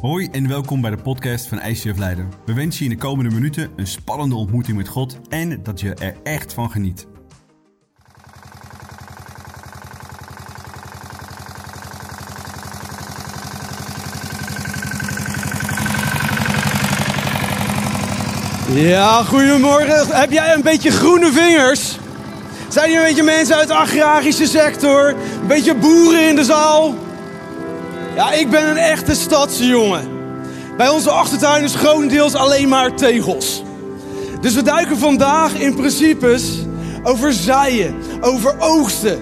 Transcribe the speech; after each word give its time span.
Hoi 0.00 0.28
en 0.32 0.48
welkom 0.48 0.80
bij 0.80 0.90
de 0.90 0.96
podcast 0.96 1.46
van 1.46 1.60
ICF 1.60 1.98
Leiden. 1.98 2.28
We 2.44 2.52
wensen 2.52 2.84
je 2.84 2.90
in 2.90 2.96
de 2.96 3.02
komende 3.02 3.34
minuten 3.34 3.70
een 3.76 3.86
spannende 3.86 4.34
ontmoeting 4.34 4.76
met 4.76 4.88
God 4.88 5.18
en 5.28 5.62
dat 5.62 5.80
je 5.80 5.94
er 5.94 6.16
echt 6.22 6.52
van 6.52 6.70
geniet. 6.70 7.06
Ja, 18.72 19.22
goedemorgen. 19.24 20.06
Heb 20.16 20.30
jij 20.30 20.54
een 20.54 20.62
beetje 20.62 20.90
groene 20.90 21.32
vingers? 21.32 21.98
Zijn 22.68 22.88
hier 22.88 22.98
een 22.98 23.06
beetje 23.06 23.22
mensen 23.22 23.56
uit 23.56 23.68
de 23.68 23.74
agrarische 23.74 24.46
sector? 24.46 25.08
Een 25.40 25.46
beetje 25.46 25.74
boeren 25.74 26.28
in 26.28 26.36
de 26.36 26.44
zaal? 26.44 26.94
Ja, 28.18 28.32
ik 28.32 28.50
ben 28.50 28.68
een 28.70 28.76
echte 28.76 29.14
stadsjongen. 29.14 30.08
Bij 30.76 30.88
onze 30.88 31.10
achtertuin 31.10 31.64
is 31.64 31.74
grotendeels 31.74 32.34
alleen 32.34 32.68
maar 32.68 32.94
tegels. 32.94 33.62
Dus 34.40 34.54
we 34.54 34.62
duiken 34.62 34.98
vandaag 34.98 35.54
in 35.54 35.74
principes 35.74 36.58
over 37.02 37.32
zaaien, 37.32 37.94
over 38.20 38.54
oogsten, 38.58 39.18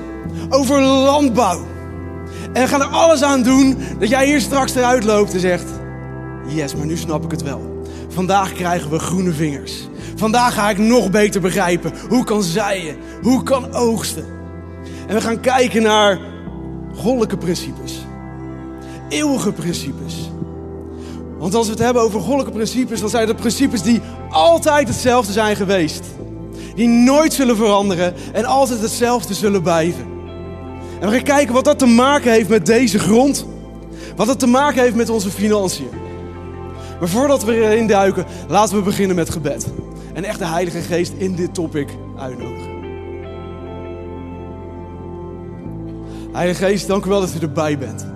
over 0.49 0.81
landbouw. 0.81 1.67
En 2.53 2.63
we 2.63 2.69
gaan 2.69 2.81
er 2.81 2.87
alles 2.87 3.23
aan 3.23 3.43
doen 3.43 3.79
dat 3.99 4.09
jij 4.09 4.27
hier 4.27 4.41
straks 4.41 4.75
eruit 4.75 5.05
loopt 5.05 5.35
en 5.35 5.41
zegt: 5.41 5.69
Yes, 6.47 6.75
maar 6.75 6.87
nu 6.87 6.97
snap 6.97 7.25
ik 7.25 7.31
het 7.31 7.43
wel. 7.43 7.85
Vandaag 8.09 8.53
krijgen 8.53 8.91
we 8.91 8.99
groene 8.99 9.33
vingers. 9.33 9.89
Vandaag 10.15 10.55
ga 10.55 10.71
ik 10.71 10.79
nog 10.79 11.11
beter 11.11 11.41
begrijpen 11.41 11.93
hoe 12.09 12.25
kan 12.25 12.43
zaaien, 12.43 12.97
hoe 13.23 13.43
kan 13.43 13.75
oogsten. 13.75 14.25
En 15.07 15.15
we 15.15 15.21
gaan 15.21 15.41
kijken 15.41 15.83
naar 15.83 16.19
goddelijke 16.95 17.37
principes, 17.37 18.06
eeuwige 19.09 19.53
principes. 19.53 20.31
Want 21.39 21.55
als 21.55 21.67
we 21.67 21.73
het 21.73 21.83
hebben 21.83 22.03
over 22.03 22.21
goddelijke 22.21 22.53
principes, 22.53 23.01
dan 23.01 23.09
zijn 23.09 23.29
het 23.29 23.37
principes 23.37 23.83
die 23.83 24.01
altijd 24.31 24.89
hetzelfde 24.89 25.33
zijn 25.33 25.57
geweest. 25.57 26.05
Die 26.75 26.89
nooit 26.89 27.33
zullen 27.33 27.57
veranderen 27.57 28.15
en 28.33 28.45
altijd 28.45 28.81
hetzelfde 28.81 29.35
zullen 29.35 29.63
blijven. 29.63 30.05
En 31.01 31.09
we 31.09 31.15
gaan 31.15 31.23
kijken 31.23 31.55
wat 31.55 31.65
dat 31.65 31.79
te 31.79 31.87
maken 31.87 32.33
heeft 32.33 32.49
met 32.49 32.67
deze 32.67 32.99
grond. 32.99 33.47
Wat 34.17 34.27
dat 34.27 34.39
te 34.39 34.47
maken 34.47 34.83
heeft 34.83 34.95
met 34.95 35.11
onze 35.11 35.31
financiën. 35.31 35.89
Maar 37.01 37.09
voordat 37.09 37.45
we 37.45 37.55
erin 37.55 37.87
duiken, 37.87 38.25
laten 38.49 38.77
we 38.77 38.83
beginnen 38.83 39.17
met 39.17 39.31
gebed. 39.31 39.67
En 40.15 40.25
echt 40.25 40.39
de 40.39 40.47
Heilige 40.47 40.81
Geest 40.81 41.13
in 41.17 41.35
dit 41.35 41.55
topic 41.55 41.89
uitnodigen. 42.19 42.75
Heilige 46.33 46.65
Geest, 46.65 46.87
dank 46.87 47.05
u 47.05 47.09
wel 47.09 47.21
dat 47.21 47.35
u 47.35 47.39
erbij 47.41 47.79
bent. 47.79 48.16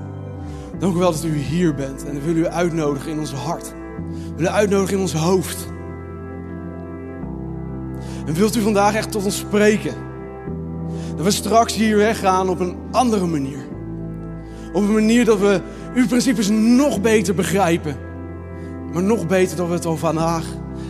Dank 0.81 0.95
u 0.95 0.99
wel 0.99 1.13
dat 1.13 1.25
u 1.25 1.37
hier 1.37 1.75
bent. 1.75 2.05
En 2.05 2.15
we 2.15 2.21
willen 2.21 2.43
u 2.43 2.47
uitnodigen 2.47 3.11
in 3.11 3.19
ons 3.19 3.33
hart. 3.33 3.75
We 4.09 4.35
willen 4.37 4.53
u 4.53 4.55
uitnodigen 4.55 4.95
in 4.95 5.01
ons 5.01 5.15
hoofd. 5.15 5.67
En 8.27 8.35
wilt 8.35 8.57
u 8.57 8.61
vandaag 8.61 8.95
echt 8.95 9.11
tot 9.11 9.25
ons 9.25 9.37
spreken? 9.39 9.95
Dat 11.17 11.25
we 11.25 11.31
straks 11.31 11.75
hier 11.75 11.97
weggaan 11.97 12.49
op 12.49 12.61
een 12.61 12.77
andere 12.91 13.27
manier. 13.27 13.69
Op 14.73 14.83
een 14.83 14.93
manier 14.93 15.25
dat 15.25 15.39
we 15.39 15.61
uw 15.95 16.07
principes 16.07 16.49
nog 16.49 17.01
beter 17.01 17.35
begrijpen. 17.35 17.97
Maar 18.93 19.03
nog 19.03 19.27
beter 19.27 19.57
dat 19.57 19.67
we 19.67 19.73
het 19.73 19.87
al 19.87 19.97
vandaag 19.97 20.45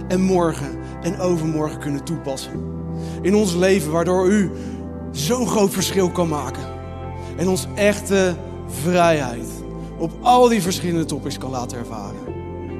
en 0.09 0.21
morgen 0.21 0.79
en 1.03 1.19
overmorgen 1.19 1.79
kunnen 1.79 2.05
toepassen. 2.05 2.53
In 3.23 3.35
ons 3.35 3.55
leven, 3.55 3.93
waardoor 3.93 4.29
u 4.29 4.51
zo'n 5.11 5.47
groot 5.47 5.73
verschil 5.73 6.11
kan 6.11 6.29
maken. 6.29 6.63
En 7.37 7.49
ons 7.49 7.67
echte 7.75 8.35
vrijheid 8.67 9.60
op 10.01 10.13
al 10.21 10.49
die 10.49 10.63
verschillende 10.63 11.05
topics 11.05 11.39
kan 11.39 11.51
laten 11.51 11.79
ervaren. 11.79 12.19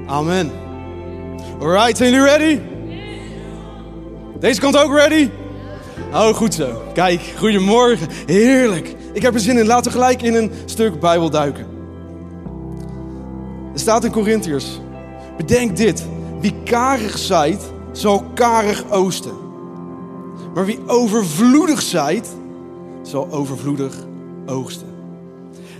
Amen. 0.07 0.51
Alright, 1.59 1.97
zijn 1.97 2.11
jullie 2.11 2.25
ready? 2.25 2.59
Deze 4.39 4.59
kant 4.59 4.77
ook 4.77 4.93
ready? 4.93 5.29
Oh, 6.13 6.33
goed 6.33 6.53
zo. 6.53 6.81
Kijk, 6.93 7.21
goedemorgen. 7.37 8.07
Heerlijk. 8.25 8.95
Ik 9.13 9.21
heb 9.21 9.33
er 9.33 9.39
zin 9.39 9.57
in. 9.57 9.65
Laten 9.65 9.91
we 9.91 9.97
gelijk 9.97 10.21
in 10.21 10.35
een 10.35 10.51
stuk 10.65 10.99
Bijbel 10.99 11.29
duiken. 11.29 11.65
Er 13.73 13.79
staat 13.79 14.03
in 14.03 14.11
Corinthiërs. 14.11 14.79
Bedenk 15.37 15.77
dit. 15.77 16.05
Wie 16.39 16.53
karig 16.63 17.17
zaait, 17.17 17.71
zal 17.91 18.23
karig 18.33 18.91
oosten. 18.91 19.33
Maar 20.53 20.65
wie 20.65 20.79
overvloedig 20.87 21.81
zaait, 21.81 22.35
zal 23.01 23.31
overvloedig 23.31 23.95
oogsten. 24.45 24.90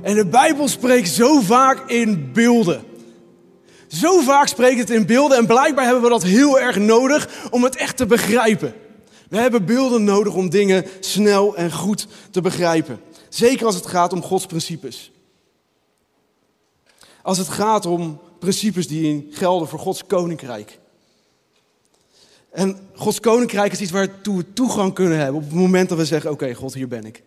En 0.01 0.15
de 0.15 0.25
Bijbel 0.25 0.67
spreekt 0.67 1.09
zo 1.09 1.41
vaak 1.41 1.89
in 1.89 2.31
beelden. 2.33 2.83
Zo 3.87 4.21
vaak 4.21 4.47
spreekt 4.47 4.79
het 4.79 4.89
in 4.89 5.05
beelden 5.05 5.37
en 5.37 5.45
blijkbaar 5.45 5.83
hebben 5.85 6.03
we 6.03 6.09
dat 6.09 6.23
heel 6.23 6.59
erg 6.59 6.77
nodig 6.77 7.29
om 7.49 7.63
het 7.63 7.75
echt 7.75 7.97
te 7.97 8.05
begrijpen. 8.05 8.73
We 9.29 9.37
hebben 9.37 9.65
beelden 9.65 10.03
nodig 10.03 10.33
om 10.33 10.49
dingen 10.49 10.85
snel 10.99 11.55
en 11.55 11.71
goed 11.71 12.07
te 12.31 12.41
begrijpen. 12.41 13.01
Zeker 13.29 13.65
als 13.65 13.75
het 13.75 13.85
gaat 13.85 14.13
om 14.13 14.21
Gods 14.21 14.45
principes. 14.45 15.11
Als 17.21 17.37
het 17.37 17.47
gaat 17.47 17.85
om 17.85 18.19
principes 18.39 18.87
die 18.87 19.27
gelden 19.31 19.67
voor 19.67 19.79
Gods 19.79 20.05
koninkrijk. 20.05 20.79
En 22.51 22.79
Gods 22.95 23.19
koninkrijk 23.19 23.71
is 23.71 23.81
iets 23.81 23.91
waartoe 23.91 24.37
we 24.37 24.53
toegang 24.53 24.93
kunnen 24.93 25.17
hebben 25.17 25.41
op 25.41 25.49
het 25.49 25.59
moment 25.59 25.89
dat 25.89 25.97
we 25.97 26.05
zeggen: 26.05 26.31
Oké, 26.31 26.53
God, 26.53 26.73
hier 26.73 26.87
ben 26.87 27.05
ik. 27.05 27.23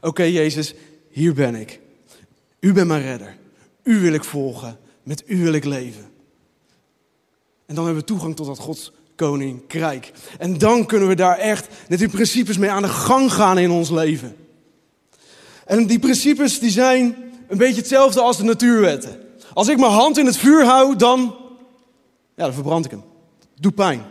Oké, 0.00 0.22
Jezus, 0.22 0.74
hier 1.10 1.34
ben 1.34 1.54
ik. 1.54 1.80
U 2.62 2.72
bent 2.72 2.88
mijn 2.88 3.02
redder. 3.02 3.36
U 3.82 4.00
wil 4.00 4.12
ik 4.12 4.24
volgen. 4.24 4.78
Met 5.02 5.22
u 5.26 5.42
wil 5.42 5.52
ik 5.52 5.64
leven. 5.64 6.10
En 7.66 7.74
dan 7.74 7.84
hebben 7.84 8.02
we 8.02 8.08
toegang 8.08 8.36
tot 8.36 8.46
dat 8.46 8.58
Gods 8.58 8.92
koninkrijk. 9.16 10.12
En 10.38 10.58
dan 10.58 10.86
kunnen 10.86 11.08
we 11.08 11.14
daar 11.14 11.38
echt 11.38 11.68
met 11.88 11.98
die 11.98 12.08
principes 12.08 12.58
mee 12.58 12.70
aan 12.70 12.82
de 12.82 12.88
gang 12.88 13.32
gaan 13.32 13.58
in 13.58 13.70
ons 13.70 13.90
leven. 13.90 14.36
En 15.66 15.86
die 15.86 15.98
principes 15.98 16.58
die 16.58 16.70
zijn 16.70 17.16
een 17.48 17.58
beetje 17.58 17.80
hetzelfde 17.80 18.20
als 18.20 18.36
de 18.36 18.44
natuurwetten. 18.44 19.20
Als 19.52 19.68
ik 19.68 19.78
mijn 19.78 19.92
hand 19.92 20.18
in 20.18 20.26
het 20.26 20.36
vuur 20.36 20.64
hou, 20.64 20.96
dan, 20.96 21.36
ja, 22.34 22.44
dan 22.44 22.52
verbrand 22.52 22.84
ik 22.84 22.90
hem. 22.90 23.04
Doe 23.54 23.72
pijn. 23.72 24.02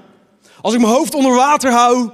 Als 0.62 0.74
ik 0.74 0.80
mijn 0.80 0.94
hoofd 0.94 1.16
onder 1.16 1.36
water 1.36 1.72
hou, 1.72 2.10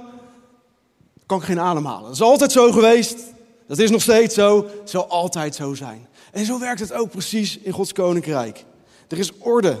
kan 1.26 1.38
ik 1.38 1.44
geen 1.44 1.60
adem 1.60 1.86
halen. 1.86 2.02
Dat 2.02 2.12
is 2.12 2.22
altijd 2.22 2.52
zo 2.52 2.72
geweest. 2.72 3.18
Dat 3.66 3.78
is 3.78 3.90
nog 3.90 4.02
steeds 4.02 4.34
zo. 4.34 4.66
Het 4.80 4.90
zal 4.90 5.08
altijd 5.08 5.54
zo 5.54 5.74
zijn. 5.74 6.06
En 6.38 6.44
zo 6.44 6.58
werkt 6.58 6.80
het 6.80 6.92
ook 6.92 7.10
precies 7.10 7.58
in 7.58 7.72
Gods 7.72 7.92
koninkrijk. 7.92 8.64
Er 9.08 9.18
is 9.18 9.32
orde. 9.38 9.78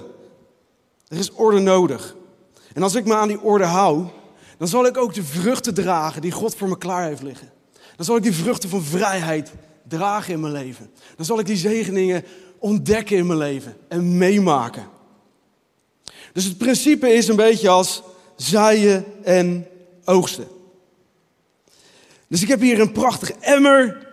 Er 1.08 1.18
is 1.18 1.32
orde 1.32 1.58
nodig. 1.58 2.16
En 2.74 2.82
als 2.82 2.94
ik 2.94 3.04
me 3.04 3.14
aan 3.14 3.28
die 3.28 3.40
orde 3.40 3.64
hou, 3.64 4.06
dan 4.56 4.68
zal 4.68 4.86
ik 4.86 4.96
ook 4.96 5.14
de 5.14 5.24
vruchten 5.24 5.74
dragen 5.74 6.22
die 6.22 6.30
God 6.30 6.54
voor 6.54 6.68
me 6.68 6.78
klaar 6.78 7.04
heeft 7.04 7.22
liggen. 7.22 7.52
Dan 7.96 8.04
zal 8.04 8.16
ik 8.16 8.22
die 8.22 8.34
vruchten 8.34 8.68
van 8.68 8.82
vrijheid 8.82 9.52
dragen 9.88 10.32
in 10.32 10.40
mijn 10.40 10.52
leven. 10.52 10.90
Dan 11.16 11.24
zal 11.24 11.38
ik 11.38 11.46
die 11.46 11.56
zegeningen 11.56 12.24
ontdekken 12.58 13.16
in 13.16 13.26
mijn 13.26 13.38
leven 13.38 13.76
en 13.88 14.18
meemaken. 14.18 14.88
Dus 16.32 16.44
het 16.44 16.58
principe 16.58 17.08
is 17.08 17.28
een 17.28 17.36
beetje 17.36 17.68
als 17.68 18.02
zaaien 18.36 19.04
en 19.24 19.66
oogsten. 20.04 20.48
Dus 22.28 22.42
ik 22.42 22.48
heb 22.48 22.60
hier 22.60 22.80
een 22.80 22.92
prachtig 22.92 23.30
emmer 23.30 24.07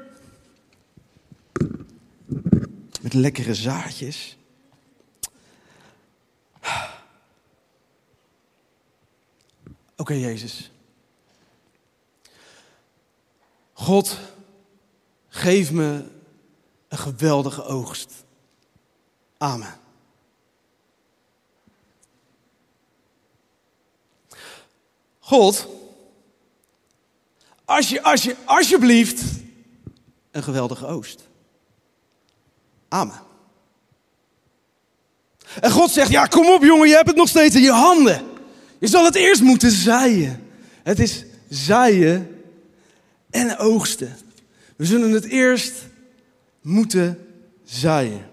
met 3.05 3.13
lekkere 3.13 3.55
zaadjes. 3.55 4.37
Oké, 9.97 10.13
Jezus. 10.13 10.71
God, 13.73 14.19
geef 15.27 15.71
me 15.71 16.11
een 16.87 16.97
geweldige 16.97 17.63
oogst. 17.63 18.13
Amen. 19.37 19.79
God, 25.19 25.67
als 27.65 27.89
je, 27.89 28.03
als 28.03 28.23
je, 28.23 28.35
alsjeblieft 28.45 29.23
een 30.31 30.43
geweldige 30.43 30.85
oost. 30.85 31.33
En 35.61 35.71
God 35.71 35.91
zegt, 35.91 36.11
ja 36.11 36.25
kom 36.25 36.49
op 36.49 36.63
jongen, 36.63 36.87
je 36.87 36.95
hebt 36.95 37.07
het 37.07 37.15
nog 37.15 37.27
steeds 37.27 37.55
in 37.55 37.61
je 37.61 37.71
handen. 37.71 38.21
Je 38.79 38.87
zal 38.87 39.05
het 39.05 39.15
eerst 39.15 39.41
moeten 39.41 39.71
zaaien. 39.71 40.43
Het 40.83 40.99
is 40.99 41.25
zaaien 41.49 42.43
en 43.29 43.57
oogsten. 43.57 44.17
We 44.75 44.85
zullen 44.85 45.11
het 45.11 45.25
eerst 45.25 45.73
moeten 46.61 47.27
zaaien. 47.63 48.27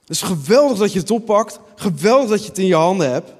Het 0.00 0.10
is 0.10 0.22
geweldig 0.22 0.78
dat 0.78 0.92
je 0.92 0.98
het 0.98 1.10
oppakt. 1.10 1.60
Geweldig 1.74 2.28
dat 2.28 2.42
je 2.42 2.48
het 2.48 2.58
in 2.58 2.66
je 2.66 2.74
handen 2.74 3.10
hebt. 3.10 3.32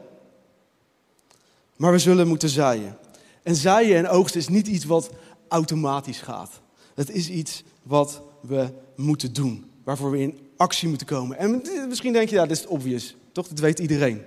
Maar 1.77 1.93
we 1.93 1.99
zullen 1.99 2.29
moeten 2.29 2.49
zaaien. 2.49 2.99
En 3.43 3.55
zaaien 3.55 3.97
en 3.97 4.09
oogsten 4.09 4.41
is 4.41 4.49
niet 4.49 4.67
iets 4.67 4.85
wat 4.85 5.11
automatisch 5.49 6.21
gaat. 6.21 6.61
Het 6.95 7.11
is 7.11 7.29
iets 7.29 7.63
wat 7.83 8.23
we 8.41 8.73
moeten 9.03 9.33
doen. 9.33 9.71
waarvoor 9.85 10.11
we 10.11 10.19
in 10.19 10.39
actie 10.57 10.89
moeten 10.89 11.07
komen. 11.07 11.39
En 11.39 11.63
misschien 11.89 12.13
denk 12.13 12.29
je, 12.29 12.35
ja, 12.35 12.47
dit 12.47 12.57
is 12.57 12.67
obvious. 12.67 13.17
Toch, 13.33 13.49
dat 13.49 13.59
weet 13.59 13.79
iedereen. 13.79 14.23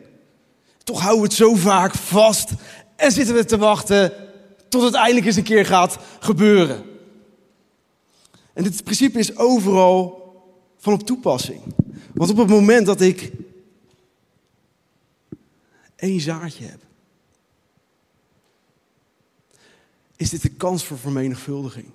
Toch 0.84 1.00
houden 1.00 1.22
we 1.22 1.28
het 1.28 1.38
zo 1.38 1.56
vaak 1.56 1.94
vast 1.94 2.52
en 2.96 3.12
zitten 3.12 3.36
we 3.36 3.46
te 3.46 3.58
wachten 3.58 4.14
tot 4.70 4.84
het 4.84 4.94
eindelijk 4.94 5.26
eens 5.26 5.36
een 5.36 5.44
keer 5.44 5.66
gaat 5.66 5.98
gebeuren. 6.20 6.84
En 8.54 8.64
dit 8.64 8.84
principe 8.84 9.20
is 9.20 9.38
overal 9.38 10.24
van 10.78 10.94
op 10.94 11.04
toepassing. 11.04 11.62
Want 12.14 12.32
op 12.32 12.38
het 12.38 12.48
moment 12.48 12.86
dat 12.86 13.02
ik 13.02 13.32
één 15.96 16.20
zaadje 16.20 16.66
heb, 16.66 16.80
is 20.16 20.30
dit 20.30 20.42
de 20.42 20.50
kans 20.50 20.84
voor 20.84 20.98
vermenigvuldiging. 20.98 21.86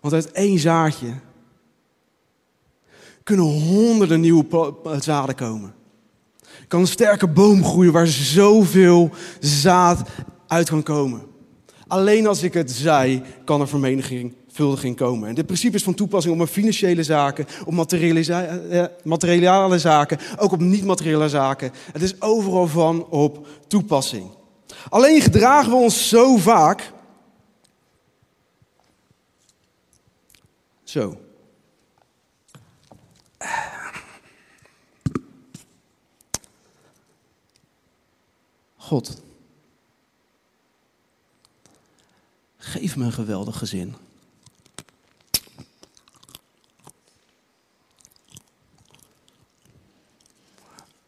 Want 0.00 0.14
uit 0.14 0.32
één 0.32 0.58
zaadje 0.58 1.14
kunnen 3.26 3.44
honderden 3.44 4.20
nieuwe 4.20 4.74
zaden 5.00 5.34
komen. 5.34 5.74
Kan 6.68 6.80
een 6.80 6.86
sterke 6.86 7.28
boom 7.28 7.64
groeien 7.64 7.92
waar 7.92 8.06
zoveel 8.06 9.10
zaad 9.40 10.08
uit 10.46 10.68
kan 10.68 10.82
komen. 10.82 11.22
Alleen 11.86 12.26
als 12.26 12.42
ik 12.42 12.54
het 12.54 12.70
zei, 12.70 13.22
kan 13.44 13.60
er 13.60 13.68
vermenigvuldiging 13.68 14.96
komen. 14.96 15.28
En 15.28 15.34
dit 15.34 15.46
principe 15.46 15.76
is 15.76 15.82
van 15.82 15.94
toepassing 15.94 16.32
op 16.32 16.38
mijn 16.38 16.52
financiële 16.52 17.02
zaken, 17.02 17.46
op 17.64 17.72
materiële 17.72 19.46
eh, 19.46 19.78
zaken, 19.78 20.18
ook 20.38 20.52
op 20.52 20.60
niet-materiële 20.60 21.28
zaken. 21.28 21.72
Het 21.92 22.02
is 22.02 22.20
overal 22.20 22.66
van 22.66 23.06
op 23.06 23.46
toepassing. 23.68 24.30
Alleen 24.88 25.20
gedragen 25.20 25.70
we 25.70 25.76
ons 25.76 26.08
zo 26.08 26.36
vaak. 26.36 26.92
Zo. 30.84 31.16
God. 38.86 39.22
Geef 42.56 42.96
me 42.96 43.04
een 43.04 43.12
geweldig 43.12 43.58
gezin. 43.58 43.94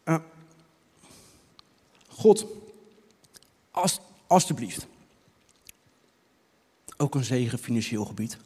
Uh, 0.05 0.19
God, 2.07 2.45
als, 3.71 3.99
alstublieft. 4.27 4.87
Ook 6.97 7.15
een 7.15 7.23
zegen 7.23 7.59
financieel 7.59 8.05
gebied. 8.05 8.37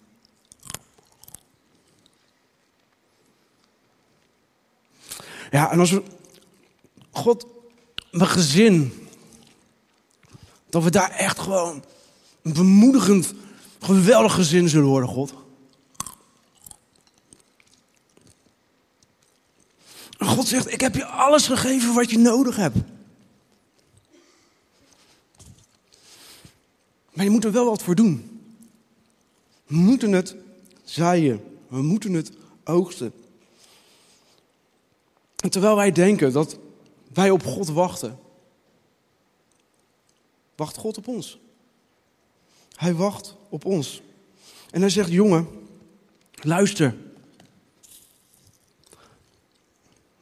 Ja, 5.52 5.72
en 5.72 5.80
als 5.80 5.92
we. 5.92 6.04
God, 7.12 7.46
mijn 8.12 8.30
gezin. 8.30 9.03
Dat 10.74 10.84
we 10.84 10.92
daar 10.92 11.12
echt 11.12 11.40
gewoon 11.40 11.84
een 12.42 12.54
bemoedigend, 12.54 13.34
geweldig 13.80 14.34
gezin 14.34 14.70
zullen 14.70 14.88
worden, 14.88 15.10
God. 15.10 15.34
En 20.18 20.28
God 20.28 20.48
zegt, 20.48 20.72
ik 20.72 20.82
heb 20.82 20.96
je 20.96 21.06
alles 21.06 21.48
gegeven 21.48 21.94
wat 21.94 22.10
je 22.10 22.18
nodig 22.18 22.56
hebt. 22.56 22.78
Maar 27.14 27.26
je 27.26 27.32
moet 27.32 27.46
er 27.46 27.52
wel 27.52 27.66
wat 27.66 27.84
voor 27.84 27.96
doen. 27.96 28.42
We 29.66 29.76
moeten 29.76 30.12
het 30.12 30.36
zaaien. 30.84 31.44
We 31.68 31.82
moeten 31.82 32.14
het 32.14 32.32
oogsten. 32.64 33.14
En 35.36 35.50
terwijl 35.50 35.76
wij 35.76 35.92
denken 35.92 36.32
dat 36.32 36.58
wij 37.14 37.30
op 37.30 37.44
God 37.44 37.68
wachten, 37.68 38.20
wacht 40.64 40.78
God 40.78 40.98
op 40.98 41.08
ons. 41.08 41.40
Hij 42.76 42.94
wacht 42.94 43.36
op 43.50 43.66
ons. 43.66 44.02
En 44.72 44.82
hij 44.82 44.90
zegt, 44.90 45.12
jongen, 45.12 45.48
luister. 46.32 46.96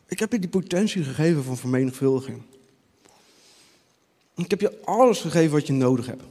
Ik 0.08 0.20
heb 0.20 0.32
je 0.32 0.40
die 0.40 0.50
potentie 0.50 1.04
gegeven 1.04 1.44
van 1.44 1.58
vermenigvuldiging. 1.58 2.42
Ik 4.36 4.50
heb 4.50 4.62
je 4.62 4.82
alles 4.84 5.22
gegeven 5.22 5.52
wat 5.52 5.68
je 5.68 5.74
nodig 5.74 6.06
hebt. 6.06 6.24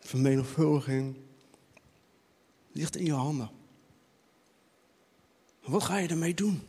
Vermenigvuldiging 0.00 1.16
ligt 2.72 2.96
in 2.96 3.04
je 3.04 3.12
handen. 3.12 3.50
Wat 5.64 5.82
ga 5.82 5.98
je 5.98 6.08
ermee 6.08 6.34
doen? 6.34 6.62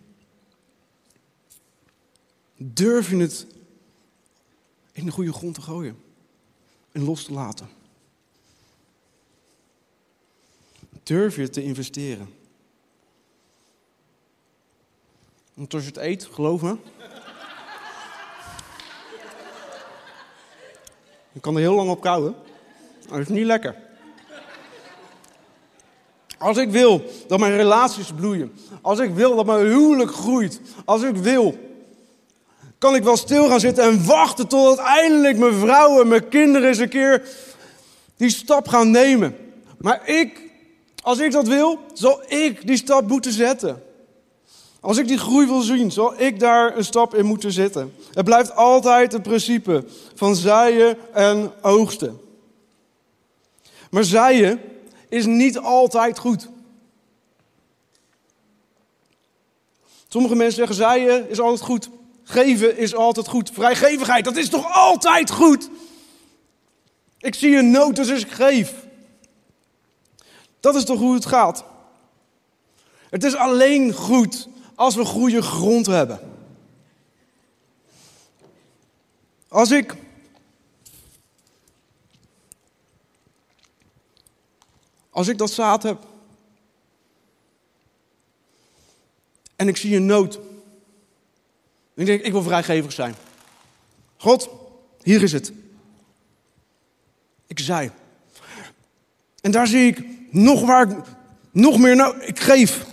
Durf 2.55 3.09
je 3.09 3.17
het 3.17 3.56
in 4.97 5.05
de 5.05 5.11
goede 5.11 5.33
grond 5.33 5.53
te 5.53 5.61
gooien 5.61 5.97
en 6.91 7.03
los 7.03 7.23
te 7.23 7.33
laten? 7.33 7.69
Durf 11.03 11.35
je 11.35 11.49
te 11.49 11.63
investeren? 11.63 12.33
Want 15.53 15.73
als 15.73 15.83
je 15.83 15.89
het 15.89 15.97
eet, 15.97 16.25
geloof 16.25 16.61
me. 16.61 16.77
Je 21.31 21.39
kan 21.39 21.55
er 21.55 21.61
heel 21.61 21.75
lang 21.75 21.89
op 21.89 22.01
kouwen. 22.01 22.35
Het 23.09 23.19
is 23.19 23.27
niet 23.27 23.45
lekker. 23.45 23.75
Als 26.37 26.57
ik 26.57 26.69
wil 26.69 27.03
dat 27.27 27.39
mijn 27.39 27.55
relaties 27.55 28.11
bloeien. 28.11 28.53
Als 28.81 28.99
ik 28.99 29.13
wil 29.13 29.35
dat 29.35 29.45
mijn 29.45 29.65
huwelijk 29.65 30.11
groeit. 30.11 30.61
Als 30.85 31.03
ik 31.03 31.15
wil 31.15 31.66
kan 32.77 32.95
ik 32.95 33.03
wel 33.03 33.17
stil 33.17 33.47
gaan 33.47 33.59
zitten 33.59 33.83
en 33.83 34.05
wachten 34.05 34.47
tot 34.47 34.77
eindelijk 34.77 35.37
mijn 35.37 35.53
vrouw 35.53 36.01
en 36.01 36.07
mijn 36.07 36.27
kinderen 36.27 36.67
eens 36.67 36.77
een 36.77 36.89
keer 36.89 37.27
die 38.17 38.29
stap 38.29 38.67
gaan 38.67 38.91
nemen. 38.91 39.35
Maar 39.77 40.09
ik, 40.09 40.41
als 41.01 41.19
ik 41.19 41.31
dat 41.31 41.47
wil, 41.47 41.79
zal 41.93 42.21
ik 42.27 42.67
die 42.67 42.77
stap 42.77 43.07
moeten 43.07 43.31
zetten. 43.31 43.83
Als 44.79 44.97
ik 44.97 45.07
die 45.07 45.17
groei 45.17 45.47
wil 45.47 45.61
zien, 45.61 45.91
zal 45.91 46.21
ik 46.21 46.39
daar 46.39 46.77
een 46.77 46.85
stap 46.85 47.15
in 47.15 47.25
moeten 47.25 47.51
zetten. 47.51 47.93
Het 48.13 48.25
blijft 48.25 48.55
altijd 48.55 49.11
het 49.11 49.23
principe 49.23 49.83
van 50.15 50.35
zaaien 50.35 50.97
en 51.13 51.51
oogsten. 51.61 52.19
Maar 53.89 54.03
zaaien 54.03 54.61
is 55.09 55.25
niet 55.25 55.57
altijd 55.57 56.19
goed. 56.19 56.49
Sommige 60.07 60.35
mensen 60.35 60.55
zeggen 60.55 60.75
zaaien 60.75 61.29
is 61.29 61.39
altijd 61.39 61.61
goed. 61.61 61.89
Geven 62.29 62.77
is 62.77 62.95
altijd 62.95 63.27
goed. 63.27 63.49
Vrijgevigheid, 63.53 64.23
dat 64.25 64.35
is 64.35 64.49
toch 64.49 64.73
altijd 64.73 65.31
goed? 65.31 65.69
Ik 67.17 67.35
zie 67.35 67.57
een 67.57 67.71
nood, 67.71 67.95
dus 67.95 68.09
ik 68.09 68.31
geef. 68.31 68.73
Dat 70.59 70.75
is 70.75 70.85
toch 70.85 70.99
hoe 70.99 71.13
het 71.13 71.25
gaat? 71.25 71.63
Het 73.09 73.23
is 73.23 73.35
alleen 73.35 73.93
goed 73.93 74.47
als 74.75 74.95
we 74.95 75.05
goede 75.05 75.41
grond 75.41 75.85
hebben. 75.85 76.19
Als 79.47 79.71
ik. 79.71 79.95
Als 85.09 85.27
ik 85.27 85.37
dat 85.37 85.51
zaad 85.51 85.83
heb. 85.83 86.05
En 89.55 89.67
ik 89.67 89.77
zie 89.77 89.95
een 89.95 90.05
nood. 90.05 90.39
Ik 91.97 92.05
denk, 92.05 92.21
ik 92.21 92.31
wil 92.31 92.43
vrijgevig 92.43 92.91
zijn. 92.91 93.15
God, 94.17 94.49
hier 95.03 95.23
is 95.23 95.31
het. 95.31 95.51
Ik 97.47 97.59
zei. 97.59 97.91
En 99.41 99.51
daar 99.51 99.67
zie 99.67 99.87
ik 99.87 100.03
nog 100.31 100.65
waar 100.65 100.87
nog 101.51 101.77
meer 101.77 101.95
nou, 101.95 102.21
ik 102.21 102.39
geef. 102.39 102.85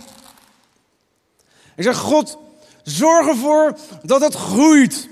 Ik 1.75 1.83
zeg, 1.83 1.97
God, 1.97 2.37
zorg 2.83 3.27
ervoor 3.27 3.77
dat 4.03 4.21
het 4.21 4.33
groeit. 4.33 5.09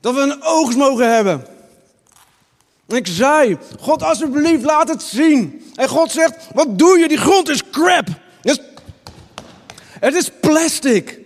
Dat 0.00 0.14
we 0.14 0.20
een 0.20 0.42
oogst 0.42 0.76
mogen 0.76 1.14
hebben. 1.14 1.46
En 2.86 2.96
ik 2.96 3.06
zei, 3.06 3.58
God, 3.80 4.02
alsjeblieft, 4.02 4.64
laat 4.64 4.88
het 4.88 5.02
zien. 5.02 5.72
En 5.74 5.88
God 5.88 6.10
zegt, 6.10 6.46
wat 6.54 6.78
doe 6.78 6.98
je? 6.98 7.08
Die 7.08 7.18
grond 7.18 7.48
is 7.48 7.70
crap. 7.70 8.08
Het 10.00 10.14
is 10.14 10.30
plastic. 10.40 11.24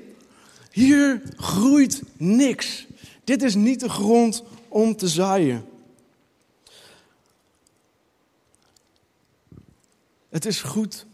Hier 0.80 1.22
groeit 1.36 2.02
niks. 2.16 2.86
Dit 3.24 3.42
is 3.42 3.54
niet 3.54 3.80
de 3.80 3.88
grond 3.88 4.42
om 4.68 4.96
te 4.96 5.08
zaaien. 5.08 5.64
Het 10.28 10.44
is 10.44 10.62
goed. 10.62 11.06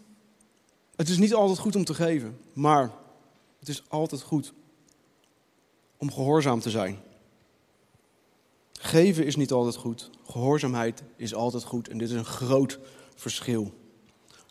Het 0.97 1.09
is 1.09 1.19
niet 1.19 1.35
altijd 1.35 1.59
goed 1.59 1.77
om 1.77 1.85
te 1.85 1.95
geven, 1.95 2.39
maar 2.53 2.91
het 3.59 3.69
is 3.69 3.83
altijd 3.89 4.23
goed 4.23 4.53
om 5.97 6.13
gehoorzaam 6.13 6.61
te 6.61 6.71
zijn. 6.71 6.99
Geven 8.73 9.27
is 9.27 9.37
niet 9.37 9.53
altijd 9.53 9.77
goed. 9.77 10.11
Gehoorzaamheid 10.27 11.03
is 11.17 11.35
altijd 11.35 11.65
goed. 11.65 11.89
En 11.89 11.99
dit 11.99 12.09
is 12.09 12.15
een 12.15 12.25
groot 12.25 12.79
verschil. 13.15 13.73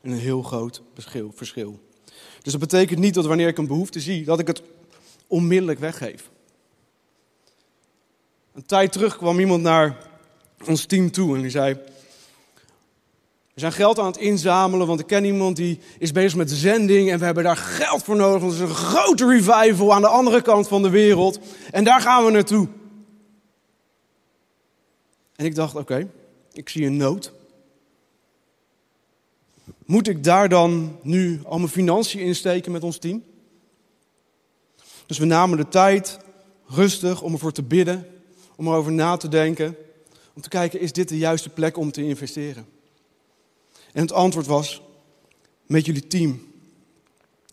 Een 0.02 0.14
heel 0.14 0.42
groot 0.42 0.82
verschil. 1.34 1.80
Dus 2.42 2.52
dat 2.52 2.62
betekent 2.62 3.00
niet 3.00 3.14
dat 3.14 3.26
wanneer 3.26 3.48
ik 3.48 3.58
een 3.58 3.68
behoefte 3.68 4.00
zie, 4.00 4.24
dat 4.24 4.40
ik 4.40 4.48
het 4.48 4.62
onmiddellijk 5.28 5.80
weggeef. 5.80 6.30
Een 8.54 8.66
tijd 8.66 8.92
terug 8.92 9.18
kwam 9.18 9.40
iemand 9.40 9.62
naar 9.62 9.98
ons 10.68 10.86
team 10.86 11.12
toe 11.12 11.36
en 11.36 11.42
die 11.42 11.50
zei: 11.50 11.74
We 13.54 13.60
zijn 13.60 13.72
geld 13.72 14.00
aan 14.00 14.06
het 14.06 14.18
inzamelen, 14.18 14.88
want 14.88 15.00
ik 15.00 15.08
ken 15.08 15.26
iemand 15.26 15.56
die 15.56 15.80
is 16.00 16.12
bezig 16.12 16.36
met 16.38 16.52
zending 16.52 17.12
en 17.12 17.20
we 17.20 17.26
hebben 17.26 17.44
daar 17.44 17.58
geld 17.58 18.04
voor 18.04 18.16
nodig. 18.16 18.42
Het 18.42 18.54
is 18.54 18.60
een 18.60 18.76
grote 18.76 19.28
revival 19.28 19.94
aan 19.94 20.02
de 20.02 20.08
andere 20.08 20.42
kant 20.42 20.68
van 20.68 20.82
de 20.82 20.90
wereld 20.90 21.40
en 21.72 21.84
daar 21.84 22.02
gaan 22.02 22.26
we 22.26 22.32
naartoe. 22.32 22.68
En 25.36 25.46
ik 25.46 25.56
dacht: 25.56 25.76
Oké, 25.76 26.10
ik 26.54 26.70
zie 26.70 26.86
een 26.86 26.98
nood. 26.98 27.34
Moet 29.86 30.08
ik 30.08 30.24
daar 30.24 30.50
dan 30.50 31.00
nu 31.02 31.40
al 31.44 31.58
mijn 31.58 31.70
financiën 31.70 32.20
insteken 32.20 32.72
met 32.72 32.84
ons 32.84 32.98
team? 32.98 33.24
Dus 35.06 35.18
we 35.18 35.26
namen 35.26 35.58
de 35.58 35.68
tijd 35.68 36.18
rustig 36.68 37.22
om 37.22 37.34
ervoor 37.34 37.52
te 37.52 37.64
bidden, 37.64 38.08
om 38.56 38.68
erover 38.68 38.92
na 38.92 39.18
te 39.18 39.28
denken, 39.28 39.76
om 40.34 40.42
te 40.42 40.50
kijken, 40.50 40.80
is 40.80 40.94
dit 40.94 41.10
de 41.10 41.18
juiste 41.18 41.50
plek 41.50 41.78
om 41.78 41.92
te 41.92 42.04
investeren? 42.04 42.66
En 43.94 44.02
het 44.02 44.12
antwoord 44.12 44.46
was, 44.46 44.82
met 45.66 45.86
jullie 45.86 46.08
team 46.08 46.54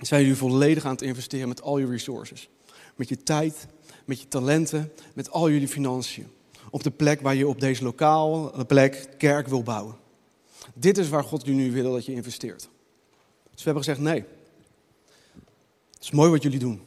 zijn 0.00 0.20
jullie 0.20 0.36
volledig 0.36 0.84
aan 0.84 0.92
het 0.92 1.02
investeren 1.02 1.48
met 1.48 1.62
al 1.62 1.78
je 1.78 1.86
resources. 1.86 2.48
Met 2.96 3.08
je 3.08 3.22
tijd, 3.22 3.66
met 4.04 4.20
je 4.20 4.28
talenten, 4.28 4.92
met 5.14 5.30
al 5.30 5.50
jullie 5.50 5.68
financiën. 5.68 6.26
Op 6.70 6.82
de 6.82 6.90
plek 6.90 7.20
waar 7.20 7.34
je 7.34 7.48
op 7.48 7.60
deze 7.60 7.84
lokale 7.84 8.64
plek 8.64 9.08
kerk 9.18 9.48
wil 9.48 9.62
bouwen. 9.62 9.96
Dit 10.74 10.98
is 10.98 11.08
waar 11.08 11.24
God 11.24 11.46
nu 11.46 11.72
wil 11.72 11.92
dat 11.92 12.06
je 12.06 12.12
investeert. 12.12 12.68
Dus 13.50 13.64
we 13.64 13.64
hebben 13.64 13.84
gezegd, 13.84 14.00
nee. 14.00 14.24
Het 15.94 16.02
is 16.02 16.10
mooi 16.10 16.30
wat 16.30 16.42
jullie 16.42 16.58
doen, 16.58 16.82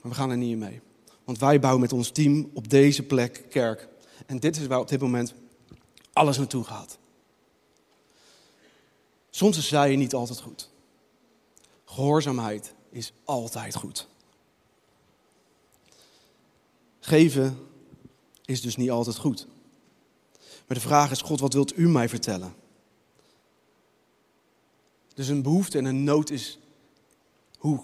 maar 0.00 0.10
we 0.10 0.14
gaan 0.18 0.30
er 0.30 0.36
niet 0.36 0.50
in 0.50 0.58
mee. 0.58 0.80
Want 1.24 1.38
wij 1.38 1.60
bouwen 1.60 1.82
met 1.82 1.92
ons 1.92 2.10
team 2.10 2.50
op 2.54 2.68
deze 2.68 3.02
plek 3.02 3.44
kerk. 3.50 3.88
En 4.26 4.38
dit 4.38 4.56
is 4.56 4.66
waar 4.66 4.80
op 4.80 4.88
dit 4.88 5.00
moment 5.00 5.34
alles 6.12 6.36
naartoe 6.36 6.64
gaat. 6.64 6.98
Soms 9.30 9.56
is 9.56 9.68
je 9.68 9.96
niet 9.96 10.14
altijd 10.14 10.40
goed. 10.40 10.70
Gehoorzaamheid 11.84 12.74
is 12.90 13.12
altijd 13.24 13.74
goed. 13.74 14.08
Geven 17.00 17.58
is 18.44 18.60
dus 18.60 18.76
niet 18.76 18.90
altijd 18.90 19.16
goed. 19.16 19.46
Maar 20.66 20.76
de 20.76 20.80
vraag 20.80 21.10
is, 21.10 21.22
God, 21.22 21.40
wat 21.40 21.52
wilt 21.52 21.78
u 21.78 21.88
mij 21.88 22.08
vertellen? 22.08 22.54
Dus 25.14 25.28
een 25.28 25.42
behoefte 25.42 25.78
en 25.78 25.84
een 25.84 26.04
nood 26.04 26.30
is 26.30 26.58
hoe 27.58 27.80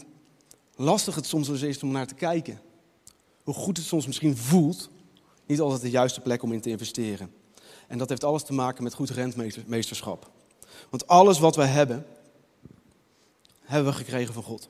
lastig 0.76 1.14
het 1.14 1.26
soms 1.26 1.48
is 1.48 1.82
om 1.82 1.90
naar 1.90 2.06
te 2.06 2.14
kijken. 2.14 2.60
Hoe 3.42 3.54
goed 3.54 3.76
het 3.76 3.86
soms 3.86 4.06
misschien 4.06 4.36
voelt, 4.36 4.90
niet 5.46 5.60
altijd 5.60 5.80
de 5.80 5.90
juiste 5.90 6.20
plek 6.20 6.42
om 6.42 6.52
in 6.52 6.60
te 6.60 6.70
investeren. 6.70 7.32
En 7.86 7.98
dat 7.98 8.08
heeft 8.08 8.24
alles 8.24 8.42
te 8.42 8.52
maken 8.52 8.82
met 8.82 8.94
goed 8.94 9.10
rentmeesterschap. 9.10 10.30
Want 10.90 11.06
alles 11.06 11.38
wat 11.38 11.56
we 11.56 11.64
hebben, 11.64 12.06
hebben 13.60 13.92
we 13.92 13.98
gekregen 13.98 14.34
van 14.34 14.42
God. 14.42 14.68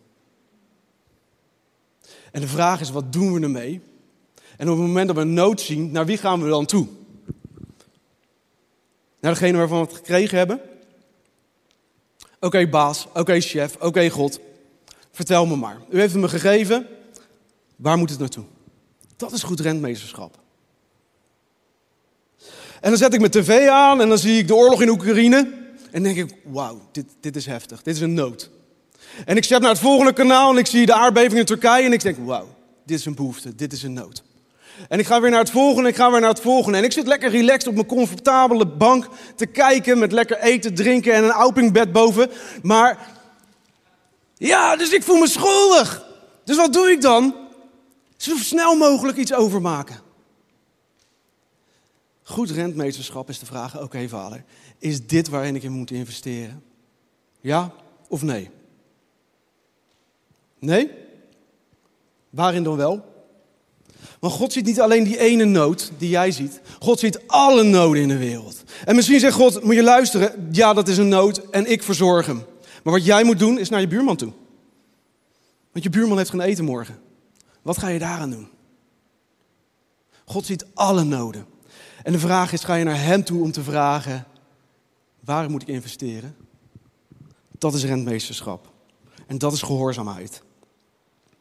En 2.33 2.41
de 2.41 2.49
vraag 2.49 2.81
is, 2.81 2.91
wat 2.91 3.13
doen 3.13 3.33
we 3.33 3.41
ermee? 3.41 3.81
En 4.57 4.71
op 4.71 4.77
het 4.77 4.87
moment 4.87 5.07
dat 5.07 5.17
we 5.17 5.25
nood 5.25 5.61
zien, 5.61 5.91
naar 5.91 6.07
wie 6.07 6.17
gaan 6.17 6.43
we 6.43 6.49
dan 6.49 6.67
toe? 6.67 6.89
Naar 9.21 9.33
degene 9.33 9.59
waarvan 9.59 9.81
we 9.81 9.87
het 9.87 9.97
gekregen 9.97 10.39
hebben? 10.39 10.61
Oké 12.41 12.69
baas, 12.69 13.07
oké 13.15 13.41
chef, 13.41 13.77
oké 13.81 14.11
God. 14.11 14.41
Vertel 15.15 15.47
me 15.47 15.57
maar. 15.57 15.81
U 15.91 16.01
heeft 16.01 16.13
het 16.13 16.23
me 16.23 16.29
gegeven. 16.29 16.87
Waar 17.77 17.99
moet 17.99 18.11
het 18.11 18.19
naartoe? 18.19 18.45
Dat 19.17 19.33
is 19.33 19.43
goed 19.43 19.61
rentmeesterschap. 19.61 20.39
En 22.81 22.91
dan 22.91 22.97
zet 22.97 23.15
ik 23.15 23.21
mijn 23.21 23.33
tv 23.33 23.69
aan 23.69 24.01
en 24.01 24.09
dan 24.09 24.19
zie 24.19 24.39
ik 24.39 24.47
de 24.47 24.55
oorlog 24.55 24.83
in 24.83 24.89
Oekraïne. 24.89 25.53
En 25.91 26.03
denk 26.03 26.17
ik, 26.17 26.37
wauw, 26.45 26.89
dit, 26.93 27.07
dit 27.21 27.37
is 27.37 27.47
heftig. 27.47 27.83
Dit 27.83 27.95
is 27.95 28.01
een 28.01 28.15
nood. 28.15 28.51
En 29.25 29.37
ik 29.37 29.45
zet 29.45 29.61
naar 29.61 29.71
het 29.71 29.79
volgende 29.79 30.13
kanaal 30.13 30.51
en 30.51 30.59
ik 30.59 30.67
zie 30.67 30.87
de 30.87 30.95
aardbeving 30.95 31.39
in 31.39 31.45
Turkije. 31.45 31.85
En 31.85 31.93
ik 31.93 32.03
denk, 32.03 32.19
wauw, 32.19 32.49
dit 32.85 32.99
is 32.99 33.05
een 33.05 33.15
behoefte. 33.15 33.55
Dit 33.55 33.73
is 33.73 33.83
een 33.83 33.93
nood. 33.93 34.23
En 34.89 34.99
ik 34.99 35.07
ga 35.07 35.21
weer 35.21 35.31
naar 35.31 35.41
het 35.41 35.51
volgende, 35.51 35.89
ik 35.89 35.97
ga 35.97 36.11
weer 36.11 36.21
naar 36.21 36.29
het 36.29 36.41
volgende. 36.41 36.79
En 36.79 36.85
ik 36.85 36.93
zit 36.93 37.07
lekker 37.07 37.31
relaxed 37.31 37.67
op 37.67 37.75
mijn 37.75 37.87
comfortabele 37.87 38.67
bank 38.67 39.09
te 39.37 39.47
kijken 39.47 39.99
met 39.99 40.13
lekker 40.13 40.39
eten, 40.39 40.75
drinken 40.75 41.13
en 41.13 41.25
een 41.25 41.33
oupingbed 41.33 41.93
boven. 41.93 42.31
Maar 42.63 42.99
ja, 44.35 44.77
dus 44.77 44.93
ik 44.93 45.03
voel 45.03 45.19
me 45.19 45.29
schuldig. 45.29 46.07
Dus 46.45 46.57
wat 46.57 46.73
doe 46.73 46.91
ik 46.91 47.01
dan? 47.01 47.35
Zo 48.17 48.37
snel 48.37 48.77
mogelijk 48.77 49.19
iets 49.19 49.35
overmaken. 49.35 50.01
Goed 52.23 52.51
rentmeesterschap 52.51 53.29
is 53.29 53.39
de 53.39 53.47
vraag, 53.47 53.81
oké 53.81 54.09
vader, 54.09 54.45
is 54.79 55.07
dit 55.07 55.29
waarin 55.29 55.57
ik 55.57 55.63
in 55.63 55.73
moet 55.73 55.91
investeren? 55.91 56.63
Ja 57.41 57.73
of 58.09 58.23
nee? 58.23 58.51
Nee? 60.59 60.91
Waarin 62.31 62.63
dan 62.63 62.77
wel? 62.77 63.13
Want 64.21 64.33
God 64.33 64.53
ziet 64.53 64.65
niet 64.65 64.81
alleen 64.81 65.05
die 65.05 65.19
ene 65.19 65.45
nood 65.45 65.91
die 65.99 66.09
jij 66.09 66.31
ziet. 66.31 66.61
God 66.79 66.99
ziet 66.99 67.21
alle 67.27 67.63
noden 67.63 68.03
in 68.03 68.09
de 68.09 68.19
wereld. 68.19 68.63
En 68.85 68.95
misschien 68.95 69.21
zegt 69.21 69.35
God, 69.35 69.63
moet 69.63 69.75
je 69.75 69.83
luisteren, 69.83 70.49
ja 70.53 70.73
dat 70.73 70.89
is 70.89 70.99
een 70.99 71.09
nood 71.09 71.51
en 71.51 71.71
ik 71.71 71.83
verzorg 71.83 72.27
hem. 72.27 72.45
Maar 72.85 72.93
wat 72.93 73.05
jij 73.05 73.25
moet 73.25 73.39
doen 73.39 73.59
is 73.59 73.69
naar 73.69 73.81
je 73.81 73.87
buurman 73.87 74.17
toe. 74.17 74.33
Want 75.73 75.85
je 75.85 75.91
buurman 75.91 76.17
heeft 76.17 76.31
geen 76.31 76.41
eten 76.41 76.65
morgen. 76.65 76.99
Wat 77.63 77.79
ga 77.79 77.89
je 77.89 77.99
daaraan 77.99 78.31
doen? 78.31 78.49
God 80.25 80.47
ziet 80.47 80.67
alle 80.75 81.05
noden. 81.05 81.47
En 82.03 82.13
de 82.13 82.19
vraag 82.19 82.53
is, 82.53 82.65
ga 82.65 82.75
je 82.75 82.85
naar 82.85 83.03
hem 83.03 83.25
toe 83.25 83.43
om 83.43 83.53
te 83.53 83.63
vragen, 83.63 84.27
waar 85.21 85.51
moet 85.51 85.63
ik 85.63 85.69
investeren? 85.69 86.37
Dat 87.59 87.75
is 87.75 87.85
rentmeesterschap. 87.85 88.73
En 89.27 89.39
dat 89.39 89.53
is 89.53 89.63
gehoorzaamheid. 89.63 90.43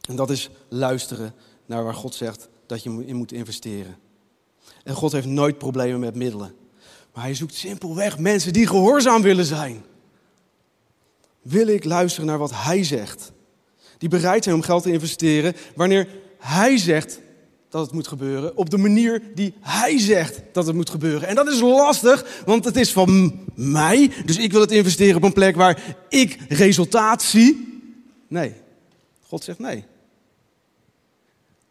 En 0.08 0.16
dat 0.16 0.30
is 0.30 0.50
luisteren 0.70 1.34
naar 1.66 1.84
waar 1.84 1.94
God 1.94 2.16
zegt, 2.16 2.50
dat 2.66 2.84
je 2.84 3.06
in 3.06 3.16
moet 3.16 3.32
investeren. 3.32 3.98
En 4.84 4.96
God 4.96 5.12
heeft 5.12 5.28
nooit 5.28 5.58
problemen 5.58 6.00
met 6.00 6.16
middelen. 6.16 6.56
Maar 7.14 7.24
hij 7.24 7.36
zoekt 7.36 7.54
simpelweg 7.54 8.20
mensen 8.20 8.54
die 8.54 8.68
gehoorzaam 8.68 9.22
willen 9.22 9.46
zijn. 9.46 9.84
Wil 11.44 11.68
ik 11.68 11.84
luisteren 11.84 12.28
naar 12.28 12.38
wat 12.38 12.52
hij 12.54 12.84
zegt? 12.84 13.32
Die 13.98 14.10
bereid 14.10 14.44
zijn 14.44 14.56
om 14.56 14.62
geld 14.62 14.84
te 14.84 14.92
investeren 14.92 15.56
wanneer 15.76 16.08
hij 16.38 16.78
zegt 16.78 17.20
dat 17.70 17.86
het 17.86 17.94
moet 17.94 18.08
gebeuren. 18.08 18.58
Op 18.58 18.70
de 18.70 18.78
manier 18.78 19.22
die 19.36 19.54
hij 19.60 20.00
zegt 20.00 20.42
dat 20.52 20.66
het 20.66 20.76
moet 20.76 20.90
gebeuren. 20.90 21.28
En 21.28 21.36
dat 21.36 21.48
is 21.48 21.60
lastig, 21.60 22.42
want 22.46 22.66
het 22.66 22.76
is 22.76 22.92
van 22.92 23.40
mij. 23.56 24.12
Dus 24.26 24.38
ik 24.38 24.52
wil 24.52 24.62
het 24.62 24.72
investeren 24.72 25.16
op 25.16 25.24
een 25.24 25.34
plek 25.34 25.56
waar 25.56 25.96
ik 26.10 26.38
resultaat 26.50 27.24
zie. 27.24 27.82
Nee, 28.28 28.54
God 29.22 29.44
zegt 29.44 29.60
nee. 29.60 29.86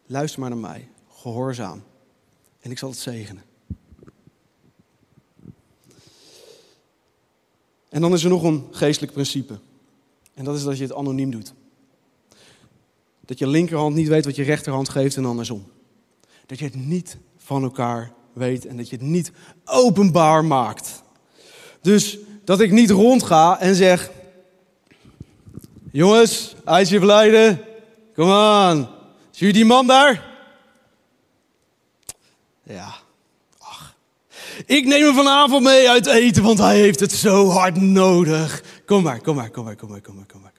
Luister 0.07 0.41
maar 0.41 0.51
naar 0.51 0.59
mij. 0.59 0.89
Gehoorzaam. 1.09 1.83
En 2.61 2.71
ik 2.71 2.79
zal 2.79 2.91
het 2.91 2.99
zegenen. 2.99 3.43
En 7.93 8.01
dan 8.01 8.13
is 8.13 8.25
er 8.25 8.31
nog 8.31 8.43
een 8.43 8.67
geestelijk 8.71 9.13
principe. 9.13 9.59
En 10.35 10.45
dat 10.45 10.57
is 10.57 10.63
dat 10.63 10.77
je 10.77 10.83
het 10.83 10.95
anoniem 10.95 11.31
doet. 11.31 11.53
Dat 13.21 13.39
je 13.39 13.47
linkerhand 13.47 13.95
niet 13.95 14.09
weet 14.09 14.25
wat 14.25 14.37
je 14.37 14.43
rechterhand 14.43 14.89
geeft 14.89 15.17
en 15.17 15.25
andersom. 15.25 15.67
Dat 16.47 16.59
je 16.59 16.65
het 16.65 16.75
niet 16.75 17.17
van 17.37 17.63
elkaar 17.63 18.13
weet 18.33 18.67
en 18.67 18.77
dat 18.77 18.89
je 18.89 18.97
het 18.97 19.05
niet 19.05 19.33
openbaar 19.65 20.45
maakt. 20.45 21.03
Dus 21.81 22.19
dat 22.45 22.61
ik 22.61 22.71
niet 22.71 22.91
rondga 22.91 23.61
en 23.61 23.75
zeg: 23.75 24.11
Jongens, 25.91 26.55
ijsje 26.65 26.99
verleiden, 26.99 27.61
kom 28.15 28.31
aan. 28.31 28.91
Zie 29.31 29.47
je 29.47 29.53
die 29.53 29.65
man 29.65 29.87
daar? 29.87 30.31
Ja. 32.63 33.02
Ik 34.67 34.87
neem 34.87 35.05
hem 35.05 35.15
vanavond 35.15 35.63
mee 35.63 35.91
uit 35.91 36.07
eten, 36.07 36.43
want 36.43 36.59
hij 36.59 36.79
heeft 36.79 37.01
het 37.01 37.13
zo 37.13 37.49
hard 37.49 37.81
nodig. 37.81 38.63
Kom 38.87 39.03
maar, 39.03 39.21
kom 39.21 39.37
maar, 39.37 39.51
kom 39.51 39.65
maar, 39.65 39.77
kom 39.77 39.89
maar, 39.89 40.01
kom 40.01 40.15
maar, 40.15 40.27
kom 40.27 40.41
maar. 40.41 40.53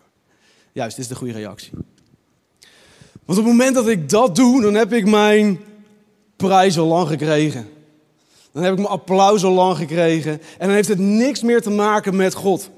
Juist, 0.71 0.95
dit 0.95 1.05
is 1.05 1.11
de 1.11 1.17
goede 1.17 1.33
reactie. 1.33 1.71
Want 3.25 3.39
op 3.39 3.45
het 3.45 3.53
moment 3.53 3.75
dat 3.75 3.87
ik 3.87 4.09
dat 4.09 4.35
doe, 4.35 4.61
dan 4.61 4.73
heb 4.73 4.93
ik 4.93 5.05
mijn 5.05 5.59
prijs 6.35 6.77
al 6.77 6.87
lang 6.87 7.07
gekregen. 7.07 7.69
Dan 8.51 8.63
heb 8.63 8.71
ik 8.71 8.79
mijn 8.79 8.91
applaus 8.91 9.43
al 9.43 9.51
lang 9.51 9.77
gekregen. 9.77 10.31
En 10.31 10.67
dan 10.67 10.75
heeft 10.75 10.87
het 10.87 10.99
niks 10.99 11.41
meer 11.41 11.61
te 11.61 11.69
maken 11.69 12.15
met 12.15 12.33
God. 12.33 12.69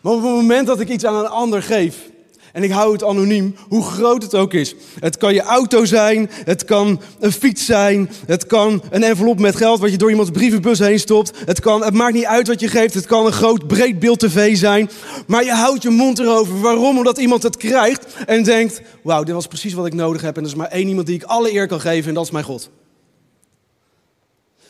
Maar 0.00 0.12
op 0.12 0.22
het 0.22 0.30
moment 0.30 0.66
dat 0.66 0.80
ik 0.80 0.88
iets 0.88 1.04
aan 1.04 1.14
een 1.14 1.30
ander 1.30 1.62
geef, 1.62 2.10
En 2.58 2.64
ik 2.64 2.70
hou 2.70 2.92
het 2.92 3.04
anoniem, 3.04 3.54
hoe 3.68 3.84
groot 3.84 4.22
het 4.22 4.34
ook 4.34 4.52
is. 4.52 4.74
Het 5.00 5.16
kan 5.16 5.34
je 5.34 5.42
auto 5.42 5.84
zijn, 5.84 6.30
het 6.44 6.64
kan 6.64 7.00
een 7.20 7.32
fiets 7.32 7.64
zijn, 7.64 8.10
het 8.26 8.46
kan 8.46 8.82
een 8.90 9.02
envelop 9.02 9.38
met 9.38 9.56
geld 9.56 9.80
wat 9.80 9.90
je 9.90 9.96
door 9.96 10.10
iemands 10.10 10.30
brievenbus 10.30 10.78
heen 10.78 10.98
stopt. 10.98 11.32
Het, 11.44 11.60
kan, 11.60 11.84
het 11.84 11.94
maakt 11.94 12.14
niet 12.14 12.24
uit 12.24 12.48
wat 12.48 12.60
je 12.60 12.68
geeft, 12.68 12.94
het 12.94 13.06
kan 13.06 13.26
een 13.26 13.32
groot 13.32 13.66
breedbeeld 13.66 14.18
tv 14.18 14.56
zijn. 14.56 14.90
Maar 15.26 15.44
je 15.44 15.52
houdt 15.52 15.82
je 15.82 15.90
mond 15.90 16.18
erover. 16.18 16.60
Waarom? 16.60 16.96
Omdat 16.96 17.18
iemand 17.18 17.42
het 17.42 17.56
krijgt 17.56 18.06
en 18.26 18.42
denkt, 18.42 18.80
wauw, 19.02 19.22
dit 19.22 19.34
was 19.34 19.46
precies 19.46 19.72
wat 19.72 19.86
ik 19.86 19.94
nodig 19.94 20.22
heb. 20.22 20.36
En 20.36 20.42
er 20.42 20.48
is 20.48 20.54
maar 20.54 20.68
één 20.68 20.88
iemand 20.88 21.06
die 21.06 21.16
ik 21.16 21.22
alle 21.22 21.52
eer 21.52 21.66
kan 21.66 21.80
geven 21.80 22.08
en 22.08 22.14
dat 22.14 22.24
is 22.24 22.30
mijn 22.30 22.44
God. 22.44 22.70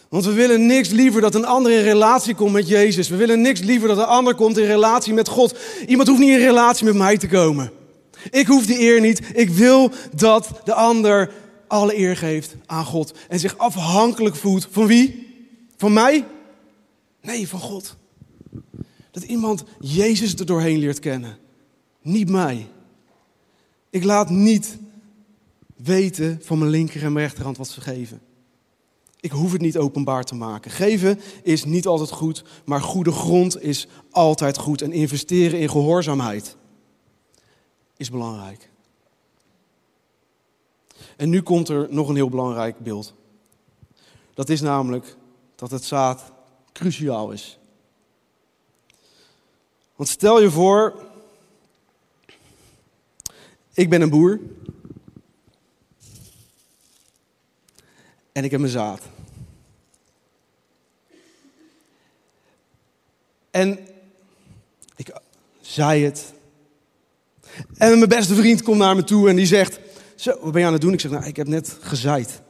Want 0.09 0.25
we 0.25 0.33
willen 0.33 0.67
niks 0.67 0.89
liever 0.89 1.21
dat 1.21 1.35
een 1.35 1.47
ander 1.47 1.73
in 1.73 1.83
relatie 1.83 2.35
komt 2.35 2.53
met 2.53 2.69
Jezus. 2.69 3.09
We 3.09 3.17
willen 3.17 3.41
niks 3.41 3.61
liever 3.61 3.89
dat 3.89 3.99
een 3.99 4.05
ander 4.05 4.35
komt 4.35 4.59
in 4.59 4.67
relatie 4.67 5.15
met 5.15 5.29
God. 5.29 5.59
Iemand 5.87 6.09
hoeft 6.09 6.21
niet 6.21 6.31
in 6.31 6.45
relatie 6.45 6.85
met 6.85 6.95
mij 6.95 7.17
te 7.17 7.29
komen. 7.29 7.78
Ik 8.31 8.47
hoef 8.47 8.67
die 8.67 8.81
eer 8.81 9.01
niet. 9.01 9.21
Ik 9.35 9.51
wil 9.51 9.91
dat 10.15 10.61
de 10.65 10.75
ander 10.75 11.33
alle 11.69 11.99
eer 11.99 12.17
geeft 12.17 12.57
aan 12.67 12.85
God. 12.85 13.13
En 13.29 13.39
zich 13.39 13.59
afhankelijk 13.59 14.37
voelt 14.37 14.69
van 14.71 14.87
wie? 14.87 15.27
Van 15.77 15.93
mij? 15.93 16.27
Nee, 17.21 17.49
van 17.49 17.61
God. 17.61 17.97
Dat 19.11 19.23
iemand 19.23 19.65
Jezus 19.81 20.35
er 20.35 20.47
doorheen 20.47 20.79
leert 20.79 20.99
kennen. 20.99 21.39
Niet 22.03 22.31
mij. 22.31 22.67
Ik 23.91 24.05
laat 24.05 24.31
niet 24.31 24.79
weten 25.77 26.41
van 26.43 26.59
mijn 26.59 26.71
linker 26.71 27.03
en 27.03 27.13
mijn 27.13 27.27
rechterhand 27.27 27.57
wat 27.57 27.69
ze 27.69 27.81
geven. 27.81 28.21
Ik 29.21 29.31
hoef 29.31 29.53
het 29.53 29.61
niet 29.61 29.79
openbaar 29.79 30.25
te 30.25 30.35
maken. 30.35 30.71
Geven 30.71 31.21
is 31.43 31.65
niet 31.65 31.87
altijd 31.87 32.11
goed, 32.11 32.45
maar 32.65 32.81
goede 32.81 33.13
grond 33.13 33.63
is 33.63 33.87
altijd 34.11 34.59
goed. 34.59 34.83
En 34.83 34.93
investeren 34.93 35.61
in 35.61 35.71
gehoorzaamheid 35.71 36.57
is 37.99 38.11
belangrijk. 38.11 38.71
En 41.17 41.29
nu 41.29 41.43
komt 41.43 41.69
er 41.69 41.87
nog 41.91 42.09
een 42.09 42.15
heel 42.15 42.29
belangrijk 42.29 42.79
beeld. 42.79 43.15
Dat 44.35 44.49
is 44.49 44.61
namelijk 44.61 45.17
dat 45.55 45.71
het 45.71 45.85
zaad 45.85 46.33
cruciaal 46.73 47.31
is. 47.31 47.59
Want 49.97 50.09
stel 50.09 50.41
je 50.41 50.51
voor, 50.51 51.11
ik 53.73 53.91
ben 53.91 54.01
een 54.01 54.11
boer 54.11 54.41
en 58.33 58.45
ik 58.45 58.51
heb 58.51 58.61
mijn 58.61 58.73
zaad. 58.73 59.03
En 63.51 63.89
ik 64.97 65.21
zei 65.61 66.05
het. 66.05 66.37
En 67.79 67.99
mijn 67.99 68.09
beste 68.09 68.35
vriend 68.35 68.63
komt 68.63 68.79
naar 68.79 68.97
me 68.97 69.05
toe 69.05 69.29
en 69.29 69.37
die 69.37 69.47
zegt: 69.47 69.79
Zo, 70.15 70.39
wat 70.41 70.53
ben 70.53 70.61
je 70.61 70.67
aan 70.67 70.73
het 70.73 70.83
doen? 70.83 70.93
Ik 70.93 71.01
zeg: 71.01 71.11
Nou, 71.11 71.25
ik 71.25 71.37
heb 71.37 71.47
net 71.47 71.77
gezaaid. 71.81 72.41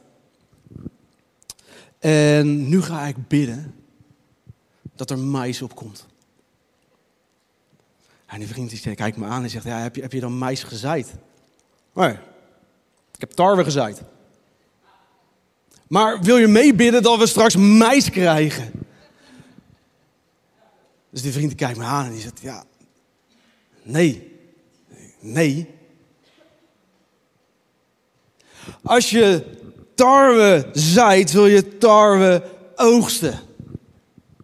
En 1.99 2.69
nu 2.69 2.81
ga 2.81 3.05
ik 3.05 3.27
bidden 3.27 3.75
dat 4.95 5.09
er 5.09 5.17
mais 5.17 5.61
opkomt. 5.61 6.05
En 8.25 8.39
die 8.39 8.47
vriend 8.47 8.69
die 8.69 8.95
kijkt 8.95 9.17
me 9.17 9.25
aan 9.25 9.43
en 9.43 9.49
zegt: 9.49 9.65
Ja, 9.65 9.79
heb 9.79 9.95
je, 9.95 10.01
heb 10.01 10.11
je 10.11 10.19
dan 10.19 10.37
mais 10.37 10.63
gezaaid? 10.63 11.13
Nee, 11.93 12.11
ik 13.13 13.19
heb 13.19 13.31
tarwe 13.31 13.63
gezaaid. 13.63 14.01
Maar 15.87 16.19
wil 16.21 16.37
je 16.37 16.47
meebidden 16.47 17.03
dat 17.03 17.19
we 17.19 17.27
straks 17.27 17.55
mais 17.55 18.09
krijgen? 18.09 18.71
Dus 21.09 21.21
die 21.21 21.31
vriend 21.31 21.55
kijkt 21.55 21.77
me 21.77 21.83
aan 21.83 22.05
en 22.05 22.11
die 22.11 22.21
zegt, 22.21 22.39
ja, 22.41 22.63
nee, 23.83 24.28
nee. 25.19 25.67
Als 28.83 29.09
je 29.09 29.43
tarwe 29.95 30.69
zaait, 30.73 31.31
wil 31.31 31.47
je 31.47 31.77
tarwe 31.77 32.43
oogsten. 32.75 33.39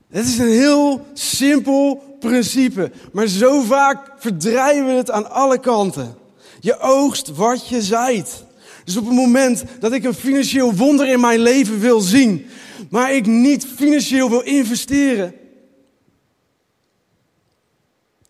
Het 0.10 0.26
is 0.26 0.38
een 0.38 0.52
heel 0.52 1.06
simpel 1.14 2.16
principe, 2.20 2.92
maar 3.12 3.28
zo 3.28 3.62
vaak 3.62 4.12
verdrijven 4.18 4.86
we 4.86 4.92
het 4.92 5.12
aan 5.12 5.30
alle 5.30 5.60
kanten. 5.60 6.18
Je 6.60 6.80
oogst 6.80 7.36
wat 7.36 7.68
je 7.68 7.82
zaait. 7.82 8.44
Dus 8.84 8.98
op 8.98 9.06
het 9.06 9.16
moment 9.16 9.64
dat 9.80 9.92
ik 9.92 10.04
een 10.04 10.14
financieel 10.14 10.74
wonder 10.74 11.08
in 11.08 11.20
mijn 11.20 11.40
leven 11.40 11.80
wil 11.80 12.00
zien, 12.00 12.46
maar 12.90 13.14
ik 13.14 13.26
niet 13.26 13.66
financieel 13.76 14.30
wil 14.30 14.42
investeren, 14.42 15.34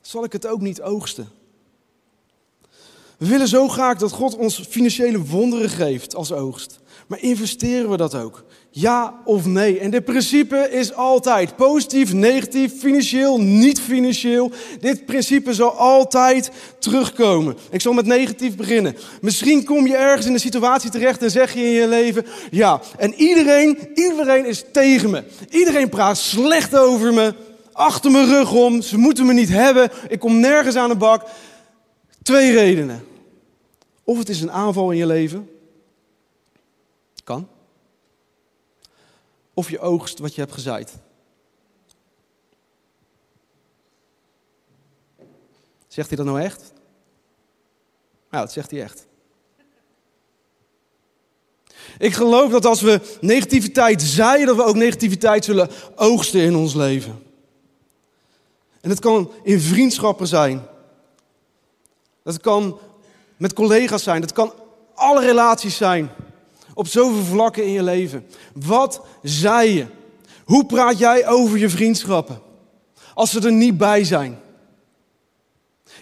zal 0.01 0.23
ik 0.23 0.31
het 0.31 0.47
ook 0.47 0.61
niet 0.61 0.81
oogsten. 0.81 1.29
We 3.25 3.31
willen 3.31 3.47
zo 3.47 3.67
graag 3.67 3.97
dat 3.97 4.11
God 4.11 4.35
ons 4.35 4.61
financiële 4.69 5.25
wonderen 5.25 5.69
geeft 5.69 6.15
als 6.15 6.31
oogst. 6.31 6.79
Maar 7.07 7.21
investeren 7.21 7.89
we 7.89 7.97
dat 7.97 8.15
ook? 8.15 8.43
Ja 8.69 9.21
of 9.23 9.45
nee? 9.45 9.79
En 9.79 9.91
dit 9.91 10.05
principe 10.05 10.69
is 10.71 10.93
altijd 10.93 11.55
positief, 11.55 12.13
negatief, 12.13 12.79
financieel, 12.79 13.39
niet 13.41 13.79
financieel. 13.79 14.51
Dit 14.79 15.05
principe 15.05 15.53
zal 15.53 15.71
altijd 15.71 16.51
terugkomen. 16.79 17.57
Ik 17.69 17.81
zal 17.81 17.93
met 17.93 18.05
negatief 18.05 18.55
beginnen. 18.55 18.95
Misschien 19.21 19.63
kom 19.63 19.87
je 19.87 19.95
ergens 19.95 20.25
in 20.25 20.33
een 20.33 20.39
situatie 20.39 20.89
terecht 20.89 21.21
en 21.21 21.31
zeg 21.31 21.53
je 21.53 21.63
in 21.63 21.71
je 21.71 21.87
leven: 21.87 22.25
ja, 22.51 22.81
en 22.97 23.13
iedereen, 23.13 23.77
iedereen 23.93 24.45
is 24.45 24.63
tegen 24.71 25.09
me. 25.09 25.23
Iedereen 25.49 25.89
praat 25.89 26.17
slecht 26.17 26.77
over 26.77 27.13
me, 27.13 27.33
achter 27.71 28.11
mijn 28.11 28.27
rug 28.27 28.53
om. 28.53 28.81
Ze 28.81 28.97
moeten 28.97 29.25
me 29.25 29.33
niet 29.33 29.49
hebben. 29.49 29.91
Ik 30.07 30.19
kom 30.19 30.39
nergens 30.39 30.75
aan 30.75 30.89
de 30.89 30.95
bak. 30.95 31.23
Twee 32.23 32.51
redenen. 32.51 33.13
Of 34.05 34.17
het 34.17 34.29
is 34.29 34.41
een 34.41 34.51
aanval 34.51 34.91
in 34.91 34.97
je 34.97 35.05
leven. 35.05 35.49
Kan. 37.23 37.47
Of 39.53 39.69
je 39.69 39.79
oogst 39.79 40.19
wat 40.19 40.35
je 40.35 40.41
hebt 40.41 40.53
gezaaid. 40.53 40.93
Zegt 45.87 46.07
hij 46.07 46.17
dat 46.17 46.25
nou 46.25 46.41
echt? 46.41 46.73
Nou, 48.29 48.43
dat 48.43 48.51
zegt 48.51 48.71
hij 48.71 48.81
echt. 48.81 49.07
Ik 51.97 52.13
geloof 52.13 52.51
dat 52.51 52.65
als 52.65 52.81
we 52.81 53.17
negativiteit 53.21 54.01
zaaien, 54.01 54.47
dat 54.47 54.55
we 54.55 54.63
ook 54.63 54.75
negativiteit 54.75 55.45
zullen 55.45 55.69
oogsten 55.95 56.41
in 56.41 56.55
ons 56.55 56.73
leven. 56.73 57.23
En 58.81 58.89
het 58.89 58.99
kan 58.99 59.31
in 59.43 59.59
vriendschappen 59.59 60.27
zijn. 60.27 60.67
Dat 62.23 62.41
kan 62.41 62.79
met 63.37 63.53
collega's 63.53 64.03
zijn. 64.03 64.21
Dat 64.21 64.33
kan 64.33 64.53
alle 64.95 65.25
relaties 65.25 65.77
zijn. 65.77 66.09
Op 66.73 66.87
zoveel 66.87 67.23
vlakken 67.23 67.63
in 67.63 67.71
je 67.71 67.83
leven. 67.83 68.27
Wat 68.53 69.01
zei 69.23 69.73
je? 69.73 69.85
Hoe 70.45 70.65
praat 70.65 70.97
jij 70.97 71.27
over 71.27 71.57
je 71.57 71.69
vriendschappen? 71.69 72.41
Als 73.13 73.31
ze 73.31 73.41
er 73.41 73.51
niet 73.51 73.77
bij 73.77 74.03
zijn. 74.03 74.39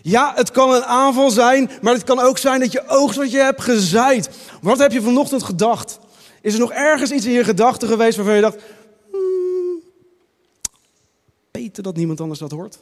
Ja, 0.02 0.34
het 0.36 0.52
kan 0.52 0.74
een 0.74 0.84
aanval 0.84 1.30
zijn, 1.30 1.72
maar 1.82 1.93
het 1.93 2.04
kan 2.04 2.19
ook 2.19 2.38
zijn 2.38 2.60
dat 2.60 2.72
je 2.72 2.88
oogst 2.88 3.17
wat 3.17 3.32
je 3.32 3.38
hebt 3.38 3.62
gezaaid. 3.62 4.30
Wat 4.62 4.78
heb 4.78 4.91
je 4.91 5.02
vanochtend 5.02 5.43
gedacht? 5.43 6.00
Is 6.41 6.54
er 6.54 6.60
nog 6.60 6.72
ergens 6.72 7.12
iets 7.12 7.26
in 7.26 7.32
je 7.32 7.43
gedachten 7.43 7.88
geweest 7.88 8.15
waarvan 8.15 8.36
je 8.36 8.41
dacht... 8.41 8.62
Hmm, 9.12 9.82
dat 11.72 11.96
niemand 11.96 12.22
anders 12.22 12.39
dat 12.39 12.52
hoort? 12.52 12.80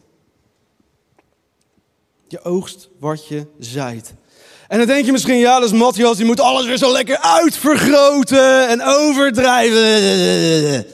Je 2.27 2.43
oogst 2.43 2.89
wat 2.99 3.27
je 3.27 3.47
zaait. 3.59 4.13
En 4.71 4.77
dan 4.77 4.87
denk 4.87 5.05
je 5.05 5.11
misschien, 5.11 5.37
ja, 5.37 5.59
dat 5.59 5.71
is 5.71 5.77
Matthias, 5.77 6.17
die 6.17 6.25
moet 6.25 6.39
alles 6.39 6.65
weer 6.65 6.77
zo 6.77 6.91
lekker 6.91 7.17
uitvergroten 7.17 8.67
en 8.67 8.81
overdrijven. 8.83 10.85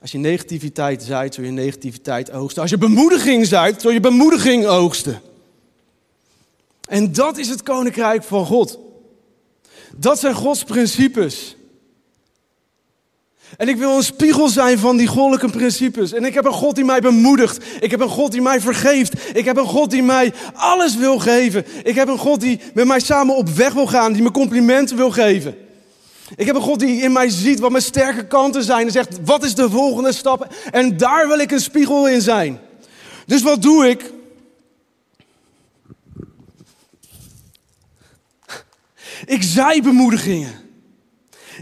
Als 0.00 0.12
je 0.12 0.18
negativiteit 0.18 1.02
zaait, 1.02 1.34
zul 1.34 1.44
je 1.44 1.50
negativiteit 1.50 2.30
oogsten. 2.30 2.62
Als 2.62 2.70
je 2.70 2.78
bemoediging 2.78 3.46
zaait, 3.46 3.80
zul 3.80 3.90
je 3.90 4.00
bemoediging 4.00 4.66
oogsten. 4.66 5.20
En 6.88 7.12
dat 7.12 7.38
is 7.38 7.48
het 7.48 7.62
koninkrijk 7.62 8.22
van 8.22 8.46
God. 8.46 8.78
Dat 9.96 10.18
zijn 10.18 10.34
Gods 10.34 10.64
principes. 10.64 11.56
En 13.56 13.68
ik 13.68 13.76
wil 13.76 13.96
een 13.96 14.02
spiegel 14.02 14.48
zijn 14.48 14.78
van 14.78 14.96
die 14.96 15.06
goddelijke 15.06 15.48
principes. 15.58 16.12
En 16.12 16.24
ik 16.24 16.34
heb 16.34 16.44
een 16.44 16.52
God 16.52 16.74
die 16.74 16.84
mij 16.84 17.00
bemoedigt. 17.00 17.64
Ik 17.80 17.90
heb 17.90 18.00
een 18.00 18.08
God 18.08 18.32
die 18.32 18.42
mij 18.42 18.60
vergeeft. 18.60 19.36
Ik 19.36 19.44
heb 19.44 19.56
een 19.56 19.66
God 19.66 19.90
die 19.90 20.02
mij 20.02 20.32
alles 20.54 20.96
wil 20.96 21.18
geven. 21.18 21.66
Ik 21.82 21.94
heb 21.94 22.08
een 22.08 22.18
God 22.18 22.40
die 22.40 22.60
met 22.74 22.86
mij 22.86 23.00
samen 23.00 23.36
op 23.36 23.48
weg 23.48 23.72
wil 23.72 23.86
gaan, 23.86 24.12
die 24.12 24.22
me 24.22 24.30
complimenten 24.30 24.96
wil 24.96 25.10
geven. 25.10 25.56
Ik 26.36 26.46
heb 26.46 26.56
een 26.56 26.62
God 26.62 26.80
die 26.80 27.02
in 27.02 27.12
mij 27.12 27.28
ziet 27.28 27.60
wat 27.60 27.70
mijn 27.70 27.82
sterke 27.82 28.26
kanten 28.26 28.62
zijn 28.64 28.86
en 28.86 28.92
zegt, 28.92 29.18
wat 29.24 29.44
is 29.44 29.54
de 29.54 29.70
volgende 29.70 30.12
stap? 30.12 30.54
En 30.70 30.96
daar 30.96 31.28
wil 31.28 31.38
ik 31.38 31.50
een 31.50 31.60
spiegel 31.60 32.08
in 32.08 32.20
zijn. 32.20 32.60
Dus 33.26 33.42
wat 33.42 33.62
doe 33.62 33.88
ik? 33.88 34.12
Ik 39.24 39.42
zaai 39.42 39.82
bemoedigingen. 39.82 40.63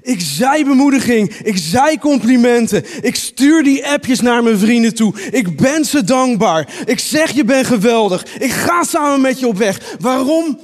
Ik 0.00 0.20
zei 0.20 0.64
bemoediging. 0.64 1.34
Ik 1.34 1.56
zei 1.56 1.98
complimenten. 1.98 2.84
Ik 3.00 3.14
stuur 3.14 3.62
die 3.62 3.86
appjes 3.86 4.20
naar 4.20 4.42
mijn 4.42 4.58
vrienden 4.58 4.94
toe. 4.94 5.14
Ik 5.30 5.56
ben 5.56 5.84
ze 5.84 6.04
dankbaar. 6.04 6.68
Ik 6.84 6.98
zeg 6.98 7.30
je 7.30 7.44
bent 7.44 7.66
geweldig. 7.66 8.36
Ik 8.38 8.50
ga 8.50 8.84
samen 8.84 9.20
met 9.20 9.38
je 9.38 9.46
op 9.46 9.56
weg. 9.56 9.96
Waarom? 10.00 10.58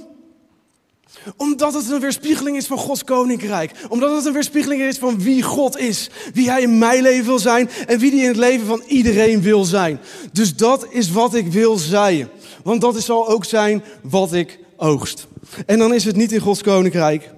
Omdat 1.36 1.74
het 1.74 1.90
een 1.90 2.00
weerspiegeling 2.00 2.56
is 2.56 2.66
van 2.66 2.78
Gods 2.78 3.04
koninkrijk. 3.04 3.72
Omdat 3.88 4.16
het 4.16 4.24
een 4.24 4.32
weerspiegeling 4.32 4.82
is 4.82 4.98
van 4.98 5.22
wie 5.22 5.42
God 5.42 5.78
is. 5.78 6.10
Wie 6.34 6.50
Hij 6.50 6.62
in 6.62 6.78
mijn 6.78 7.02
leven 7.02 7.26
wil 7.26 7.38
zijn 7.38 7.70
en 7.86 7.98
wie 7.98 8.10
Hij 8.10 8.20
in 8.20 8.28
het 8.28 8.36
leven 8.36 8.66
van 8.66 8.82
iedereen 8.86 9.42
wil 9.42 9.64
zijn. 9.64 10.00
Dus 10.32 10.56
dat 10.56 10.86
is 10.90 11.10
wat 11.10 11.34
ik 11.34 11.46
wil 11.46 11.76
zaaien. 11.76 12.28
Want 12.62 12.80
dat 12.80 13.02
zal 13.02 13.28
ook 13.28 13.44
zijn 13.44 13.82
wat 14.02 14.32
ik 14.32 14.58
oogst. 14.76 15.26
En 15.66 15.78
dan 15.78 15.94
is 15.94 16.04
het 16.04 16.16
niet 16.16 16.32
in 16.32 16.40
Gods 16.40 16.62
koninkrijk. 16.62 17.30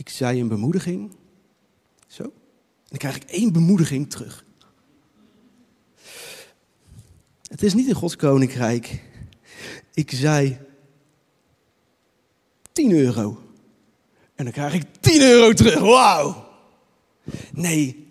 Ik 0.00 0.08
zei 0.08 0.40
een 0.40 0.48
bemoediging. 0.48 1.16
Zo. 2.06 2.22
En 2.22 2.30
dan 2.88 2.98
krijg 2.98 3.16
ik 3.16 3.22
één 3.22 3.52
bemoediging 3.52 4.10
terug. 4.10 4.44
Het 7.42 7.62
is 7.62 7.74
niet 7.74 7.88
in 7.88 7.94
Gods 7.94 8.16
koninkrijk. 8.16 9.02
Ik 9.94 10.10
zei 10.10 10.58
10 12.72 12.92
euro. 12.92 13.42
En 14.34 14.44
dan 14.44 14.52
krijg 14.52 14.74
ik 14.74 14.84
10 15.00 15.20
euro 15.20 15.52
terug. 15.52 15.80
Wauw. 15.80 16.48
Nee. 17.52 18.06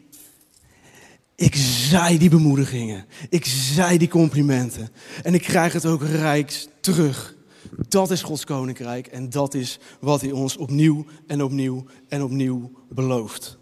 Ik 1.35 1.55
zei 1.55 2.17
die 2.17 2.29
bemoedigingen. 2.29 3.05
Ik 3.29 3.45
zei 3.45 3.97
die 3.97 4.07
complimenten. 4.07 4.89
En 5.23 5.33
ik 5.33 5.41
krijg 5.41 5.73
het 5.73 5.85
ook 5.85 6.03
rijks 6.03 6.67
terug. 6.79 7.35
Dat 7.77 8.11
is 8.11 8.21
Gods 8.21 8.43
koninkrijk 8.43 9.07
en 9.07 9.29
dat 9.29 9.53
is 9.53 9.79
wat 9.99 10.21
hij 10.21 10.31
ons 10.31 10.57
opnieuw 10.57 11.05
en 11.27 11.43
opnieuw 11.43 11.85
en 12.07 12.23
opnieuw 12.23 12.71
belooft. 12.89 13.57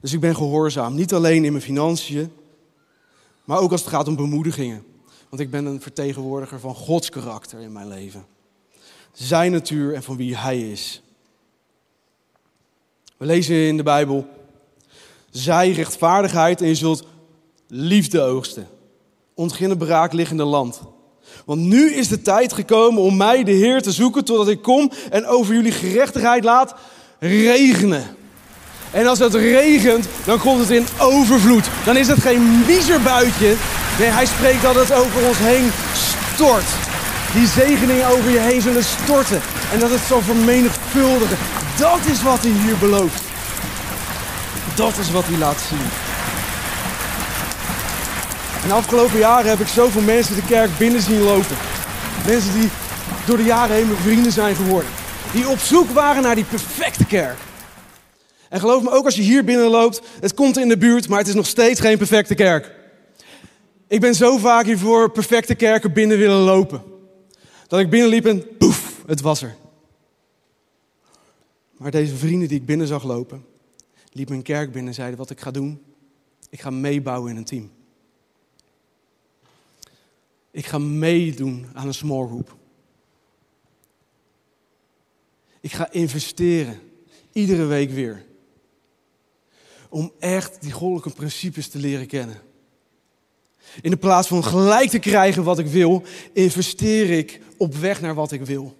Dus 0.00 0.12
ik 0.12 0.20
ben 0.20 0.36
gehoorzaam, 0.36 0.94
niet 0.94 1.14
alleen 1.14 1.44
in 1.44 1.52
mijn 1.52 1.64
financiën, 1.64 2.32
maar 3.44 3.58
ook 3.58 3.70
als 3.72 3.80
het 3.80 3.90
gaat 3.90 4.08
om 4.08 4.16
bemoedigingen. 4.16 4.84
Want 5.28 5.42
ik 5.42 5.50
ben 5.50 5.64
een 5.64 5.80
vertegenwoordiger 5.80 6.60
van 6.60 6.74
Gods 6.74 7.10
karakter 7.10 7.60
in 7.60 7.72
mijn 7.72 7.88
leven. 7.88 8.26
Zijn 9.12 9.52
natuur 9.52 9.94
en 9.94 10.02
van 10.02 10.16
wie 10.16 10.36
Hij 10.36 10.70
is. 10.70 11.02
We 13.16 13.26
lezen 13.26 13.56
in 13.56 13.76
de 13.76 13.82
Bijbel: 13.82 14.26
Zij 15.30 15.70
rechtvaardigheid 15.70 16.60
en 16.60 16.68
je 16.68 16.74
zult 16.74 17.06
liefde 17.66 18.20
oogsten. 18.20 18.68
Ontginnen 19.34 19.78
braak 19.78 20.12
liggende 20.12 20.44
land. 20.44 20.80
Want 21.44 21.60
nu 21.60 21.94
is 21.94 22.08
de 22.08 22.22
tijd 22.22 22.52
gekomen 22.52 23.02
om 23.02 23.16
mij, 23.16 23.44
de 23.44 23.52
Heer, 23.52 23.82
te 23.82 23.92
zoeken 23.92 24.24
totdat 24.24 24.48
ik 24.48 24.62
kom 24.62 24.90
en 25.10 25.26
over 25.26 25.54
jullie 25.54 25.72
gerechtigheid 25.72 26.44
laat 26.44 26.74
regenen. 27.18 28.16
En 28.90 29.06
als 29.06 29.18
het 29.18 29.34
regent, 29.34 30.06
dan 30.24 30.38
komt 30.38 30.60
het 30.60 30.70
in 30.70 30.86
overvloed. 30.98 31.64
Dan 31.84 31.96
is 31.96 32.08
het 32.08 32.20
geen 32.20 32.64
miserbuitje. 32.66 33.54
Nee, 33.98 34.08
hij 34.08 34.26
spreekt 34.26 34.62
dat 34.62 34.74
het 34.74 34.92
over 34.92 35.26
ons 35.26 35.38
heen 35.38 35.70
stort. 36.34 36.64
Die 37.34 37.46
zegeningen 37.46 38.06
over 38.06 38.30
je 38.30 38.38
heen 38.38 38.60
zullen 38.60 38.84
storten. 38.84 39.40
En 39.72 39.78
dat 39.78 39.90
het 39.90 40.00
zal 40.08 40.20
vermenigvuldigen. 40.20 41.36
Dat 41.78 42.00
is 42.10 42.22
wat 42.22 42.40
hij 42.40 42.50
hier 42.50 42.76
belooft. 42.78 43.22
Dat 44.74 44.98
is 44.98 45.10
wat 45.10 45.24
hij 45.26 45.38
laat 45.38 45.60
zien. 45.68 46.13
En 48.64 48.70
de 48.70 48.76
afgelopen 48.76 49.18
jaren 49.18 49.50
heb 49.50 49.60
ik 49.60 49.66
zoveel 49.66 50.02
mensen 50.02 50.34
de 50.34 50.46
kerk 50.46 50.78
binnen 50.78 51.02
zien 51.02 51.20
lopen. 51.20 51.56
Mensen 52.26 52.60
die 52.60 52.68
door 53.26 53.36
de 53.36 53.42
jaren 53.44 53.76
heen 53.76 53.86
mijn 53.86 53.98
vrienden 53.98 54.32
zijn 54.32 54.54
geworden. 54.54 54.90
Die 55.32 55.48
op 55.48 55.58
zoek 55.58 55.90
waren 55.90 56.22
naar 56.22 56.34
die 56.34 56.44
perfecte 56.44 57.06
kerk. 57.06 57.38
En 58.48 58.60
geloof 58.60 58.82
me, 58.82 58.90
ook 58.90 59.04
als 59.04 59.16
je 59.16 59.22
hier 59.22 59.44
binnenloopt, 59.44 60.02
het 60.20 60.34
komt 60.34 60.58
in 60.58 60.68
de 60.68 60.78
buurt, 60.78 61.08
maar 61.08 61.18
het 61.18 61.28
is 61.28 61.34
nog 61.34 61.46
steeds 61.46 61.80
geen 61.80 61.98
perfecte 61.98 62.34
kerk. 62.34 62.74
Ik 63.88 64.00
ben 64.00 64.14
zo 64.14 64.38
vaak 64.38 64.64
hier 64.64 64.78
voor 64.78 65.10
perfecte 65.10 65.54
kerken 65.54 65.92
binnen 65.92 66.18
willen 66.18 66.40
lopen. 66.40 66.82
Dat 67.66 67.80
ik 67.80 67.90
binnenliep 67.90 68.26
en 68.26 68.56
poef, 68.56 69.02
het 69.06 69.20
was 69.20 69.42
er. 69.42 69.54
Maar 71.76 71.90
deze 71.90 72.16
vrienden 72.16 72.48
die 72.48 72.58
ik 72.58 72.66
binnen 72.66 72.86
zag 72.86 73.04
lopen, 73.04 73.44
liepen 74.12 74.34
een 74.34 74.42
kerk 74.42 74.72
binnen 74.72 74.88
en 74.88 74.94
zeiden 74.94 75.18
wat 75.18 75.30
ik 75.30 75.40
ga 75.40 75.50
doen. 75.50 75.82
Ik 76.50 76.60
ga 76.60 76.70
meebouwen 76.70 77.30
in 77.30 77.36
een 77.36 77.44
team. 77.44 77.70
Ik 80.54 80.66
ga 80.66 80.78
meedoen 80.78 81.66
aan 81.72 81.86
een 81.86 81.94
small 81.94 82.26
group. 82.26 82.56
Ik 85.60 85.72
ga 85.72 85.92
investeren, 85.92 86.80
iedere 87.32 87.64
week 87.64 87.90
weer. 87.90 88.24
Om 89.88 90.12
echt 90.18 90.62
die 90.62 90.72
goddelijke 90.72 91.10
principes 91.10 91.68
te 91.68 91.78
leren 91.78 92.06
kennen. 92.06 92.40
In 93.80 93.90
de 93.90 93.96
plaats 93.96 94.28
van 94.28 94.44
gelijk 94.44 94.90
te 94.90 94.98
krijgen 94.98 95.44
wat 95.44 95.58
ik 95.58 95.66
wil, 95.66 96.02
investeer 96.32 97.10
ik 97.10 97.40
op 97.56 97.74
weg 97.74 98.00
naar 98.00 98.14
wat 98.14 98.32
ik 98.32 98.42
wil. 98.42 98.76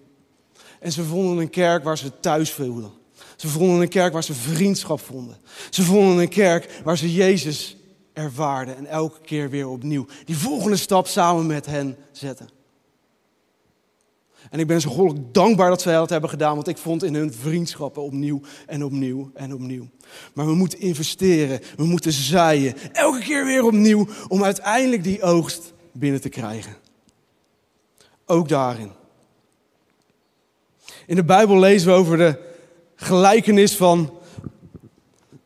En 0.81 0.93
ze 0.93 1.05
vonden 1.05 1.39
een 1.39 1.51
kerk 1.51 1.85
waar 1.85 1.99
ze 1.99 2.21
thuis 2.21 2.51
voelden. 2.51 2.93
Ze 3.37 3.49
vonden 3.49 3.81
een 3.81 3.89
kerk 3.89 4.13
waar 4.13 4.25
ze 4.25 4.35
vriendschap 4.35 5.01
vonden. 5.01 5.37
Ze 5.71 5.83
vonden 5.83 6.19
een 6.19 6.29
kerk 6.29 6.81
waar 6.85 6.99
ze 6.99 7.13
Jezus 7.13 7.77
ervaarden 8.15 8.77
en 8.77 8.87
elke 8.87 9.21
keer 9.21 9.51
weer 9.51 9.69
opnieuw 9.69 10.07
die 10.25 10.37
volgende 10.37 10.77
stap 10.77 11.07
samen 11.07 11.47
met 11.47 11.67
hen 11.67 11.97
zetten. 12.13 12.49
En 14.51 14.59
ik 14.59 14.67
ben 14.67 14.81
zo 14.81 14.91
goddelijk 14.91 15.35
dankbaar 15.35 15.69
dat 15.69 15.83
zij 15.83 15.95
dat 15.95 16.11
hebben 16.11 16.31
gedaan, 16.31 16.55
want 16.55 16.69
ik 16.69 16.77
vond 16.77 17.03
in 17.03 17.15
hun 17.15 17.33
vriendschappen 17.33 18.03
opnieuw 18.03 18.41
en 18.67 18.85
opnieuw 18.85 19.31
en 19.35 19.55
opnieuw. 19.55 19.89
Maar 20.35 20.47
we 20.47 20.55
moeten 20.55 20.81
investeren, 20.81 21.61
we 21.77 21.85
moeten 21.85 22.13
zaaien, 22.13 22.75
elke 22.93 23.21
keer 23.21 23.45
weer 23.45 23.65
opnieuw, 23.65 24.07
om 24.29 24.45
uiteindelijk 24.45 25.05
die 25.05 25.23
oogst 25.23 25.73
binnen 25.93 26.21
te 26.21 26.29
krijgen. 26.29 26.77
Ook 28.27 28.49
daarin. 28.49 28.93
In 31.07 31.17
de 31.17 31.25
Bijbel 31.25 31.59
lezen 31.59 31.89
we 31.89 31.95
over 31.95 32.17
de 32.17 32.39
gelijkenis 32.95 33.77
van 33.77 34.19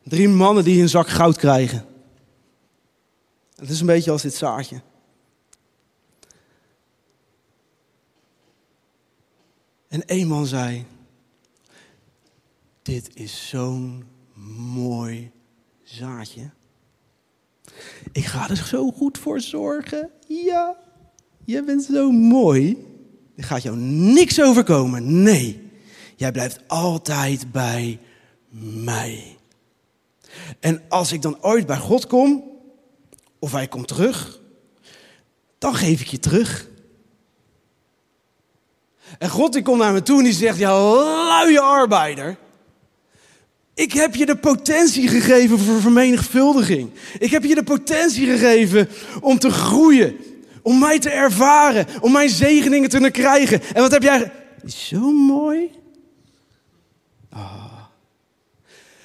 drie 0.03 0.29
mannen 0.29 0.63
die 0.63 0.81
een 0.81 0.89
zak 0.89 1.07
goud 1.07 1.37
krijgen. 1.37 1.85
Het 3.59 3.69
is 3.69 3.79
een 3.79 3.85
beetje 3.85 4.11
als 4.11 4.21
dit 4.21 4.33
zaadje. 4.33 4.81
En 9.87 10.05
één 10.05 10.27
man 10.27 10.45
zei: 10.45 10.85
Dit 12.81 13.09
is 13.13 13.47
zo'n 13.47 14.03
mooi 14.73 15.31
zaadje. 15.83 16.49
Ik 18.11 18.25
ga 18.25 18.49
er 18.49 18.57
zo 18.57 18.91
goed 18.91 19.17
voor 19.17 19.41
zorgen. 19.41 20.09
Ja, 20.27 20.77
je 21.45 21.63
bent 21.63 21.83
zo 21.83 22.11
mooi. 22.11 22.85
Er 23.35 23.43
gaat 23.43 23.63
jou 23.63 23.77
niks 23.77 24.41
overkomen. 24.41 25.23
Nee, 25.23 25.69
jij 26.15 26.31
blijft 26.31 26.67
altijd 26.67 27.51
bij 27.51 27.99
mij. 28.49 29.37
En 30.59 30.81
als 30.89 31.11
ik 31.11 31.21
dan 31.21 31.43
ooit 31.43 31.65
bij 31.65 31.77
God 31.77 32.07
kom, 32.07 32.48
of 33.39 33.51
hij 33.51 33.67
komt 33.67 33.87
terug, 33.87 34.39
dan 35.57 35.75
geef 35.75 36.01
ik 36.01 36.07
je 36.07 36.19
terug. 36.19 36.67
En 39.17 39.29
God 39.29 39.53
die 39.53 39.61
komt 39.61 39.79
naar 39.79 39.93
me 39.93 40.01
toe 40.01 40.17
en 40.17 40.23
die 40.23 40.33
zegt, 40.33 40.57
ja 40.57 40.81
luie 41.43 41.59
arbeider. 41.59 42.37
Ik 43.73 43.93
heb 43.93 44.15
je 44.15 44.25
de 44.25 44.35
potentie 44.35 45.07
gegeven 45.07 45.59
voor 45.59 45.81
vermenigvuldiging. 45.81 46.91
Ik 47.19 47.31
heb 47.31 47.43
je 47.43 47.55
de 47.55 47.63
potentie 47.63 48.25
gegeven 48.25 48.89
om 49.21 49.39
te 49.39 49.49
groeien. 49.49 50.17
Om 50.61 50.79
mij 50.79 50.99
te 50.99 51.09
ervaren. 51.09 51.85
Om 52.01 52.11
mijn 52.11 52.29
zegeningen 52.29 52.89
te 52.89 53.09
krijgen. 53.11 53.61
En 53.73 53.81
wat 53.81 53.91
heb 53.91 54.03
jij... 54.03 54.31
Zo 54.65 55.11
mooi. 55.11 55.71
Oh. 57.33 57.73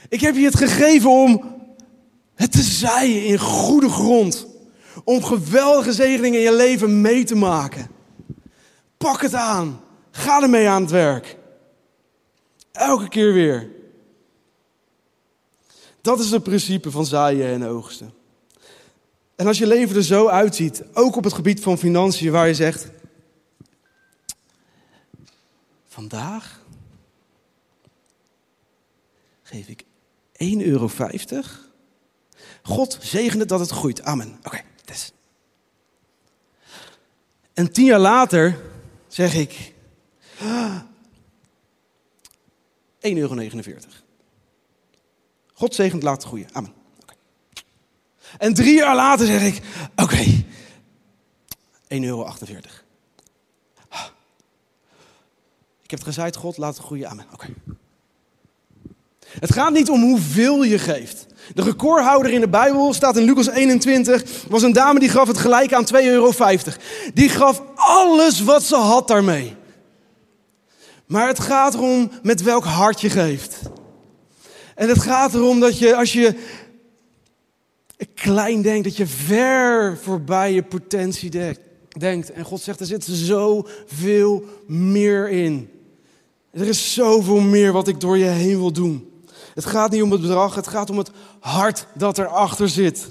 Ik 0.08 0.20
heb 0.20 0.34
je 0.34 0.44
het 0.44 0.56
gegeven 0.56 1.10
om 1.10 1.53
het 2.34 2.52
te 2.52 2.62
zaaien 2.62 3.24
in 3.24 3.38
goede 3.38 3.88
grond. 3.88 4.46
Om 5.04 5.24
geweldige 5.24 5.92
zegeningen 5.92 6.38
in 6.38 6.44
je 6.44 6.56
leven 6.56 7.00
mee 7.00 7.24
te 7.24 7.34
maken. 7.34 7.90
Pak 8.96 9.20
het 9.20 9.34
aan. 9.34 9.80
Ga 10.10 10.42
ermee 10.42 10.68
aan 10.68 10.82
het 10.82 10.90
werk. 10.90 11.36
Elke 12.72 13.08
keer 13.08 13.32
weer. 13.32 13.70
Dat 16.00 16.20
is 16.20 16.30
het 16.30 16.42
principe 16.42 16.90
van 16.90 17.06
zaaien 17.06 17.48
en 17.48 17.66
oogsten. 17.66 18.14
En 19.36 19.46
als 19.46 19.58
je 19.58 19.66
leven 19.66 19.96
er 19.96 20.04
zo 20.04 20.28
uitziet, 20.28 20.82
ook 20.92 21.16
op 21.16 21.24
het 21.24 21.32
gebied 21.32 21.60
van 21.60 21.78
financiën, 21.78 22.32
waar 22.32 22.46
je 22.46 22.54
zegt: 22.54 22.88
Vandaag 25.86 26.62
geef 29.42 29.68
ik 29.68 29.84
1,50 30.42 30.58
euro. 30.58 30.90
God 32.66 32.98
zegende 33.00 33.44
dat 33.44 33.60
het 33.60 33.70
groeit. 33.70 34.02
Amen. 34.02 34.36
Oké, 34.38 34.46
okay. 34.46 34.62
En 37.52 37.72
tien 37.72 37.84
jaar 37.84 37.98
later 37.98 38.60
zeg 39.08 39.34
ik: 39.34 39.72
euro. 43.00 43.88
God 45.52 45.74
zegent 45.74 46.02
laat 46.02 46.24
groeien. 46.24 46.48
Amen. 46.52 46.72
Okay. 47.02 47.16
En 48.38 48.54
drie 48.54 48.74
jaar 48.74 48.94
later 48.94 49.26
zeg 49.26 49.42
ik, 49.42 49.62
oké, 49.96 50.02
okay, 50.02 50.46
1,48 51.88 52.00
euro. 52.00 52.26
Ik 55.82 55.90
heb 55.90 55.98
het 55.98 56.08
gezaaid, 56.08 56.36
God, 56.36 56.56
laat 56.56 56.78
groeien. 56.78 57.08
Amen. 57.08 57.26
Oké. 57.32 57.46
Het 59.24 59.52
gaat 59.52 59.72
niet 59.72 59.90
om 59.90 60.02
hoeveel 60.02 60.62
je 60.62 60.78
geeft. 60.78 61.23
De 61.54 61.62
recordhouder 61.62 62.32
in 62.32 62.40
de 62.40 62.48
Bijbel 62.48 62.92
staat 62.92 63.16
in 63.16 63.24
Lucas 63.24 63.48
21. 63.48 64.44
Was 64.48 64.62
een 64.62 64.72
dame 64.72 64.98
die 64.98 65.08
gaf 65.08 65.28
het 65.28 65.38
gelijk 65.38 65.72
aan 65.72 65.86
2,50 65.94 66.00
euro. 66.02 66.32
Die 67.14 67.28
gaf 67.28 67.62
alles 67.74 68.42
wat 68.42 68.62
ze 68.62 68.76
had 68.76 69.08
daarmee. 69.08 69.54
Maar 71.06 71.26
het 71.26 71.40
gaat 71.40 71.74
erom 71.74 72.10
met 72.22 72.42
welk 72.42 72.64
hart 72.64 73.00
je 73.00 73.10
geeft. 73.10 73.58
En 74.74 74.88
het 74.88 75.02
gaat 75.02 75.34
erom 75.34 75.60
dat 75.60 75.78
je, 75.78 75.96
als 75.96 76.12
je 76.12 76.34
klein 78.14 78.62
denkt, 78.62 78.84
dat 78.84 78.96
je 78.96 79.06
ver 79.06 79.98
voorbij 80.02 80.52
je 80.52 80.62
potentie 80.62 81.30
denkt. 81.98 82.32
En 82.32 82.44
God 82.44 82.60
zegt, 82.60 82.80
er 82.80 82.86
zit 82.86 83.04
zoveel 83.04 84.44
meer 84.66 85.28
in. 85.28 85.70
Er 86.50 86.66
is 86.66 86.94
zoveel 86.94 87.40
meer 87.40 87.72
wat 87.72 87.88
ik 87.88 88.00
door 88.00 88.18
je 88.18 88.24
heen 88.24 88.58
wil 88.58 88.72
doen. 88.72 89.08
Het 89.54 89.64
gaat 89.64 89.90
niet 89.90 90.02
om 90.02 90.10
het 90.10 90.20
bedrag, 90.20 90.54
het 90.54 90.66
gaat 90.66 90.90
om 90.90 90.98
het 90.98 91.10
hart 91.44 91.86
dat 91.94 92.18
erachter 92.18 92.68
zit. 92.68 93.10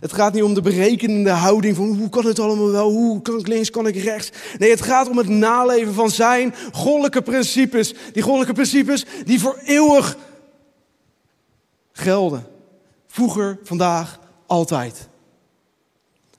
Het 0.00 0.12
gaat 0.12 0.32
niet 0.32 0.42
om 0.42 0.54
de 0.54 0.60
berekenende 0.60 1.30
houding 1.30 1.76
van 1.76 1.96
hoe 1.98 2.08
kan 2.08 2.26
het 2.26 2.38
allemaal 2.38 2.70
wel, 2.70 2.90
hoe 2.90 3.22
kan 3.22 3.38
ik 3.38 3.46
links, 3.46 3.70
kan 3.70 3.86
ik 3.86 3.96
rechts. 3.96 4.30
Nee, 4.58 4.70
het 4.70 4.82
gaat 4.82 5.08
om 5.08 5.18
het 5.18 5.28
naleven 5.28 5.94
van 5.94 6.10
zijn 6.10 6.54
goddelijke 6.72 7.22
principes. 7.22 7.94
Die 8.12 8.22
goddelijke 8.22 8.52
principes 8.52 9.04
die 9.24 9.40
voor 9.40 9.58
eeuwig 9.64 10.16
gelden. 11.92 12.46
Vroeger, 13.06 13.58
vandaag, 13.62 14.18
altijd. 14.46 15.08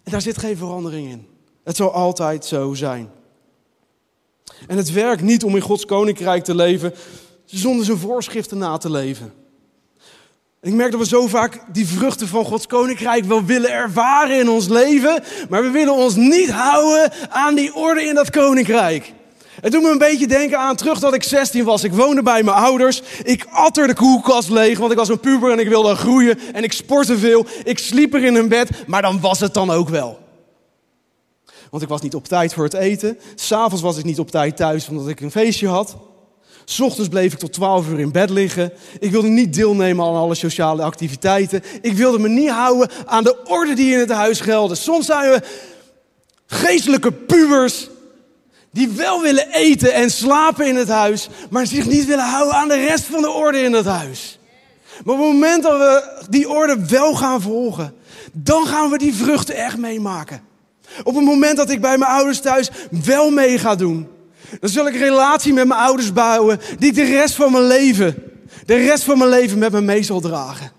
En 0.04 0.12
daar 0.12 0.22
zit 0.22 0.38
geen 0.38 0.58
verandering 0.58 1.10
in. 1.10 1.28
Het 1.63 1.76
zal 1.76 1.91
altijd 1.91 2.46
zo 2.46 2.74
zijn. 2.74 3.10
En 4.67 4.78
het 4.78 4.91
werkt 4.91 5.22
niet 5.22 5.43
om 5.43 5.56
in 5.56 5.62
Gods 5.62 5.86
koninkrijk 5.86 6.43
te 6.43 6.56
leven 6.56 6.93
zonder 7.46 7.86
zijn 7.86 7.98
voorschriften 7.98 8.58
na 8.58 8.78
te 8.78 8.89
leven. 8.89 9.42
Ik 10.63 10.73
merk 10.73 10.91
dat 10.91 10.99
we 10.99 11.08
zo 11.08 11.28
vaak 11.28 11.60
die 11.71 11.88
vruchten 11.88 12.28
van 12.28 12.45
Gods 12.45 12.67
koninkrijk 12.67 13.26
wel 13.26 13.45
willen 13.45 13.71
ervaren 13.71 14.39
in 14.39 14.49
ons 14.49 14.67
leven, 14.67 15.23
maar 15.49 15.62
we 15.62 15.69
willen 15.69 15.93
ons 15.93 16.15
niet 16.15 16.52
houden 16.52 17.12
aan 17.30 17.56
die 17.56 17.76
orde 17.76 18.04
in 18.04 18.15
dat 18.15 18.30
koninkrijk. 18.30 19.13
Het 19.62 19.71
doet 19.71 19.82
me 19.82 19.89
een 19.89 19.97
beetje 19.97 20.28
denken 20.28 20.60
aan 20.60 20.76
terug 20.76 20.99
dat 20.99 21.13
ik 21.13 21.23
16 21.23 21.63
was. 21.63 21.84
Ik 21.84 21.93
woonde 21.93 22.23
bij 22.23 22.43
mijn 22.43 22.58
ouders. 22.58 23.02
Ik 23.23 23.45
at 23.49 23.78
er 23.78 23.88
de 23.88 23.93
koelkast 23.93 24.49
leeg, 24.49 24.78
want 24.78 24.91
ik 24.91 24.97
was 24.97 25.10
een 25.10 25.19
puber 25.19 25.52
en 25.52 25.60
ik 25.60 25.67
wilde 25.67 25.95
groeien. 25.95 26.39
En 26.54 26.63
ik 26.63 26.71
sportte 26.71 27.17
veel. 27.17 27.45
Ik 27.63 27.80
sliep 27.80 28.13
er 28.13 28.23
in 28.23 28.36
een 28.36 28.49
bed, 28.49 28.69
maar 28.88 29.02
dan 29.02 29.19
was 29.19 29.39
het 29.39 29.54
dan 29.54 29.71
ook 29.71 29.89
wel. 29.89 30.19
Want 31.69 31.84
ik 31.84 31.89
was 31.89 32.02
niet 32.02 32.15
op 32.15 32.28
tijd 32.28 32.54
voor 32.54 32.63
het 32.63 32.73
eten. 32.73 33.19
S'avonds 33.36 33.84
was 33.84 33.97
ik 33.97 34.06
niet 34.06 34.19
op 34.19 34.32
tijd 34.32 34.58
thuis, 34.58 34.89
omdat 34.89 35.08
ik 35.08 35.19
een 35.19 35.32
feestje 35.32 35.67
had. 35.67 35.95
S 36.65 36.80
ochtends 36.80 37.10
bleef 37.10 37.34
ik 37.34 37.39
tot 37.39 37.54
12 37.54 37.89
uur 37.89 37.99
in 37.99 38.12
bed 38.12 38.30
liggen. 38.30 38.73
Ik 38.99 39.12
wilde 39.12 39.28
niet 39.28 39.54
deelnemen 39.54 40.06
aan 40.06 40.15
alle 40.15 40.36
sociale 40.36 40.84
activiteiten. 40.84 41.63
Ik 41.82 41.93
wilde 41.93 42.19
me 42.19 42.30
niet 42.30 42.49
houden 42.49 42.89
aan 43.06 43.23
de 43.23 43.38
orde 43.43 43.73
die 43.73 43.93
in 43.93 43.99
het 43.99 44.12
huis 44.12 44.39
gelden. 44.39 44.78
Soms 44.78 45.06
zijn 45.06 45.32
we 45.32 45.41
geestelijke 46.45 47.12
pubers 47.12 47.89
die 48.71 48.89
wel 48.89 49.21
willen 49.21 49.52
eten 49.52 49.93
en 49.93 50.12
slapen 50.12 50.67
in 50.67 50.76
het 50.76 50.89
huis, 50.89 51.28
maar 51.49 51.67
zich 51.67 51.86
niet 51.86 52.06
willen 52.06 52.26
houden 52.26 52.54
aan 52.54 52.67
de 52.67 52.86
rest 52.86 53.04
van 53.04 53.21
de 53.21 53.30
orde 53.30 53.60
in 53.60 53.73
het 53.73 53.86
huis. 53.86 54.39
Maar 55.04 55.13
op 55.13 55.19
het 55.21 55.32
moment 55.32 55.63
dat 55.63 55.78
we 55.78 56.26
die 56.30 56.49
orde 56.49 56.86
wel 56.86 57.15
gaan 57.15 57.41
volgen, 57.41 57.93
dan 58.32 58.65
gaan 58.65 58.89
we 58.89 58.97
die 58.97 59.13
vruchten 59.13 59.56
echt 59.56 59.78
meemaken. 59.78 60.41
Op 61.04 61.15
het 61.15 61.23
moment 61.23 61.58
dat 61.58 61.69
ik 61.69 61.82
bij 61.82 61.97
mijn 61.97 62.12
ouders 62.12 62.39
thuis 62.39 62.69
wel 63.04 63.32
mee 63.32 63.58
ga 63.58 63.76
doen, 63.76 64.08
dan 64.60 64.70
zul 64.70 64.88
ik 64.88 64.94
een 64.94 65.00
relatie 65.00 65.54
met 65.54 65.68
mijn 65.68 65.80
ouders 65.80 66.13
bouwen 66.13 66.60
die 66.80 66.89
ik 66.89 66.96
de 66.96 67.04
rest 67.04 67.36
van 67.36 67.52
mijn 67.52 67.68
leven, 67.68 68.24
de 68.66 68.76
rest 68.76 69.04
van 69.04 69.18
mijn 69.18 69.30
leven 69.30 69.58
met 69.58 69.72
me 69.72 69.82
mee 69.82 70.04
zal 70.04 70.20
dragen. 70.22 70.72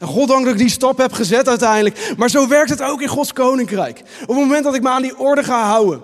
En 0.00 0.06
God 0.06 0.28
dank 0.28 0.44
dat 0.44 0.52
ik 0.52 0.58
die 0.58 0.70
stap 0.70 0.98
heb 0.98 1.12
gezet 1.12 1.48
uiteindelijk. 1.48 2.14
Maar 2.16 2.30
zo 2.30 2.48
werkt 2.48 2.70
het 2.70 2.82
ook 2.82 3.00
in 3.00 3.08
Gods 3.08 3.32
koninkrijk. 3.32 4.00
Op 4.22 4.28
het 4.28 4.36
moment 4.36 4.64
dat 4.64 4.74
ik 4.74 4.82
me 4.82 4.88
aan 4.88 5.02
die 5.02 5.18
orde 5.18 5.44
ga 5.44 5.64
houden. 5.64 6.02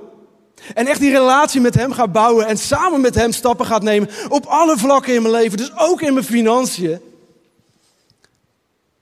En 0.74 0.86
echt 0.86 1.00
die 1.00 1.10
relatie 1.10 1.60
met 1.60 1.74
Hem 1.74 1.92
ga 1.92 2.08
bouwen. 2.08 2.46
En 2.46 2.58
samen 2.58 3.00
met 3.00 3.14
Hem 3.14 3.32
stappen 3.32 3.66
gaat 3.66 3.82
nemen. 3.82 4.08
Op 4.28 4.46
alle 4.46 4.78
vlakken 4.78 5.14
in 5.14 5.22
mijn 5.22 5.34
leven. 5.34 5.56
Dus 5.56 5.76
ook 5.76 6.02
in 6.02 6.12
mijn 6.12 6.24
financiën. 6.24 7.00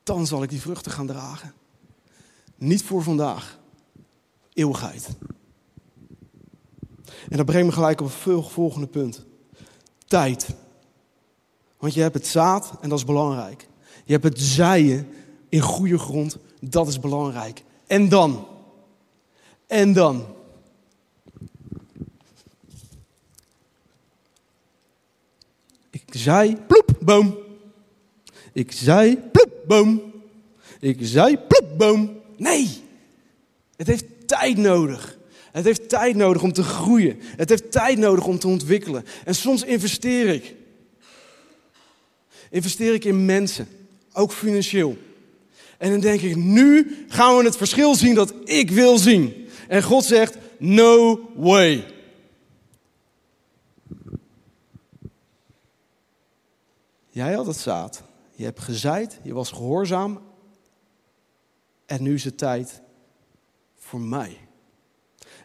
Dan 0.03 0.27
zal 0.27 0.43
ik 0.43 0.51
die 0.51 0.61
vruchten 0.61 0.93
gaan 0.93 1.07
dragen. 1.07 1.53
Niet 2.57 2.83
voor 2.83 3.03
vandaag. 3.03 3.59
Eeuwigheid. 4.53 5.09
En 7.29 7.37
dat 7.37 7.47
brengt 7.47 7.67
me 7.67 7.73
gelijk 7.73 8.01
op 8.01 8.07
het 8.07 8.45
volgende 8.53 8.87
punt. 8.87 9.25
Tijd. 10.07 10.49
Want 11.79 11.95
je 11.95 12.01
hebt 12.01 12.15
het 12.15 12.27
zaad 12.27 12.73
en 12.81 12.89
dat 12.89 12.99
is 12.99 13.05
belangrijk. 13.05 13.69
Je 14.05 14.13
hebt 14.13 14.25
het 14.25 14.41
zaaien 14.41 15.09
in 15.49 15.61
goede 15.61 15.99
grond, 15.99 16.39
dat 16.61 16.89
is 16.89 17.01
belangrijk. 17.01 17.63
En 17.87 18.09
dan? 18.09 18.47
En 19.67 19.93
dan? 19.93 20.27
Ik 25.91 26.05
zei, 26.11 26.57
ploep, 26.67 26.97
boom. 27.01 27.37
Ik 28.53 28.73
zei, 28.73 29.17
ploep, 29.17 29.53
boom. 29.67 30.03
Ik 30.81 30.99
zei, 31.01 31.39
ploep, 31.39 31.79
boom. 31.79 32.21
Nee, 32.37 32.83
het 33.77 33.87
heeft 33.87 34.29
tijd 34.29 34.57
nodig. 34.57 35.19
Het 35.55 35.65
heeft 35.65 35.89
tijd 35.89 36.17
nodig 36.17 36.43
om 36.43 36.53
te 36.53 36.63
groeien. 36.63 37.21
Het 37.21 37.49
heeft 37.49 37.73
tijd 37.73 37.99
nodig 37.99 38.27
om 38.27 38.39
te 38.39 38.49
ontwikkelen. 38.49 39.05
En 39.25 39.35
soms 39.35 39.63
investeer 39.63 40.29
ik. 40.29 40.55
Investeer 42.51 42.95
ik 42.95 43.05
in 43.05 43.25
mensen, 43.25 43.69
ook 44.13 44.33
financieel. 44.33 44.97
En 45.79 45.91
dan 45.91 46.01
denk 46.01 46.21
ik, 46.21 46.37
nu 46.37 46.97
gaan 47.09 47.37
we 47.37 47.45
het 47.45 47.57
verschil 47.57 47.95
zien 47.95 48.15
dat 48.15 48.35
ik 48.45 48.71
wil 48.71 48.99
zien. 48.99 49.49
En 49.69 49.83
God 49.83 50.05
zegt, 50.05 50.37
no 50.59 51.21
way. 51.35 51.85
Jij 57.11 57.33
had 57.33 57.47
het 57.47 57.57
zaad. 57.57 58.03
Je 58.33 58.45
hebt 58.45 58.61
gezaaid, 58.61 59.19
je 59.23 59.35
was 59.35 59.51
gehoorzaam. 59.51 60.21
En 61.87 62.03
nu 62.03 62.15
is 62.15 62.25
het 62.25 62.39
tijd 62.39 62.81
voor 63.79 64.01
mij. 64.01 64.44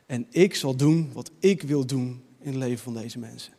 En 0.10 0.28
ik 0.30 0.56
zal 0.56 0.76
doen 0.76 1.14
wat 1.14 1.32
ik 1.40 1.62
wil 1.62 1.86
doen 1.86 2.24
in 2.40 2.48
het 2.48 2.56
leven 2.56 2.84
van 2.84 2.94
deze 2.94 3.20
mensen. 3.20 3.54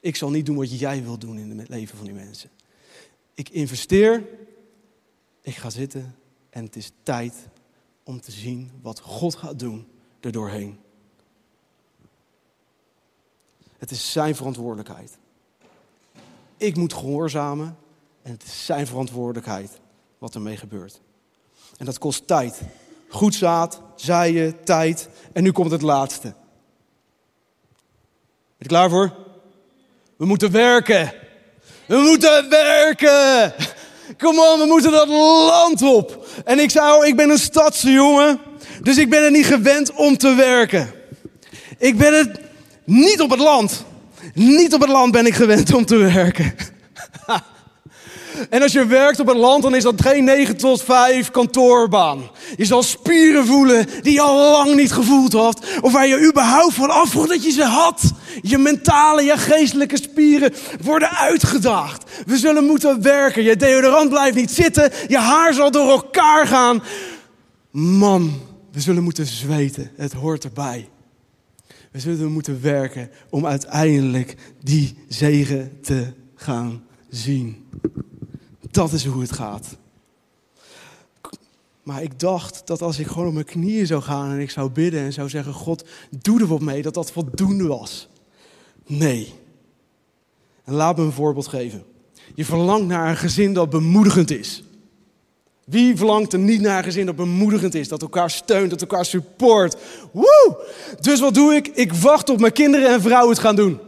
Ik 0.00 0.16
zal 0.16 0.30
niet 0.30 0.46
doen 0.46 0.56
wat 0.56 0.78
jij 0.78 1.02
wil 1.02 1.18
doen 1.18 1.38
in 1.38 1.58
het 1.58 1.68
leven 1.68 1.96
van 1.96 2.06
die 2.06 2.14
mensen. 2.14 2.50
Ik 3.34 3.48
investeer, 3.48 4.24
ik 5.40 5.54
ga 5.54 5.70
zitten 5.70 6.14
en 6.50 6.64
het 6.64 6.76
is 6.76 6.90
tijd 7.02 7.34
om 8.02 8.20
te 8.20 8.30
zien 8.30 8.70
wat 8.82 9.00
God 9.00 9.34
gaat 9.34 9.58
doen 9.58 9.86
erdoorheen. 10.20 10.78
Het 13.78 13.90
is 13.90 14.12
zijn 14.12 14.36
verantwoordelijkheid. 14.36 15.18
Ik 16.56 16.76
moet 16.76 16.92
gehoorzamen 16.92 17.76
en 18.22 18.30
het 18.30 18.42
is 18.42 18.64
zijn 18.64 18.86
verantwoordelijkheid 18.86 19.80
wat 20.18 20.34
ermee 20.34 20.56
gebeurt. 20.56 21.00
En 21.76 21.84
dat 21.84 21.98
kost 21.98 22.26
tijd. 22.26 22.62
Goed 23.08 23.34
zaad, 23.34 23.82
zaaien, 23.96 24.64
tijd. 24.64 25.08
En 25.32 25.42
nu 25.42 25.52
komt 25.52 25.70
het 25.70 25.82
laatste. 25.82 26.34
Ben 28.58 28.66
je 28.66 28.66
klaar 28.66 28.90
voor? 28.90 29.12
We 30.16 30.26
moeten 30.26 30.50
werken. 30.50 31.12
We 31.86 31.96
moeten 31.96 32.48
werken. 32.48 33.54
Kom 34.18 34.38
on, 34.38 34.58
we 34.58 34.64
moeten 34.66 34.90
dat 34.90 35.08
land 35.08 35.82
op. 35.82 36.26
En 36.44 36.58
ik 36.58 36.70
zei, 36.70 37.06
ik 37.06 37.16
ben 37.16 37.30
een 37.30 37.38
stadse 37.38 37.90
jongen. 37.90 38.40
Dus 38.82 38.96
ik 38.96 39.10
ben 39.10 39.24
er 39.24 39.30
niet 39.30 39.46
gewend 39.46 39.92
om 39.92 40.16
te 40.16 40.34
werken. 40.34 40.90
Ik 41.78 41.98
ben 41.98 42.14
het 42.14 42.40
niet 42.84 43.20
op 43.20 43.30
het 43.30 43.40
land. 43.40 43.84
Niet 44.34 44.74
op 44.74 44.80
het 44.80 44.90
land 44.90 45.12
ben 45.12 45.26
ik 45.26 45.34
gewend 45.34 45.74
om 45.74 45.84
te 45.84 45.96
werken. 45.96 46.54
En 48.50 48.62
als 48.62 48.72
je 48.72 48.86
werkt 48.86 49.20
op 49.20 49.26
het 49.26 49.36
land, 49.36 49.62
dan 49.62 49.74
is 49.74 49.82
dat 49.82 50.02
geen 50.02 50.24
9 50.24 50.56
tot 50.56 50.82
5 50.82 51.30
kantoorbaan. 51.30 52.30
Je 52.56 52.64
zal 52.64 52.82
spieren 52.82 53.46
voelen 53.46 53.86
die 54.02 54.12
je 54.12 54.20
al 54.20 54.50
lang 54.52 54.74
niet 54.74 54.92
gevoeld 54.92 55.32
had. 55.32 55.66
Of 55.80 55.92
waar 55.92 56.06
je 56.06 56.28
überhaupt 56.28 56.74
van 56.74 56.90
afvroeg 56.90 57.26
dat 57.26 57.44
je 57.44 57.50
ze 57.50 57.64
had. 57.64 58.12
Je 58.42 58.58
mentale, 58.58 59.22
je 59.22 59.36
geestelijke 59.36 59.96
spieren 59.96 60.52
worden 60.82 61.10
uitgedaagd. 61.10 62.04
We 62.26 62.38
zullen 62.38 62.64
moeten 62.64 63.02
werken. 63.02 63.42
Je 63.42 63.56
deodorant 63.56 64.08
blijft 64.08 64.36
niet 64.36 64.50
zitten. 64.50 64.90
Je 65.08 65.18
haar 65.18 65.54
zal 65.54 65.70
door 65.70 65.90
elkaar 65.90 66.46
gaan. 66.46 66.82
Man, 67.70 68.40
we 68.72 68.80
zullen 68.80 69.02
moeten 69.02 69.26
zweten. 69.26 69.90
Het 69.96 70.12
hoort 70.12 70.44
erbij. 70.44 70.88
We 71.92 72.00
zullen 72.00 72.32
moeten 72.32 72.62
werken 72.62 73.10
om 73.30 73.46
uiteindelijk 73.46 74.36
die 74.62 74.96
zegen 75.08 75.78
te 75.82 76.06
gaan 76.34 76.82
zien. 77.08 77.66
Dat 78.78 78.92
is 78.92 79.04
hoe 79.04 79.20
het 79.20 79.32
gaat. 79.32 79.66
Maar 81.82 82.02
ik 82.02 82.20
dacht 82.20 82.62
dat 82.64 82.82
als 82.82 82.98
ik 82.98 83.06
gewoon 83.06 83.26
op 83.26 83.32
mijn 83.32 83.44
knieën 83.44 83.86
zou 83.86 84.02
gaan 84.02 84.30
en 84.30 84.38
ik 84.38 84.50
zou 84.50 84.70
bidden 84.70 85.00
en 85.00 85.12
zou 85.12 85.28
zeggen: 85.28 85.52
God, 85.52 85.84
doe 86.10 86.40
er 86.40 86.46
wat 86.46 86.60
mee, 86.60 86.82
dat 86.82 86.94
dat 86.94 87.12
voldoende 87.12 87.66
was. 87.66 88.08
Nee. 88.86 89.34
En 90.64 90.74
laat 90.74 90.96
me 90.96 91.04
een 91.04 91.12
voorbeeld 91.12 91.48
geven. 91.48 91.84
Je 92.34 92.44
verlangt 92.44 92.86
naar 92.86 93.08
een 93.08 93.16
gezin 93.16 93.52
dat 93.52 93.70
bemoedigend 93.70 94.30
is. 94.30 94.62
Wie 95.64 95.96
verlangt 95.96 96.32
er 96.32 96.38
niet 96.38 96.60
naar 96.60 96.78
een 96.78 96.84
gezin 96.84 97.06
dat 97.06 97.16
bemoedigend 97.16 97.74
is, 97.74 97.88
dat 97.88 98.02
elkaar 98.02 98.30
steunt, 98.30 98.70
dat 98.70 98.80
elkaar 98.80 99.04
support? 99.04 99.76
Woe! 100.12 100.64
Dus 101.00 101.20
wat 101.20 101.34
doe 101.34 101.54
ik? 101.54 101.66
Ik 101.66 101.92
wacht 101.92 102.26
tot 102.26 102.40
mijn 102.40 102.52
kinderen 102.52 102.92
en 102.92 103.02
vrouw 103.02 103.28
het 103.28 103.38
gaan 103.38 103.56
doen. 103.56 103.87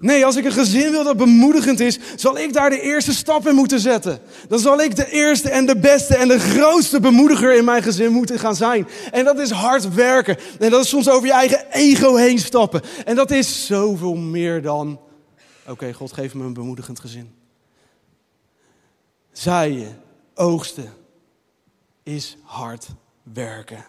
Nee, 0.00 0.24
als 0.24 0.36
ik 0.36 0.44
een 0.44 0.52
gezin 0.52 0.90
wil 0.90 1.04
dat 1.04 1.16
bemoedigend 1.16 1.80
is, 1.80 1.98
zal 2.16 2.38
ik 2.38 2.52
daar 2.52 2.70
de 2.70 2.80
eerste 2.80 3.14
stap 3.14 3.48
in 3.48 3.54
moeten 3.54 3.80
zetten. 3.80 4.20
Dan 4.48 4.58
zal 4.58 4.80
ik 4.80 4.96
de 4.96 5.10
eerste 5.10 5.50
en 5.50 5.66
de 5.66 5.78
beste 5.78 6.16
en 6.16 6.28
de 6.28 6.38
grootste 6.38 7.00
bemoediger 7.00 7.56
in 7.56 7.64
mijn 7.64 7.82
gezin 7.82 8.12
moeten 8.12 8.38
gaan 8.38 8.56
zijn. 8.56 8.88
En 9.10 9.24
dat 9.24 9.38
is 9.38 9.50
hard 9.50 9.94
werken. 9.94 10.36
En 10.58 10.70
dat 10.70 10.82
is 10.82 10.88
soms 10.88 11.08
over 11.08 11.26
je 11.26 11.32
eigen 11.32 11.66
ego 11.70 12.16
heen 12.16 12.38
stappen. 12.38 12.82
En 13.04 13.16
dat 13.16 13.30
is 13.30 13.66
zoveel 13.66 14.14
meer 14.14 14.62
dan, 14.62 15.00
oké, 15.66 15.92
God 15.92 16.12
geef 16.12 16.34
me 16.34 16.44
een 16.44 16.54
bemoedigend 16.54 17.00
gezin. 17.00 17.34
Zaaien, 19.32 20.00
oogsten, 20.34 20.92
is 22.02 22.36
hard 22.42 22.88
werken. 23.22 23.84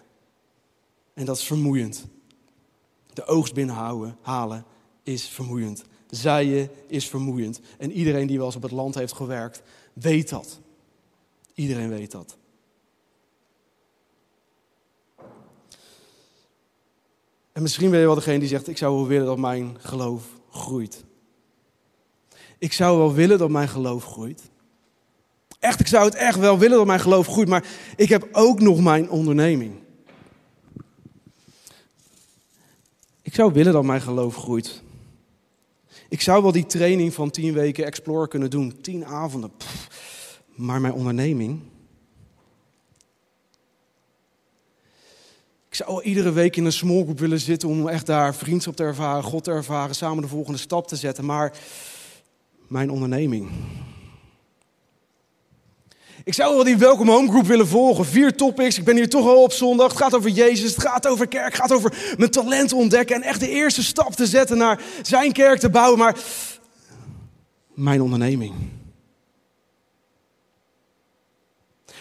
En 1.14 1.24
dat 1.24 1.36
is 1.36 1.44
vermoeiend. 1.44 2.04
De 3.12 3.26
oogst 3.26 3.54
binnenhouden, 3.54 4.16
halen, 4.22 4.64
is 5.02 5.28
vermoeiend. 5.28 5.84
Zaaien 6.14 6.70
is 6.86 7.08
vermoeiend. 7.08 7.60
En 7.78 7.92
iedereen 7.92 8.26
die 8.26 8.36
wel 8.36 8.46
eens 8.46 8.56
op 8.56 8.62
het 8.62 8.70
land 8.70 8.94
heeft 8.94 9.12
gewerkt, 9.12 9.62
weet 9.92 10.28
dat. 10.28 10.60
Iedereen 11.54 11.88
weet 11.88 12.10
dat. 12.10 12.36
En 17.52 17.62
misschien 17.62 17.90
ben 17.90 17.98
je 17.98 18.06
wel 18.06 18.14
degene 18.14 18.38
die 18.38 18.48
zegt: 18.48 18.68
Ik 18.68 18.76
zou 18.76 18.94
wel 18.94 19.06
willen 19.06 19.26
dat 19.26 19.38
mijn 19.38 19.76
geloof 19.80 20.24
groeit. 20.50 21.04
Ik 22.58 22.72
zou 22.72 22.98
wel 22.98 23.14
willen 23.14 23.38
dat 23.38 23.50
mijn 23.50 23.68
geloof 23.68 24.04
groeit. 24.04 24.42
Echt, 25.58 25.80
ik 25.80 25.86
zou 25.86 26.04
het 26.04 26.14
echt 26.14 26.38
wel 26.38 26.58
willen 26.58 26.76
dat 26.76 26.86
mijn 26.86 27.00
geloof 27.00 27.26
groeit, 27.26 27.48
maar 27.48 27.66
ik 27.96 28.08
heb 28.08 28.28
ook 28.32 28.60
nog 28.60 28.80
mijn 28.80 29.10
onderneming. 29.10 29.74
Ik 33.22 33.34
zou 33.34 33.52
willen 33.52 33.72
dat 33.72 33.84
mijn 33.84 34.00
geloof 34.00 34.36
groeit. 34.36 34.83
Ik 36.08 36.20
zou 36.20 36.42
wel 36.42 36.52
die 36.52 36.66
training 36.66 37.14
van 37.14 37.30
tien 37.30 37.52
weken 37.52 37.84
Explore 37.84 38.28
kunnen 38.28 38.50
doen, 38.50 38.80
tien 38.80 39.06
avonden. 39.06 39.52
maar 40.54 40.80
mijn 40.80 40.92
onderneming. 40.92 41.60
Ik 45.68 45.74
zou 45.74 46.02
iedere 46.02 46.32
week 46.32 46.56
in 46.56 46.64
een 46.64 46.72
small 46.72 47.02
group 47.02 47.18
willen 47.18 47.40
zitten 47.40 47.68
om 47.68 47.88
echt 47.88 48.06
daar 48.06 48.34
vriendschap 48.34 48.76
te 48.76 48.82
ervaren, 48.82 49.22
God 49.22 49.44
te 49.44 49.50
ervaren, 49.50 49.94
samen 49.94 50.22
de 50.22 50.28
volgende 50.28 50.58
stap 50.58 50.88
te 50.88 50.96
zetten. 50.96 51.24
Maar 51.24 51.52
mijn 52.68 52.90
onderneming. 52.90 53.50
Ik 56.24 56.34
zou 56.34 56.54
wel 56.54 56.64
die 56.64 56.76
Welcome 56.76 57.10
Home 57.10 57.28
Group 57.28 57.46
willen 57.46 57.68
volgen. 57.68 58.04
Vier 58.04 58.36
topics. 58.36 58.78
Ik 58.78 58.84
ben 58.84 58.96
hier 58.96 59.08
toch 59.08 59.26
al 59.26 59.42
op 59.42 59.52
zondag. 59.52 59.88
Het 59.88 59.96
gaat 59.96 60.14
over 60.14 60.30
Jezus. 60.30 60.74
Het 60.74 60.82
gaat 60.82 61.06
over 61.06 61.28
kerk. 61.28 61.52
Het 61.52 61.60
gaat 61.60 61.72
over 61.72 62.14
mijn 62.18 62.30
talent 62.30 62.72
ontdekken. 62.72 63.16
En 63.16 63.22
echt 63.22 63.40
de 63.40 63.48
eerste 63.48 63.82
stap 63.82 64.12
te 64.12 64.26
zetten 64.26 64.58
naar 64.58 64.82
zijn 65.02 65.32
kerk 65.32 65.58
te 65.58 65.70
bouwen. 65.70 65.98
Maar 65.98 66.18
mijn 67.74 68.02
onderneming. 68.02 68.54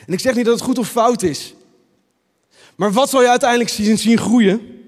En 0.06 0.14
ik 0.14 0.20
zeg 0.20 0.36
niet 0.36 0.46
dat 0.46 0.54
het 0.54 0.64
goed 0.64 0.78
of 0.78 0.90
fout 0.90 1.22
is. 1.22 1.56
Maar 2.76 2.92
wat 2.92 3.10
zal 3.10 3.22
je 3.22 3.30
uiteindelijk 3.30 3.70
zien, 3.70 3.98
zien 3.98 4.18
groeien? 4.18 4.82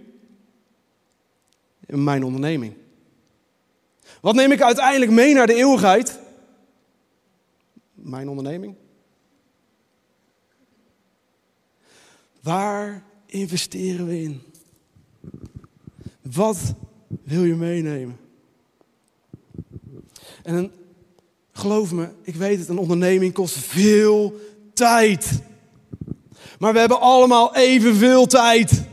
In 1.85 2.03
mijn 2.03 2.23
onderneming. 2.23 2.73
Wat 4.21 4.35
neem 4.35 4.51
ik 4.51 4.61
uiteindelijk 4.61 5.11
mee 5.11 5.33
naar 5.33 5.47
de 5.47 5.55
eeuwigheid? 5.55 6.19
Mijn 7.93 8.29
onderneming. 8.29 8.75
Waar 12.45 13.03
investeren 13.25 14.07
we 14.07 14.21
in? 14.21 14.41
Wat 16.21 16.57
wil 17.23 17.43
je 17.43 17.55
meenemen? 17.55 18.17
En 20.43 20.71
geloof 21.51 21.91
me, 21.91 22.07
ik 22.21 22.35
weet 22.35 22.59
het, 22.59 22.67
een 22.67 22.77
onderneming 22.77 23.33
kost 23.33 23.57
veel 23.57 24.39
tijd. 24.73 25.41
Maar 26.59 26.73
we 26.73 26.79
hebben 26.79 26.99
allemaal 26.99 27.55
evenveel 27.55 28.25
tijd. 28.25 28.83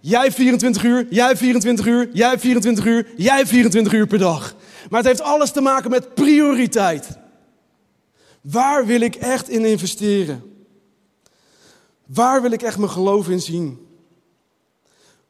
Jij 0.00 0.32
24 0.32 0.84
uur, 0.84 1.06
jij 1.10 1.36
24 1.36 1.86
uur, 1.86 2.10
jij 2.12 2.38
24 2.38 2.86
uur, 2.86 3.06
jij 3.16 3.46
24 3.46 3.92
uur 3.92 4.06
per 4.06 4.18
dag. 4.18 4.54
Maar 4.90 4.98
het 5.00 5.08
heeft 5.08 5.22
alles 5.22 5.50
te 5.50 5.60
maken 5.60 5.90
met 5.90 6.14
prioriteit. 6.14 7.08
Waar 8.40 8.86
wil 8.86 9.00
ik 9.00 9.14
echt 9.14 9.48
in 9.48 9.64
investeren? 9.64 10.51
Waar 12.14 12.42
wil 12.42 12.52
ik 12.52 12.62
echt 12.62 12.78
mijn 12.78 12.90
geloof 12.90 13.28
in 13.28 13.40
zien? 13.40 13.86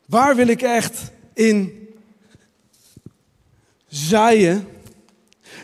Waar 0.06 0.36
wil 0.36 0.46
ik 0.46 0.62
echt 0.62 1.10
in 1.34 1.88
zaaien 3.86 4.68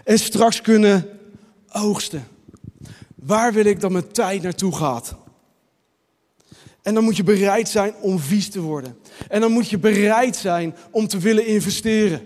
en 0.04 0.18
straks 0.18 0.61
kunnen 0.61 1.18
oogsten? 1.72 2.28
Waar 3.14 3.52
wil 3.52 3.64
ik 3.64 3.81
dat 3.81 3.90
mijn 3.90 4.12
tijd 4.12 4.42
naartoe 4.42 4.76
gaat? 4.76 5.14
En 6.83 6.94
dan 6.94 7.04
moet 7.04 7.16
je 7.16 7.24
bereid 7.24 7.68
zijn 7.68 7.94
om 8.00 8.18
vies 8.18 8.50
te 8.50 8.61
worden. 8.61 8.98
En 9.28 9.40
dan 9.40 9.52
moet 9.52 9.70
je 9.70 9.78
bereid 9.78 10.37
zijn 10.37 10.76
om 10.90 11.09
te 11.09 11.18
willen 11.18 11.46
investeren. 11.46 12.22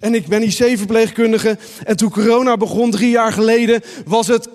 En 0.00 0.14
ik 0.14 0.26
ben 0.26 0.42
IC-verpleegkundige. 0.42 1.58
En 1.84 1.96
toen 1.96 2.10
corona 2.10 2.56
begon 2.56 2.90
drie 2.90 3.10
jaar 3.10 3.32
geleden, 3.32 3.82
was 4.04 4.26
het 4.26 4.48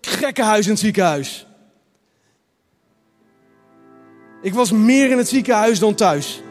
gekkenhuis 0.00 0.64
in 0.64 0.70
het 0.70 0.80
ziekenhuis. 0.80 1.47
Ik 4.40 4.54
was 4.54 4.72
meer 4.72 5.10
in 5.10 5.18
het 5.18 5.28
ziekenhuis 5.28 5.78
dan 5.78 5.94
thuis. 5.94 6.42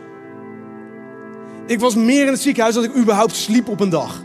Ik 1.65 1.80
was 1.80 1.95
meer 1.95 2.26
in 2.26 2.32
het 2.32 2.41
ziekenhuis 2.41 2.76
dan 2.76 2.84
ik 2.84 2.95
überhaupt 2.95 3.36
sliep 3.36 3.67
op 3.67 3.80
een 3.80 3.89
dag. 3.89 4.23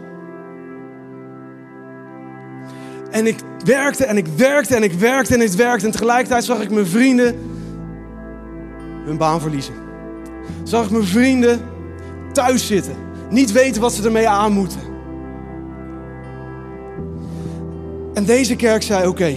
En 3.10 3.26
ik 3.26 3.38
werkte 3.64 4.04
en 4.04 4.16
ik 4.16 4.26
werkte 4.26 4.74
en 4.74 4.82
ik 4.82 4.92
werkte 4.92 5.34
en 5.34 5.40
ik 5.40 5.50
werkte. 5.50 5.86
En 5.86 5.92
tegelijkertijd 5.92 6.44
zag 6.44 6.60
ik 6.62 6.70
mijn 6.70 6.86
vrienden 6.86 7.38
hun 9.04 9.16
baan 9.16 9.40
verliezen. 9.40 9.74
Zag 10.62 10.84
ik 10.84 10.90
mijn 10.90 11.04
vrienden 11.04 11.60
thuis 12.32 12.66
zitten. 12.66 12.94
Niet 13.30 13.52
weten 13.52 13.80
wat 13.80 13.92
ze 13.92 14.04
ermee 14.04 14.28
aan 14.28 14.52
moeten. 14.52 14.80
En 18.14 18.24
deze 18.24 18.56
kerk 18.56 18.82
zei: 18.82 19.06
Oké, 19.08 19.36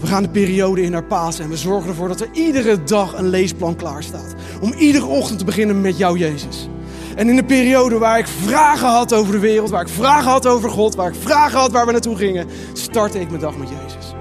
we 0.00 0.06
gaan 0.06 0.22
de 0.22 0.28
periode 0.28 0.82
in 0.82 0.90
naar 0.90 1.04
Pasen 1.04 1.44
en 1.44 1.50
we 1.50 1.56
zorgen 1.56 1.88
ervoor 1.88 2.08
dat 2.08 2.20
er 2.20 2.28
iedere 2.32 2.82
dag 2.82 3.18
een 3.18 3.28
leesplan 3.28 3.76
klaar 3.76 4.02
staat. 4.02 4.34
Om 4.60 4.72
iedere 4.72 5.06
ochtend 5.06 5.38
te 5.38 5.44
beginnen 5.44 5.80
met 5.80 5.98
jou, 5.98 6.18
Jezus. 6.18 6.68
En 7.16 7.28
in 7.28 7.36
de 7.36 7.44
periode 7.44 7.98
waar 7.98 8.18
ik 8.18 8.26
vragen 8.26 8.88
had 8.88 9.14
over 9.14 9.32
de 9.32 9.38
wereld, 9.38 9.70
waar 9.70 9.82
ik 9.82 9.88
vragen 9.88 10.30
had 10.30 10.46
over 10.46 10.70
God, 10.70 10.94
waar 10.94 11.08
ik 11.08 11.20
vragen 11.20 11.58
had 11.58 11.72
waar 11.72 11.86
we 11.86 11.92
naartoe 11.92 12.16
gingen, 12.16 12.46
startte 12.72 13.20
ik 13.20 13.28
mijn 13.28 13.40
dag 13.40 13.56
met 13.56 13.68
Jezus. 13.68 14.14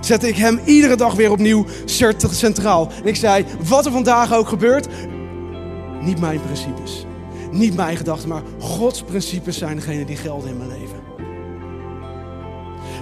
Zette 0.00 0.28
ik 0.28 0.36
Hem 0.36 0.60
iedere 0.64 0.96
dag 0.96 1.14
weer 1.14 1.30
opnieuw 1.30 1.66
centraal. 2.30 2.90
En 3.02 3.08
ik 3.08 3.16
zei, 3.16 3.44
wat 3.68 3.86
er 3.86 3.92
vandaag 3.92 4.34
ook 4.34 4.48
gebeurt, 4.48 4.88
niet 6.00 6.20
mijn 6.20 6.40
principes, 6.40 7.06
niet 7.50 7.76
mijn 7.76 7.96
gedachten, 7.96 8.28
maar 8.28 8.42
Gods 8.58 9.02
principes 9.02 9.58
zijn 9.58 9.76
degene 9.76 10.04
die 10.04 10.16
gelden 10.16 10.50
in 10.50 10.56
mijn 10.56 10.68
leven. 10.68 10.93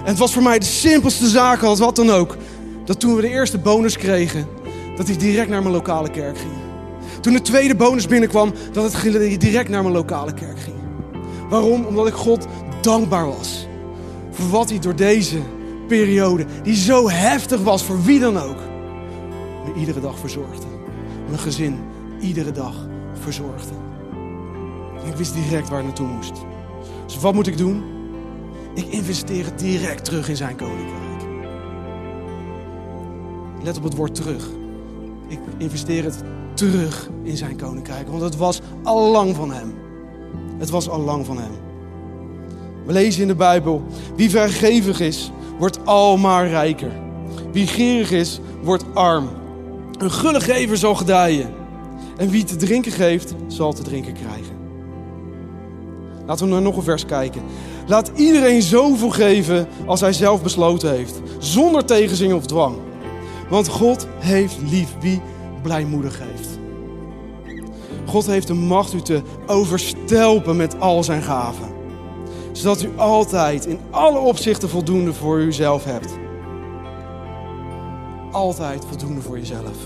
En 0.03 0.09
het 0.09 0.17
was 0.17 0.33
voor 0.33 0.43
mij 0.43 0.59
de 0.59 0.65
simpelste 0.65 1.27
zaak 1.27 1.63
als 1.63 1.79
wat 1.79 1.95
dan 1.95 2.09
ook. 2.09 2.37
Dat 2.85 2.99
toen 2.99 3.15
we 3.15 3.21
de 3.21 3.29
eerste 3.29 3.57
bonus 3.57 3.97
kregen, 3.97 4.47
dat 4.95 5.07
ik 5.07 5.19
direct 5.19 5.49
naar 5.49 5.61
mijn 5.61 5.73
lokale 5.73 6.09
kerk 6.09 6.37
ging. 6.37 6.51
Toen 7.21 7.33
de 7.33 7.41
tweede 7.41 7.75
bonus 7.75 8.07
binnenkwam, 8.07 8.53
dat 8.71 8.93
het 8.93 9.39
direct 9.39 9.69
naar 9.69 9.81
mijn 9.81 9.93
lokale 9.93 10.33
kerk 10.33 10.59
ging. 10.59 10.75
Waarom? 11.49 11.85
Omdat 11.85 12.07
ik 12.07 12.13
God 12.13 12.47
dankbaar 12.81 13.27
was. 13.27 13.67
Voor 14.31 14.49
wat 14.49 14.69
hij 14.69 14.79
door 14.79 14.95
deze 14.95 15.39
periode, 15.87 16.45
die 16.63 16.75
zo 16.75 17.09
heftig 17.09 17.61
was 17.61 17.83
voor 17.83 18.03
wie 18.03 18.19
dan 18.19 18.37
ook, 18.39 18.57
me 19.65 19.79
iedere 19.79 19.99
dag 19.99 20.19
verzorgde. 20.19 20.65
Mijn 21.27 21.39
gezin 21.39 21.79
iedere 22.21 22.51
dag 22.51 22.75
verzorgde. 23.21 23.73
En 25.03 25.09
ik 25.09 25.15
wist 25.15 25.33
direct 25.33 25.69
waar 25.69 25.79
ik 25.79 25.85
naartoe 25.85 26.07
moest. 26.07 26.33
Dus 27.05 27.19
wat 27.19 27.33
moet 27.33 27.47
ik 27.47 27.57
doen? 27.57 27.92
Ik 28.73 28.85
investeer 28.85 29.45
het 29.45 29.59
direct 29.59 30.05
terug 30.05 30.29
in 30.29 30.35
zijn 30.35 30.55
koninkrijk. 30.55 31.21
Let 33.63 33.77
op 33.77 33.83
het 33.83 33.95
woord 33.95 34.15
terug. 34.15 34.49
Ik 35.27 35.39
investeer 35.57 36.03
het 36.03 36.23
terug 36.53 37.09
in 37.23 37.37
zijn 37.37 37.57
koninkrijk. 37.57 38.07
Want 38.07 38.21
het 38.21 38.37
was 38.37 38.61
al 38.83 39.11
lang 39.11 39.35
van 39.35 39.51
hem. 39.51 39.73
Het 40.57 40.69
was 40.69 40.89
al 40.89 40.99
lang 40.99 41.25
van 41.25 41.37
hem. 41.37 41.51
We 42.85 42.93
lezen 42.93 43.21
in 43.21 43.27
de 43.27 43.35
Bijbel: 43.35 43.83
wie 44.15 44.29
vergevig 44.29 44.99
is, 44.99 45.31
wordt 45.57 45.85
almaar 45.85 46.47
rijker. 46.47 46.91
Wie 47.51 47.67
gierig 47.67 48.11
is, 48.11 48.39
wordt 48.61 48.85
arm. 48.93 49.29
Een 49.97 50.11
gulle 50.11 50.41
gever 50.41 50.77
zal 50.77 50.95
gedijen. 50.95 51.53
En 52.17 52.29
wie 52.29 52.43
te 52.43 52.55
drinken 52.55 52.91
geeft, 52.91 53.33
zal 53.47 53.73
te 53.73 53.81
drinken 53.81 54.13
krijgen. 54.13 54.55
Laten 56.25 56.45
we 56.45 56.51
naar 56.51 56.61
nog 56.61 56.77
een 56.77 56.83
vers 56.83 57.05
kijken. 57.05 57.41
Laat 57.87 58.11
iedereen 58.15 58.61
zoveel 58.61 59.09
geven 59.09 59.67
als 59.85 60.01
hij 60.01 60.13
zelf 60.13 60.43
besloten 60.43 60.91
heeft, 60.91 61.21
zonder 61.39 61.85
tegenzin 61.85 62.33
of 62.33 62.45
dwang. 62.45 62.75
Want 63.49 63.67
God 63.67 64.07
heeft 64.19 64.57
lief 64.69 64.95
wie 64.99 65.21
blijmoedig 65.61 66.17
geeft. 66.17 66.59
God 68.05 68.25
heeft 68.25 68.47
de 68.47 68.53
macht 68.53 68.93
u 68.93 69.01
te 69.01 69.21
overstelpen 69.47 70.55
met 70.55 70.79
al 70.79 71.03
zijn 71.03 71.21
gaven. 71.21 71.71
Zodat 72.51 72.81
u 72.81 72.89
altijd 72.95 73.65
in 73.65 73.79
alle 73.89 74.19
opzichten 74.19 74.69
voldoende 74.69 75.13
voor 75.13 75.39
uzelf 75.39 75.83
hebt. 75.83 76.13
Altijd 78.31 78.85
voldoende 78.89 79.21
voor 79.21 79.37
jezelf. 79.37 79.77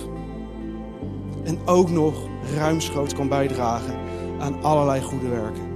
En 1.44 1.60
ook 1.66 1.90
nog 1.90 2.14
ruimschoots 2.56 3.14
kan 3.14 3.28
bijdragen 3.28 3.96
aan 4.40 4.64
allerlei 4.64 5.02
goede 5.02 5.28
werken. 5.28 5.67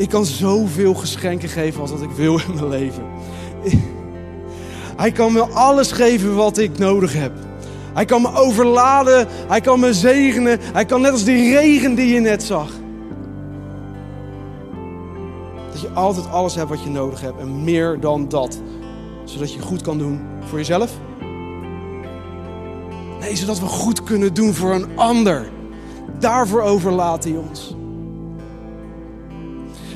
Ik 0.00 0.08
kan 0.08 0.24
zoveel 0.24 0.94
geschenken 0.94 1.48
geven 1.48 1.80
als 1.80 1.90
dat 1.90 2.02
ik 2.02 2.10
wil 2.10 2.38
in 2.38 2.54
mijn 2.54 2.68
leven. 2.68 3.04
Hij 4.96 5.12
kan 5.12 5.32
me 5.32 5.40
alles 5.42 5.92
geven 5.92 6.34
wat 6.34 6.58
ik 6.58 6.78
nodig 6.78 7.12
heb. 7.12 7.32
Hij 7.94 8.04
kan 8.04 8.22
me 8.22 8.34
overladen, 8.34 9.26
hij 9.48 9.60
kan 9.60 9.80
me 9.80 9.94
zegenen, 9.94 10.58
hij 10.60 10.84
kan 10.84 11.00
net 11.00 11.12
als 11.12 11.24
die 11.24 11.56
regen 11.56 11.94
die 11.94 12.14
je 12.14 12.20
net 12.20 12.42
zag. 12.42 12.70
Dat 15.72 15.80
je 15.80 15.90
altijd 15.90 16.30
alles 16.30 16.54
hebt 16.54 16.68
wat 16.68 16.82
je 16.82 16.90
nodig 16.90 17.20
hebt 17.20 17.40
en 17.40 17.64
meer 17.64 18.00
dan 18.00 18.28
dat. 18.28 18.60
Zodat 19.24 19.52
je 19.52 19.60
goed 19.60 19.82
kan 19.82 19.98
doen 19.98 20.20
voor 20.44 20.58
jezelf. 20.58 20.90
Nee, 23.20 23.36
zodat 23.36 23.60
we 23.60 23.66
goed 23.66 24.02
kunnen 24.02 24.34
doen 24.34 24.54
voor 24.54 24.74
een 24.74 24.98
ander. 24.98 25.50
Daarvoor 26.18 26.62
overlaat 26.62 27.24
hij 27.24 27.36
ons. 27.36 27.78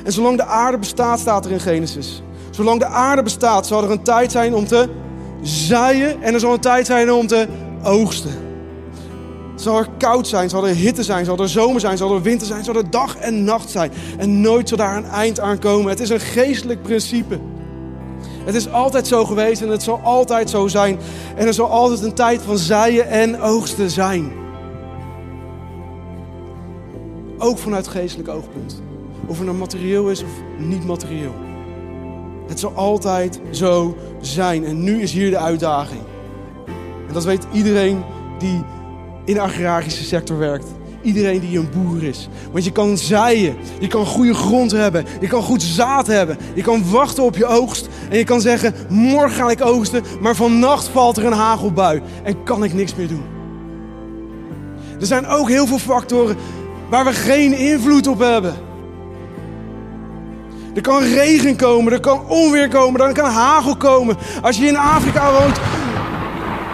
En 0.05 0.11
zolang 0.11 0.37
de 0.37 0.45
aarde 0.45 0.77
bestaat, 0.77 1.19
staat 1.19 1.45
er 1.45 1.51
in 1.51 1.59
Genesis. 1.59 2.23
Zolang 2.49 2.79
de 2.79 2.85
aarde 2.85 3.23
bestaat, 3.23 3.67
zal 3.67 3.83
er 3.83 3.91
een 3.91 4.03
tijd 4.03 4.31
zijn 4.31 4.55
om 4.55 4.67
te 4.67 4.89
zaaien 5.41 6.21
en 6.21 6.33
er 6.33 6.39
zal 6.39 6.53
een 6.53 6.59
tijd 6.59 6.85
zijn 6.85 7.11
om 7.11 7.27
te 7.27 7.47
oogsten. 7.83 8.31
Zal 9.55 9.77
er 9.77 9.87
koud 9.97 10.27
zijn, 10.27 10.49
zal 10.49 10.67
er 10.67 10.75
hitte 10.75 11.03
zijn, 11.03 11.25
zal 11.25 11.37
er 11.37 11.49
zomer 11.49 11.79
zijn, 11.79 11.97
zal 11.97 12.13
er 12.15 12.21
winter 12.21 12.47
zijn, 12.47 12.63
zal 12.63 12.75
er 12.75 12.89
dag 12.89 13.17
en 13.17 13.43
nacht 13.43 13.69
zijn. 13.69 13.91
En 14.17 14.41
nooit 14.41 14.67
zal 14.69 14.77
daar 14.77 14.97
een 14.97 15.09
eind 15.09 15.39
aan 15.39 15.59
komen. 15.59 15.89
Het 15.89 15.99
is 15.99 16.09
een 16.09 16.19
geestelijk 16.19 16.81
principe. 16.81 17.39
Het 18.45 18.55
is 18.55 18.71
altijd 18.71 19.07
zo 19.07 19.25
geweest 19.25 19.61
en 19.61 19.69
het 19.69 19.83
zal 19.83 19.99
altijd 20.03 20.49
zo 20.49 20.67
zijn. 20.67 20.99
En 21.35 21.47
er 21.47 21.53
zal 21.53 21.69
altijd 21.69 22.01
een 22.01 22.13
tijd 22.13 22.41
van 22.41 22.57
zaaien 22.57 23.07
en 23.07 23.41
oogsten 23.41 23.89
zijn. 23.89 24.31
Ook 27.37 27.57
vanuit 27.57 27.87
geestelijk 27.87 28.29
oogpunt. 28.29 28.84
Of 29.27 29.37
het 29.37 29.45
nou 29.45 29.57
materieel 29.57 30.09
is 30.09 30.23
of 30.23 30.29
niet 30.57 30.85
materieel. 30.85 31.35
Het 32.47 32.59
zal 32.59 32.71
altijd 32.75 33.41
zo 33.51 33.97
zijn. 34.21 34.65
En 34.65 34.83
nu 34.83 35.01
is 35.01 35.11
hier 35.11 35.29
de 35.29 35.37
uitdaging. 35.37 36.01
En 37.07 37.13
dat 37.13 37.23
weet 37.23 37.47
iedereen 37.51 38.03
die 38.39 38.63
in 39.25 39.33
de 39.33 39.41
agrarische 39.41 40.03
sector 40.03 40.37
werkt. 40.37 40.67
Iedereen 41.01 41.39
die 41.39 41.59
een 41.59 41.69
boer 41.69 42.03
is. 42.03 42.29
Want 42.51 42.63
je 42.63 42.71
kan 42.71 42.97
zaaien, 42.97 43.55
je 43.79 43.87
kan 43.87 44.05
goede 44.05 44.33
grond 44.33 44.71
hebben, 44.71 45.05
je 45.19 45.27
kan 45.27 45.41
goed 45.41 45.63
zaad 45.63 46.07
hebben, 46.07 46.37
je 46.53 46.61
kan 46.61 46.91
wachten 46.91 47.23
op 47.23 47.37
je 47.37 47.45
oogst 47.45 47.89
en 48.09 48.17
je 48.17 48.23
kan 48.23 48.41
zeggen: 48.41 48.73
morgen 48.89 49.31
ga 49.31 49.49
ik 49.49 49.65
oogsten, 49.65 50.03
maar 50.21 50.35
vannacht 50.35 50.87
valt 50.87 51.17
er 51.17 51.25
een 51.25 51.33
hagelbui 51.33 52.01
en 52.23 52.43
kan 52.43 52.63
ik 52.63 52.73
niks 52.73 52.95
meer 52.95 53.07
doen. 53.07 53.23
Er 54.99 55.05
zijn 55.05 55.27
ook 55.27 55.49
heel 55.49 55.67
veel 55.67 55.79
factoren 55.79 56.35
waar 56.89 57.05
we 57.05 57.11
geen 57.11 57.57
invloed 57.57 58.07
op 58.07 58.19
hebben. 58.19 58.53
Er 60.75 60.81
kan 60.81 61.03
regen 61.03 61.55
komen, 61.55 61.93
er 61.93 61.99
kan 61.99 62.27
onweer 62.27 62.69
komen, 62.69 63.01
er 63.01 63.13
kan 63.13 63.29
hagel 63.29 63.75
komen. 63.75 64.17
Als 64.41 64.57
je 64.57 64.65
in 64.65 64.77
Afrika 64.77 65.31
woont, 65.31 65.59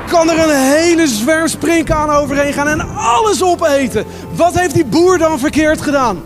kan 0.07 0.29
er 0.29 0.39
een 0.39 0.73
hele 0.73 1.07
zwerm 1.07 1.47
springkaan 1.47 2.09
overheen 2.09 2.53
gaan 2.53 2.67
en 2.67 2.95
alles 2.95 3.43
opeten. 3.43 4.05
Wat 4.35 4.59
heeft 4.59 4.73
die 4.73 4.85
boer 4.85 5.17
dan 5.17 5.39
verkeerd 5.39 5.81
gedaan? 5.81 6.21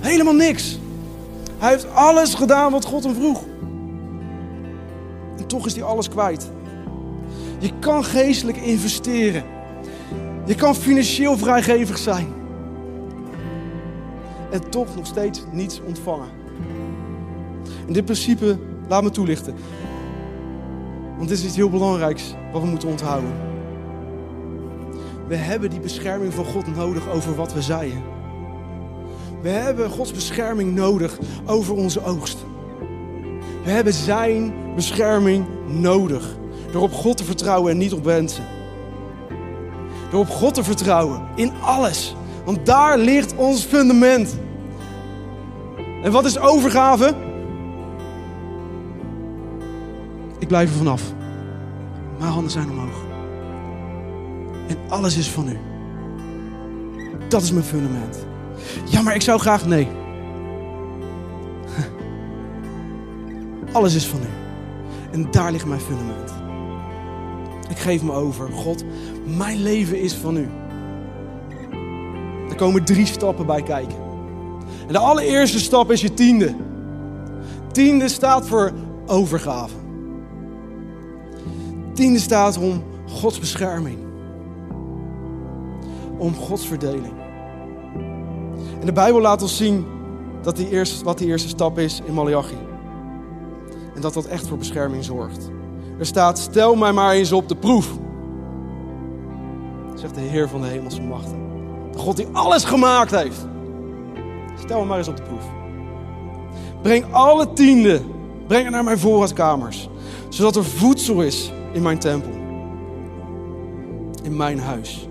Helemaal 0.00 0.34
niks. 0.34 0.78
Hij 1.58 1.70
heeft 1.70 1.86
alles 1.94 2.34
gedaan 2.34 2.72
wat 2.72 2.84
God 2.84 3.04
hem 3.04 3.14
vroeg. 3.14 3.42
En 5.38 5.46
toch 5.46 5.66
is 5.66 5.74
hij 5.74 5.82
alles 5.84 6.08
kwijt. 6.08 6.50
Je 7.58 7.70
kan 7.80 8.04
geestelijk 8.04 8.56
investeren. 8.56 9.44
Je 10.44 10.54
kan 10.54 10.74
financieel 10.74 11.38
vrijgevig 11.38 11.98
zijn. 11.98 12.43
En 14.54 14.70
toch 14.70 14.96
nog 14.96 15.06
steeds 15.06 15.42
niets 15.52 15.80
ontvangen. 15.86 16.28
En 17.86 17.92
dit 17.92 18.04
principe, 18.04 18.58
laat 18.88 19.02
me 19.02 19.10
toelichten. 19.10 19.54
Want 21.16 21.28
dit 21.28 21.38
is 21.38 21.44
iets 21.44 21.56
heel 21.56 21.70
belangrijks 21.70 22.34
wat 22.52 22.62
we 22.62 22.68
moeten 22.68 22.88
onthouden. 22.88 23.32
We 25.28 25.36
hebben 25.36 25.70
die 25.70 25.80
bescherming 25.80 26.34
van 26.34 26.44
God 26.44 26.76
nodig 26.76 27.08
over 27.08 27.34
wat 27.34 27.52
we 27.52 27.62
zaaien. 27.62 28.02
We 29.42 29.48
hebben 29.48 29.90
Gods 29.90 30.12
bescherming 30.12 30.74
nodig 30.74 31.18
over 31.46 31.74
onze 31.74 32.04
oogst. 32.04 32.44
We 33.64 33.70
hebben 33.70 33.92
Zijn 33.92 34.54
bescherming 34.74 35.46
nodig. 35.66 36.36
Door 36.72 36.82
op 36.82 36.92
God 36.92 37.16
te 37.16 37.24
vertrouwen 37.24 37.70
en 37.72 37.78
niet 37.78 37.92
op 37.92 38.04
mensen. 38.04 38.44
Door 40.10 40.20
op 40.20 40.30
God 40.30 40.54
te 40.54 40.64
vertrouwen 40.64 41.22
in 41.34 41.52
alles. 41.60 42.16
Want 42.44 42.66
daar 42.66 42.98
ligt 42.98 43.34
ons 43.36 43.64
fundament. 43.64 44.38
En 46.02 46.12
wat 46.12 46.24
is 46.24 46.38
overgave? 46.38 47.14
Ik 50.38 50.48
blijf 50.48 50.70
er 50.70 50.76
vanaf. 50.76 51.02
Mijn 52.18 52.32
handen 52.32 52.50
zijn 52.50 52.70
omhoog. 52.70 53.02
En 54.68 54.76
alles 54.88 55.16
is 55.16 55.28
van 55.28 55.48
u. 55.48 55.58
Dat 57.28 57.42
is 57.42 57.52
mijn 57.52 57.64
fundament. 57.64 58.26
Ja, 58.84 59.02
maar 59.02 59.14
ik 59.14 59.22
zou 59.22 59.40
graag 59.40 59.66
nee. 59.66 59.88
Alles 63.72 63.94
is 63.94 64.06
van 64.06 64.20
u. 64.20 64.28
En 65.10 65.30
daar 65.30 65.52
ligt 65.52 65.66
mijn 65.66 65.80
fundament. 65.80 66.34
Ik 67.68 67.78
geef 67.78 68.02
me 68.02 68.12
over. 68.12 68.52
God, 68.52 68.84
mijn 69.36 69.62
leven 69.62 70.00
is 70.00 70.14
van 70.14 70.36
u. 70.36 70.48
Er 72.54 72.60
komen 72.60 72.84
drie 72.84 73.06
stappen 73.06 73.46
bij 73.46 73.62
kijken. 73.62 73.96
En 74.86 74.92
de 74.92 74.98
allereerste 74.98 75.58
stap 75.58 75.90
is 75.90 76.00
je 76.00 76.14
tiende. 76.14 76.54
Tiende 77.72 78.08
staat 78.08 78.48
voor 78.48 78.72
overgave. 79.06 79.74
Tiende 81.92 82.18
staat 82.18 82.58
om 82.58 82.82
Gods 83.08 83.38
bescherming. 83.38 83.98
Om 86.18 86.34
Gods 86.34 86.66
verdeling. 86.66 87.12
En 88.80 88.86
de 88.86 88.92
Bijbel 88.92 89.20
laat 89.20 89.42
ons 89.42 89.56
zien 89.56 89.86
dat 90.42 90.56
die 90.56 90.68
eerste, 90.68 91.04
wat 91.04 91.18
die 91.18 91.28
eerste 91.28 91.48
stap 91.48 91.78
is 91.78 92.02
in 92.04 92.14
Malachi. 92.14 92.58
En 93.94 94.00
dat 94.00 94.14
dat 94.14 94.26
echt 94.26 94.46
voor 94.46 94.58
bescherming 94.58 95.04
zorgt. 95.04 95.50
Er 95.98 96.06
staat, 96.06 96.38
stel 96.38 96.74
mij 96.74 96.92
maar 96.92 97.12
eens 97.12 97.32
op 97.32 97.48
de 97.48 97.56
proef. 97.56 97.92
Zegt 99.94 100.14
de 100.14 100.20
Heer 100.20 100.48
van 100.48 100.60
de 100.60 100.66
hemelse 100.66 101.02
machten. 101.02 101.53
God 101.96 102.16
die 102.16 102.26
alles 102.32 102.64
gemaakt 102.64 103.10
heeft. 103.10 103.46
Stel 104.58 104.80
me 104.80 104.86
maar 104.86 104.98
eens 104.98 105.08
op 105.08 105.16
de 105.16 105.22
proef. 105.22 105.44
Breng 106.82 107.04
alle 107.10 107.52
tienden, 107.52 108.04
breng 108.46 108.64
het 108.64 108.72
naar 108.72 108.84
mijn 108.84 108.98
voorraadkamers. 108.98 109.88
Zodat 110.28 110.56
er 110.56 110.64
voedsel 110.64 111.22
is 111.22 111.52
in 111.72 111.82
mijn 111.82 111.98
tempel. 111.98 112.32
In 114.22 114.36
mijn 114.36 114.58
huis. 114.58 115.08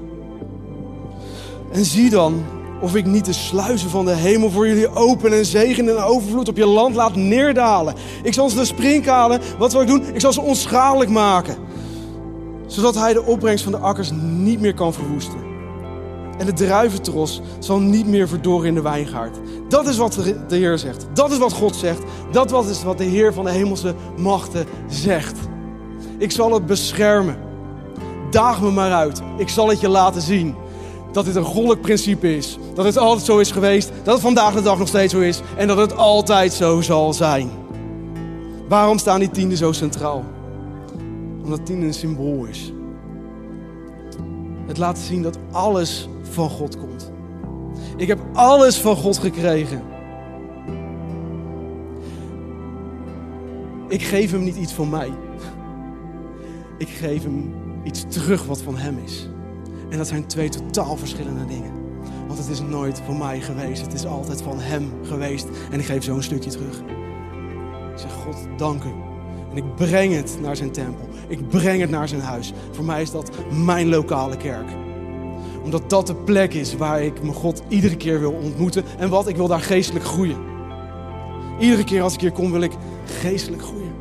En 1.71 1.86
zie 1.86 2.09
dan 2.09 2.43
of 2.81 2.95
ik 2.95 3.05
niet 3.05 3.25
de 3.25 3.34
sluizen 3.34 3.89
van 3.89 4.05
de 4.05 4.11
hemel 4.11 4.51
voor 4.51 4.67
jullie 4.67 4.95
open 4.95 5.34
en 5.34 5.45
zegen 5.45 5.89
en 5.89 5.97
overvloed 5.97 6.47
op 6.47 6.57
je 6.57 6.65
land 6.65 6.95
laat 6.95 7.15
neerdalen. 7.15 7.95
Ik 8.23 8.34
zal 8.34 8.49
ze 8.49 8.55
de 8.55 8.65
springkalen, 8.65 9.41
wat 9.57 9.71
zal 9.71 9.81
ik 9.81 9.88
doen? 9.88 10.03
Ik 10.13 10.19
zal 10.19 10.34
ze 10.34 10.41
onschadelijk 10.41 11.09
maken. 11.09 11.57
Zodat 12.67 12.95
hij 12.95 13.13
de 13.13 13.23
opbrengst 13.23 13.63
van 13.63 13.71
de 13.73 13.77
akkers 13.77 14.11
niet 14.21 14.59
meer 14.59 14.73
kan 14.73 14.93
verwoesten. 14.93 15.52
En 16.38 16.45
de 16.45 16.53
druiventros 16.53 17.41
zal 17.59 17.79
niet 17.79 18.07
meer 18.07 18.27
verdorren 18.27 18.67
in 18.67 18.73
de 18.73 18.81
wijngaard. 18.81 19.38
Dat 19.67 19.88
is 19.88 19.97
wat 19.97 20.13
de 20.47 20.55
Heer 20.55 20.77
zegt. 20.77 21.05
Dat 21.13 21.31
is 21.31 21.38
wat 21.38 21.53
God 21.53 21.75
zegt. 21.75 22.01
Dat 22.31 22.69
is 22.69 22.84
wat 22.84 22.97
de 22.97 23.03
Heer 23.03 23.34
van 23.34 23.45
de 23.45 23.51
hemelse 23.51 23.95
machten 24.17 24.65
zegt. 24.88 25.39
Ik 26.17 26.31
zal 26.31 26.53
het 26.53 26.65
beschermen. 26.65 27.38
daag 28.31 28.61
me 28.61 28.71
maar 28.71 28.91
uit. 28.91 29.21
Ik 29.38 29.49
zal 29.49 29.69
het 29.69 29.79
je 29.79 29.89
laten 29.89 30.21
zien. 30.21 30.55
Dat 31.11 31.25
dit 31.25 31.36
een 31.36 31.43
goddelijk 31.43 31.81
principe 31.81 32.36
is. 32.36 32.57
Dat 32.73 32.86
het 32.86 32.97
altijd 32.97 33.25
zo 33.25 33.38
is 33.38 33.51
geweest. 33.51 33.91
Dat 34.03 34.13
het 34.13 34.23
vandaag 34.23 34.53
de 34.53 34.61
dag 34.61 34.77
nog 34.77 34.88
steeds 34.88 35.13
zo 35.13 35.19
is. 35.19 35.41
En 35.57 35.67
dat 35.67 35.77
het 35.77 35.95
altijd 35.95 36.53
zo 36.53 36.81
zal 36.81 37.13
zijn. 37.13 37.49
Waarom 38.67 38.97
staan 38.97 39.19
die 39.19 39.29
tienden 39.29 39.57
zo 39.57 39.71
centraal? 39.71 40.23
Omdat 41.43 41.65
tiende 41.65 41.86
een 41.86 41.93
symbool 41.93 42.45
is. 42.45 42.73
Het 44.67 44.77
laat 44.77 44.97
zien 44.97 45.21
dat 45.21 45.38
alles 45.51 46.07
van 46.34 46.49
God 46.49 46.77
komt. 46.77 47.11
Ik 47.97 48.07
heb 48.07 48.19
alles 48.34 48.77
van 48.79 48.95
God 48.95 49.17
gekregen. 49.17 49.81
Ik 53.88 54.01
geef 54.01 54.31
hem 54.31 54.43
niet 54.43 54.55
iets 54.55 54.73
van 54.73 54.89
mij. 54.89 55.11
Ik 56.77 56.89
geef 56.89 57.23
hem 57.23 57.53
iets 57.84 58.05
terug 58.07 58.45
wat 58.45 58.61
van 58.61 58.77
hem 58.77 58.97
is. 59.05 59.29
En 59.89 59.97
dat 59.97 60.07
zijn 60.07 60.25
twee 60.25 60.49
totaal 60.49 60.97
verschillende 60.97 61.45
dingen. 61.45 61.71
Want 62.27 62.39
het 62.39 62.49
is 62.49 62.61
nooit 62.61 63.01
van 63.05 63.17
mij 63.17 63.41
geweest. 63.41 63.81
Het 63.81 63.93
is 63.93 64.05
altijd 64.05 64.41
van 64.41 64.59
hem 64.59 64.91
geweest. 65.03 65.47
En 65.71 65.79
ik 65.79 65.86
geef 65.86 66.03
zo 66.03 66.15
een 66.15 66.23
stukje 66.23 66.49
terug. 66.49 66.79
Ik 67.91 67.99
zeg, 67.99 68.11
God, 68.11 68.36
dank 68.57 68.84
u. 68.84 68.91
En 69.51 69.57
ik 69.57 69.75
breng 69.75 70.13
het 70.13 70.38
naar 70.41 70.55
zijn 70.55 70.71
tempel. 70.71 71.07
Ik 71.27 71.47
breng 71.47 71.81
het 71.81 71.89
naar 71.89 72.07
zijn 72.07 72.21
huis. 72.21 72.53
Voor 72.71 72.86
mij 72.86 73.01
is 73.01 73.11
dat 73.11 73.31
mijn 73.65 73.89
lokale 73.89 74.38
kerk. 74.38 74.67
Omdat 75.64 75.89
dat 75.89 76.07
de 76.07 76.16
plek 76.16 76.53
is 76.53 76.76
waar 76.76 77.03
ik 77.03 77.22
mijn 77.22 77.34
God 77.34 77.64
iedere 77.68 77.97
keer 77.97 78.20
wil 78.20 78.32
ontmoeten. 78.32 78.84
En 78.97 79.09
wat, 79.09 79.28
ik 79.28 79.36
wil 79.36 79.47
daar 79.47 79.61
geestelijk 79.61 80.05
groeien. 80.05 80.38
Iedere 81.59 81.84
keer 81.84 82.01
als 82.01 82.14
ik 82.14 82.22
hier 82.22 82.32
kom 82.32 82.51
wil 82.51 82.61
ik 82.61 82.72
geestelijk 83.05 83.61
groeien. 83.61 83.91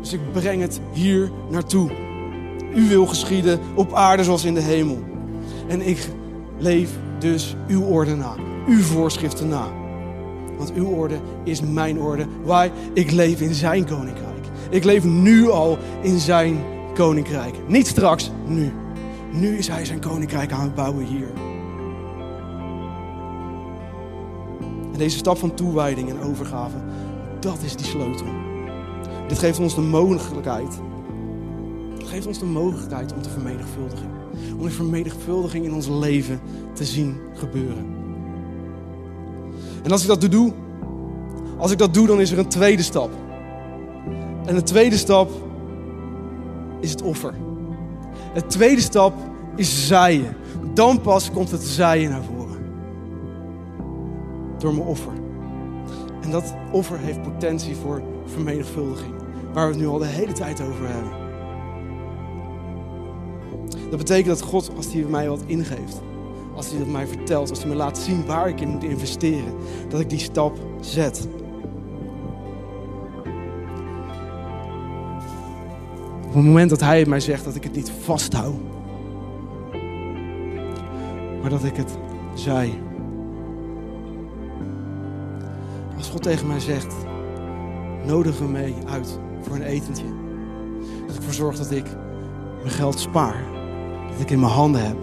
Dus 0.00 0.12
ik 0.12 0.32
breng 0.32 0.60
het 0.60 0.80
hier 0.92 1.30
naartoe. 1.50 1.90
U 2.74 2.88
wil 2.88 3.06
geschieden 3.06 3.60
op 3.74 3.94
aarde 3.94 4.24
zoals 4.24 4.44
in 4.44 4.54
de 4.54 4.60
hemel. 4.60 4.98
En 5.66 5.88
ik 5.88 6.08
leef 6.58 6.90
dus 7.18 7.56
uw 7.68 7.82
orde 7.82 8.16
na. 8.16 8.34
Uw 8.66 8.82
voorschriften 8.82 9.48
na. 9.48 9.66
Want 10.56 10.72
uw 10.74 10.86
orde 10.86 11.18
is 11.44 11.60
mijn 11.60 12.00
orde. 12.00 12.26
Waar 12.44 12.70
ik 12.92 13.10
leef 13.10 13.40
in 13.40 13.54
zijn 13.54 13.86
koninkrijk. 13.86 14.46
Ik 14.70 14.84
leef 14.84 15.04
nu 15.04 15.50
al 15.50 15.78
in 16.02 16.18
zijn 16.18 16.58
koninkrijk. 16.94 17.54
Niet 17.66 17.86
straks, 17.86 18.30
nu. 18.46 18.72
Nu 19.32 19.56
is 19.56 19.68
hij 19.68 19.84
zijn 19.84 20.00
koninkrijk 20.00 20.52
aan 20.52 20.62
het 20.62 20.74
bouwen 20.74 21.04
hier. 21.04 21.28
En 24.92 24.98
deze 24.98 25.18
stap 25.18 25.38
van 25.38 25.54
toewijding 25.54 26.10
en 26.10 26.20
overgave, 26.20 26.76
dat 27.40 27.62
is 27.62 27.76
die 27.76 27.86
sleutel. 27.86 28.26
Dit 29.28 29.38
geeft 29.38 29.58
ons 29.58 29.74
de 29.74 29.80
mogelijkheid. 29.80 30.80
Het 31.98 32.08
geeft 32.08 32.26
ons 32.26 32.38
de 32.38 32.44
mogelijkheid 32.44 33.12
om 33.12 33.22
te 33.22 33.30
vermenigvuldigen. 33.30 34.10
Om 34.56 34.62
de 34.62 34.70
vermenigvuldiging 34.70 35.64
in 35.64 35.74
ons 35.74 35.88
leven 35.88 36.40
te 36.72 36.84
zien 36.84 37.16
gebeuren. 37.34 37.96
En 39.82 39.90
als 39.90 40.02
ik 40.02 40.08
dat 40.08 40.30
doe, 40.30 40.52
als 41.56 41.70
ik 41.70 41.78
dat 41.78 41.94
doe, 41.94 42.06
dan 42.06 42.20
is 42.20 42.30
er 42.30 42.38
een 42.38 42.48
tweede 42.48 42.82
stap. 42.82 43.10
En 44.44 44.54
de 44.54 44.62
tweede 44.62 44.96
stap 44.96 45.30
is 46.80 46.90
het 46.90 47.02
offer. 47.02 47.34
Het 48.32 48.50
tweede 48.50 48.80
stap 48.80 49.14
is 49.56 49.86
zaaien. 49.86 50.36
Dan 50.74 51.00
pas 51.00 51.30
komt 51.30 51.50
het 51.50 51.62
zaaien 51.62 52.10
naar 52.10 52.22
voren. 52.22 52.66
Door 54.58 54.74
mijn 54.74 54.86
offer. 54.86 55.12
En 56.22 56.30
dat 56.30 56.54
offer 56.72 56.98
heeft 56.98 57.22
potentie 57.22 57.76
voor 57.76 58.02
vermenigvuldiging. 58.24 59.14
Waar 59.52 59.66
we 59.66 59.72
het 59.72 59.80
nu 59.82 59.88
al 59.88 59.98
de 59.98 60.06
hele 60.06 60.32
tijd 60.32 60.60
over 60.60 60.88
hebben. 60.88 61.26
Dat 63.90 63.98
betekent 63.98 64.38
dat 64.38 64.42
God, 64.48 64.70
als 64.76 64.92
hij 64.92 65.02
mij 65.02 65.28
wat 65.28 65.42
ingeeft, 65.46 66.00
als 66.54 66.70
hij 66.70 66.78
het 66.78 66.90
mij 66.90 67.06
vertelt, 67.06 67.50
als 67.50 67.58
hij 67.58 67.68
me 67.68 67.74
laat 67.74 67.98
zien 67.98 68.26
waar 68.26 68.48
ik 68.48 68.60
in 68.60 68.68
moet 68.68 68.84
investeren, 68.84 69.54
dat 69.88 70.00
ik 70.00 70.10
die 70.10 70.18
stap 70.18 70.58
zet. 70.80 71.28
Op 76.28 76.34
het 76.34 76.44
moment 76.44 76.70
dat 76.70 76.80
hij 76.80 77.06
mij 77.06 77.20
zegt 77.20 77.44
dat 77.44 77.54
ik 77.54 77.64
het 77.64 77.74
niet 77.74 77.92
vasthoud, 78.02 78.60
maar 81.40 81.50
dat 81.50 81.64
ik 81.64 81.76
het 81.76 81.98
zij. 82.34 82.78
Als 85.96 86.08
God 86.08 86.22
tegen 86.22 86.46
mij 86.46 86.60
zegt, 86.60 86.94
nodig 88.06 88.40
me 88.40 88.48
mee 88.48 88.74
uit 88.86 89.18
voor 89.42 89.56
een 89.56 89.62
etentje. 89.62 90.04
Dat 91.06 91.10
ik 91.10 91.16
ervoor 91.16 91.32
zorg 91.32 91.56
dat 91.56 91.70
ik 91.70 91.86
mijn 92.58 92.74
geld 92.74 92.98
spaar. 92.98 93.42
Dat 94.10 94.20
ik 94.20 94.30
in 94.30 94.40
mijn 94.40 94.52
handen 94.52 94.86
heb. 94.86 94.96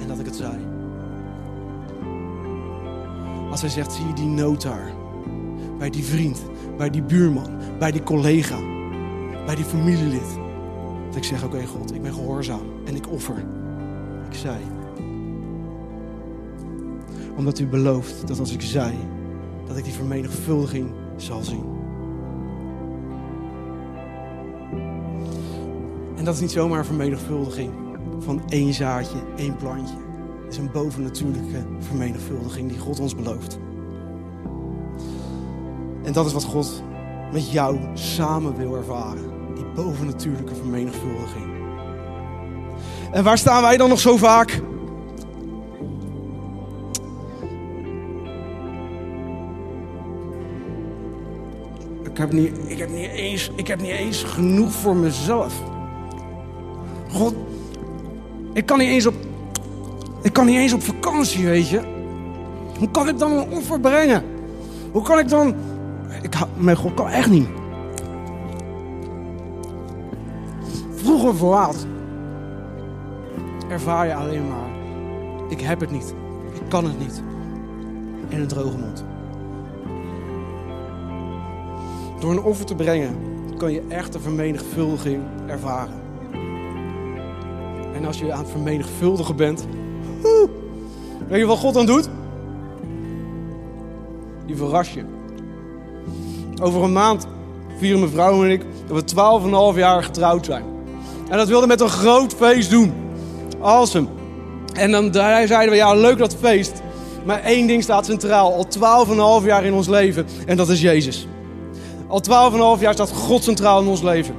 En 0.00 0.08
dat 0.08 0.18
ik 0.18 0.26
het 0.26 0.36
zei. 0.36 0.56
Als 3.50 3.60
hij 3.60 3.70
zegt, 3.70 3.92
zie 3.92 4.06
je 4.06 4.12
die 4.12 4.26
nood? 4.26 4.68
Bij 5.78 5.90
die 5.90 6.04
vriend, 6.04 6.42
bij 6.76 6.90
die 6.90 7.02
buurman, 7.02 7.50
bij 7.78 7.90
die 7.90 8.02
collega, 8.02 8.56
bij 9.46 9.54
die 9.54 9.64
familielid. 9.64 10.38
Dat 11.06 11.16
ik 11.16 11.24
zeg, 11.24 11.44
oké 11.44 11.66
God, 11.66 11.94
ik 11.94 12.02
ben 12.02 12.14
gehoorzaam 12.14 12.62
en 12.84 12.96
ik 12.96 13.10
offer. 13.10 13.44
Ik 14.30 14.36
zei. 14.36 14.56
Omdat 17.36 17.58
u 17.58 17.66
belooft 17.66 18.26
dat 18.26 18.38
als 18.38 18.52
ik 18.52 18.62
zei, 18.62 18.94
dat 19.66 19.76
ik 19.76 19.84
die 19.84 19.92
vermenigvuldiging 19.92 20.90
zal 21.16 21.42
zien. 21.42 21.64
En 26.16 26.24
dat 26.24 26.34
is 26.34 26.40
niet 26.40 26.50
zomaar 26.50 26.78
een 26.78 26.84
vermenigvuldiging 26.84 27.72
van 28.18 28.42
één 28.48 28.74
zaadje, 28.74 29.18
één 29.36 29.56
plantje. 29.56 29.94
Het 30.44 30.52
is 30.52 30.58
een 30.58 30.70
bovennatuurlijke 30.72 31.66
vermenigvuldiging 31.78 32.68
die 32.68 32.78
God 32.78 33.00
ons 33.00 33.14
belooft. 33.14 33.58
En 36.02 36.12
dat 36.12 36.26
is 36.26 36.32
wat 36.32 36.44
God 36.44 36.82
met 37.32 37.50
jou 37.50 37.78
samen 37.94 38.56
wil 38.56 38.76
ervaren. 38.76 39.54
Die 39.54 39.64
bovennatuurlijke 39.74 40.54
vermenigvuldiging. 40.54 41.50
En 43.12 43.24
waar 43.24 43.38
staan 43.38 43.62
wij 43.62 43.76
dan 43.76 43.88
nog 43.88 44.00
zo 44.00 44.16
vaak? 44.16 44.62
Ik 52.02 52.16
heb 52.16 52.32
niet, 52.32 52.58
ik 52.66 52.78
heb 52.78 52.90
niet, 52.90 53.10
eens, 53.10 53.50
ik 53.56 53.66
heb 53.66 53.80
niet 53.80 53.90
eens 53.90 54.22
genoeg 54.22 54.72
voor 54.72 54.96
mezelf. 54.96 55.62
God, 57.12 57.34
ik 58.52 58.66
kan 58.66 58.78
niet 58.78 58.88
eens 58.88 59.06
op, 59.06 59.14
ik 60.22 60.32
kan 60.32 60.46
niet 60.46 60.56
eens 60.56 60.72
op 60.72 60.82
vakantie, 60.82 61.44
weet 61.44 61.68
je. 61.68 61.80
Hoe 62.78 62.90
kan 62.90 63.08
ik 63.08 63.18
dan 63.18 63.32
een 63.32 63.50
offer 63.50 63.80
brengen? 63.80 64.24
Hoe 64.92 65.02
kan 65.02 65.18
ik 65.18 65.28
dan, 65.28 65.54
ik, 66.22 66.34
mijn 66.56 66.76
God 66.76 66.94
kan 66.94 67.08
echt 67.08 67.30
niet. 67.30 67.48
Vroeg 70.94 71.24
of 71.24 71.40
laat 71.40 71.86
ervaar 73.68 74.06
je 74.06 74.14
alleen 74.14 74.48
maar, 74.48 74.68
ik 75.48 75.60
heb 75.60 75.80
het 75.80 75.90
niet, 75.90 76.14
ik 76.54 76.68
kan 76.68 76.84
het 76.84 76.98
niet. 76.98 77.22
In 78.28 78.40
een 78.40 78.48
droge 78.48 78.78
mond. 78.78 79.04
Door 82.20 82.30
een 82.30 82.42
offer 82.42 82.66
te 82.66 82.74
brengen 82.74 83.16
kan 83.56 83.72
je 83.72 83.82
echt 83.88 84.14
een 84.14 84.20
vermenigvuldiging 84.20 85.22
ervaren. 85.46 86.00
En 87.94 88.04
als 88.04 88.18
je 88.18 88.32
aan 88.32 88.38
het 88.38 88.50
vermenigvuldigen 88.50 89.36
bent, 89.36 89.66
weet 91.28 91.40
je 91.40 91.46
wat 91.46 91.58
God 91.58 91.74
dan 91.74 91.86
doet? 91.86 92.08
Die 94.46 94.56
verras 94.56 94.94
je. 94.94 95.19
Over 96.60 96.82
een 96.82 96.92
maand 96.92 97.26
vieren 97.78 98.00
mijn 98.00 98.12
vrouw 98.12 98.44
en 98.44 98.50
ik 98.50 98.62
dat 98.86 99.12
we 99.12 99.72
12,5 99.74 99.78
jaar 99.78 100.02
getrouwd 100.02 100.44
zijn. 100.44 100.64
En 101.28 101.36
dat 101.36 101.48
wilden 101.48 101.68
we 101.68 101.74
met 101.74 101.80
een 101.80 101.88
groot 101.88 102.34
feest 102.34 102.70
doen. 102.70 102.92
Awesome. 103.60 104.06
En 104.72 104.90
dan 104.90 105.12
zeiden 105.12 105.70
we, 105.70 105.74
ja 105.74 105.94
leuk 105.94 106.18
dat 106.18 106.36
feest. 106.40 106.82
Maar 107.24 107.42
één 107.42 107.66
ding 107.66 107.82
staat 107.82 108.06
centraal. 108.06 108.54
Al 108.54 108.66
12,5 109.40 109.46
jaar 109.46 109.64
in 109.64 109.72
ons 109.72 109.88
leven. 109.88 110.26
En 110.46 110.56
dat 110.56 110.68
is 110.68 110.80
Jezus. 110.80 111.26
Al 112.08 112.22
12,5 112.76 112.80
jaar 112.80 112.92
staat 112.92 113.10
God 113.10 113.44
centraal 113.44 113.80
in 113.80 113.88
ons 113.88 114.02
leven. 114.02 114.34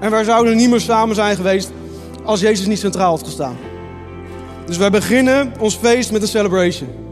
En 0.00 0.10
wij 0.10 0.24
zouden 0.24 0.56
niet 0.56 0.70
meer 0.70 0.80
samen 0.80 1.14
zijn 1.14 1.36
geweest 1.36 1.70
als 2.24 2.40
Jezus 2.40 2.66
niet 2.66 2.78
centraal 2.78 3.10
had 3.10 3.24
gestaan. 3.24 3.56
Dus 4.66 4.76
wij 4.76 4.90
beginnen 4.90 5.52
ons 5.60 5.74
feest 5.74 6.12
met 6.12 6.22
een 6.22 6.28
celebration. 6.28 7.05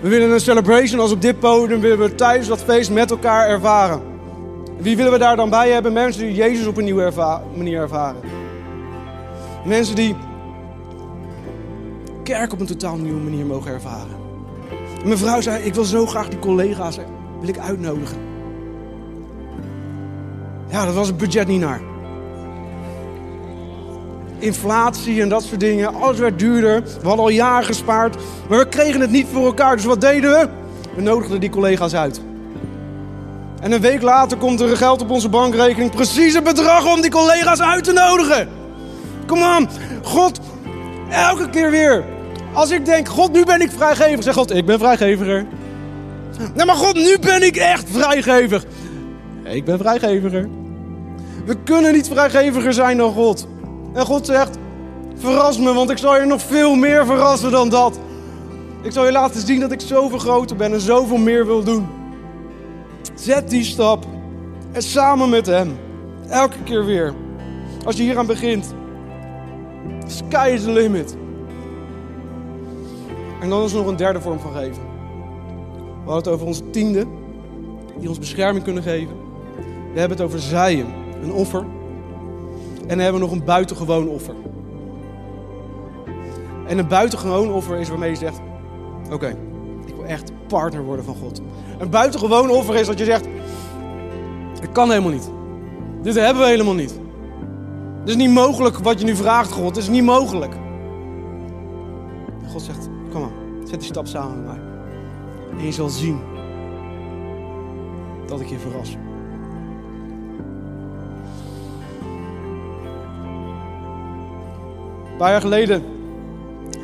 We 0.00 0.08
willen 0.08 0.30
een 0.30 0.40
celebration 0.40 1.00
als 1.00 1.12
op 1.12 1.22
dit 1.22 1.38
podium 1.38 1.80
willen 1.80 1.98
we 1.98 2.14
tijdens 2.14 2.48
dat 2.48 2.62
feest 2.62 2.90
met 2.90 3.10
elkaar 3.10 3.48
ervaren. 3.48 4.02
Wie 4.78 4.96
willen 4.96 5.12
we 5.12 5.18
daar 5.18 5.36
dan 5.36 5.50
bij 5.50 5.70
hebben? 5.70 5.92
Mensen 5.92 6.22
die 6.22 6.34
Jezus 6.34 6.66
op 6.66 6.76
een 6.76 6.84
nieuwe 6.84 7.12
manier 7.56 7.80
ervaren. 7.80 8.20
Mensen 9.64 9.94
die 9.94 10.16
kerk 12.22 12.52
op 12.52 12.60
een 12.60 12.66
totaal 12.66 12.96
nieuwe 12.96 13.20
manier 13.20 13.46
mogen 13.46 13.72
ervaren. 13.72 14.16
En 15.00 15.06
mijn 15.06 15.18
vrouw 15.18 15.40
zei, 15.40 15.64
ik 15.64 15.74
wil 15.74 15.84
zo 15.84 16.06
graag 16.06 16.28
die 16.28 16.38
collega's 16.38 16.98
wil 17.40 17.48
ik 17.48 17.58
uitnodigen. 17.58 18.18
Ja, 20.68 20.84
dat 20.84 20.94
was 20.94 21.06
het 21.06 21.16
budget 21.16 21.46
niet 21.46 21.60
naar. 21.60 21.80
Inflatie 24.38 25.22
en 25.22 25.28
dat 25.28 25.42
soort 25.42 25.60
dingen. 25.60 25.94
Alles 25.94 26.18
werd 26.18 26.38
duurder. 26.38 26.82
We 26.82 27.06
hadden 27.06 27.24
al 27.24 27.28
jaren 27.28 27.66
gespaard. 27.66 28.16
Maar 28.48 28.58
we 28.58 28.68
kregen 28.68 29.00
het 29.00 29.10
niet 29.10 29.26
voor 29.32 29.46
elkaar. 29.46 29.76
Dus 29.76 29.84
wat 29.84 30.00
deden 30.00 30.30
we? 30.30 30.48
We 30.94 31.02
nodigden 31.02 31.40
die 31.40 31.50
collega's 31.50 31.94
uit. 31.94 32.20
En 33.60 33.72
een 33.72 33.80
week 33.80 34.02
later 34.02 34.38
komt 34.38 34.60
er 34.60 34.76
geld 34.76 35.02
op 35.02 35.10
onze 35.10 35.28
bankrekening. 35.28 35.90
Precies 35.90 36.34
het 36.34 36.44
bedrag 36.44 36.94
om 36.94 37.00
die 37.00 37.10
collega's 37.10 37.60
uit 37.60 37.84
te 37.84 37.92
nodigen. 37.92 38.48
Kom 39.26 39.42
aan. 39.42 39.68
God, 40.02 40.40
elke 41.10 41.50
keer 41.50 41.70
weer. 41.70 42.04
Als 42.52 42.70
ik 42.70 42.84
denk, 42.84 43.08
God, 43.08 43.32
nu 43.32 43.44
ben 43.44 43.60
ik 43.60 43.70
vrijgevig. 43.70 44.22
Zeg 44.22 44.34
God, 44.34 44.54
ik 44.54 44.66
ben 44.66 44.78
vrijgeviger. 44.78 45.46
Nee, 46.54 46.66
maar 46.66 46.76
God, 46.76 46.94
nu 46.94 47.18
ben 47.20 47.42
ik 47.42 47.56
echt 47.56 47.86
vrijgevig. 47.90 48.64
Ik 49.44 49.64
ben 49.64 49.78
vrijgeviger. 49.78 50.48
We 51.44 51.56
kunnen 51.64 51.92
niet 51.92 52.08
vrijgeviger 52.08 52.72
zijn 52.72 52.96
dan 52.96 53.12
God. 53.12 53.46
En 53.92 54.06
God 54.06 54.26
zegt, 54.26 54.58
verras 55.14 55.58
me, 55.58 55.72
want 55.72 55.90
ik 55.90 55.98
zal 55.98 56.20
je 56.20 56.26
nog 56.26 56.42
veel 56.42 56.74
meer 56.74 57.06
verrassen 57.06 57.50
dan 57.50 57.68
dat. 57.68 57.98
Ik 58.82 58.92
zal 58.92 59.04
je 59.04 59.12
laten 59.12 59.46
zien 59.46 59.60
dat 59.60 59.72
ik 59.72 59.80
zoveel 59.80 60.18
groter 60.18 60.56
ben 60.56 60.72
en 60.72 60.80
zoveel 60.80 61.16
meer 61.16 61.46
wil 61.46 61.64
doen. 61.64 61.86
Zet 63.14 63.50
die 63.50 63.64
stap. 63.64 64.04
En 64.72 64.82
samen 64.82 65.28
met 65.28 65.46
hem. 65.46 65.76
Elke 66.28 66.62
keer 66.64 66.84
weer. 66.84 67.14
Als 67.84 67.96
je 67.96 68.02
hier 68.02 68.18
aan 68.18 68.26
begint. 68.26 68.74
Sky 70.06 70.50
is 70.52 70.62
the 70.62 70.70
limit. 70.70 71.16
En 73.40 73.48
dan 73.48 73.64
is 73.64 73.72
er 73.72 73.78
nog 73.78 73.86
een 73.86 73.96
derde 73.96 74.20
vorm 74.20 74.40
van 74.40 74.52
geven. 74.52 74.82
We 76.04 76.10
hadden 76.10 76.14
het 76.14 76.28
over 76.28 76.46
onze 76.46 76.70
tiende. 76.70 77.06
Die 77.98 78.08
ons 78.08 78.18
bescherming 78.18 78.64
kunnen 78.64 78.82
geven. 78.82 79.16
We 79.92 79.98
hebben 79.98 80.16
het 80.16 80.26
over 80.26 80.40
zaaien. 80.40 80.86
Een 81.22 81.32
offer. 81.32 81.64
En 82.88 82.96
dan 82.96 82.98
hebben 82.98 83.20
we 83.20 83.26
nog 83.26 83.36
een 83.36 83.44
buitengewoon 83.44 84.08
offer. 84.08 84.34
En 86.66 86.78
een 86.78 86.88
buitengewoon 86.88 87.50
offer 87.50 87.76
is 87.76 87.88
waarmee 87.88 88.10
je 88.10 88.16
zegt: 88.16 88.40
Oké, 89.12 89.36
ik 89.86 89.94
wil 89.94 90.04
echt 90.04 90.32
partner 90.46 90.82
worden 90.84 91.04
van 91.04 91.14
God. 91.14 91.40
Een 91.78 91.90
buitengewoon 91.90 92.50
offer 92.50 92.74
is 92.74 92.86
dat 92.86 92.98
je 92.98 93.04
zegt: 93.04 93.26
Het 94.60 94.72
kan 94.72 94.90
helemaal 94.90 95.10
niet. 95.10 95.30
Dit 96.02 96.14
hebben 96.14 96.42
we 96.42 96.48
helemaal 96.48 96.74
niet. 96.74 97.00
Het 98.00 98.08
is 98.08 98.16
niet 98.16 98.30
mogelijk 98.30 98.78
wat 98.78 98.98
je 98.98 99.04
nu 99.04 99.16
vraagt, 99.16 99.50
God. 99.50 99.66
Het 99.66 99.76
is 99.76 99.88
niet 99.88 100.04
mogelijk. 100.04 100.54
God 102.50 102.62
zegt: 102.62 102.88
Kom 103.10 103.20
maar, 103.20 103.30
zet 103.64 103.80
die 103.80 103.88
stap 103.88 104.06
samen 104.06 104.36
met 104.36 104.46
mij. 104.46 104.60
En 105.58 105.64
je 105.64 105.72
zal 105.72 105.88
zien 105.88 106.18
dat 108.26 108.40
ik 108.40 108.48
je 108.48 108.58
verras. 108.58 108.96
Een 115.18 115.24
paar 115.24 115.32
jaar 115.32 115.42
geleden, 115.42 115.82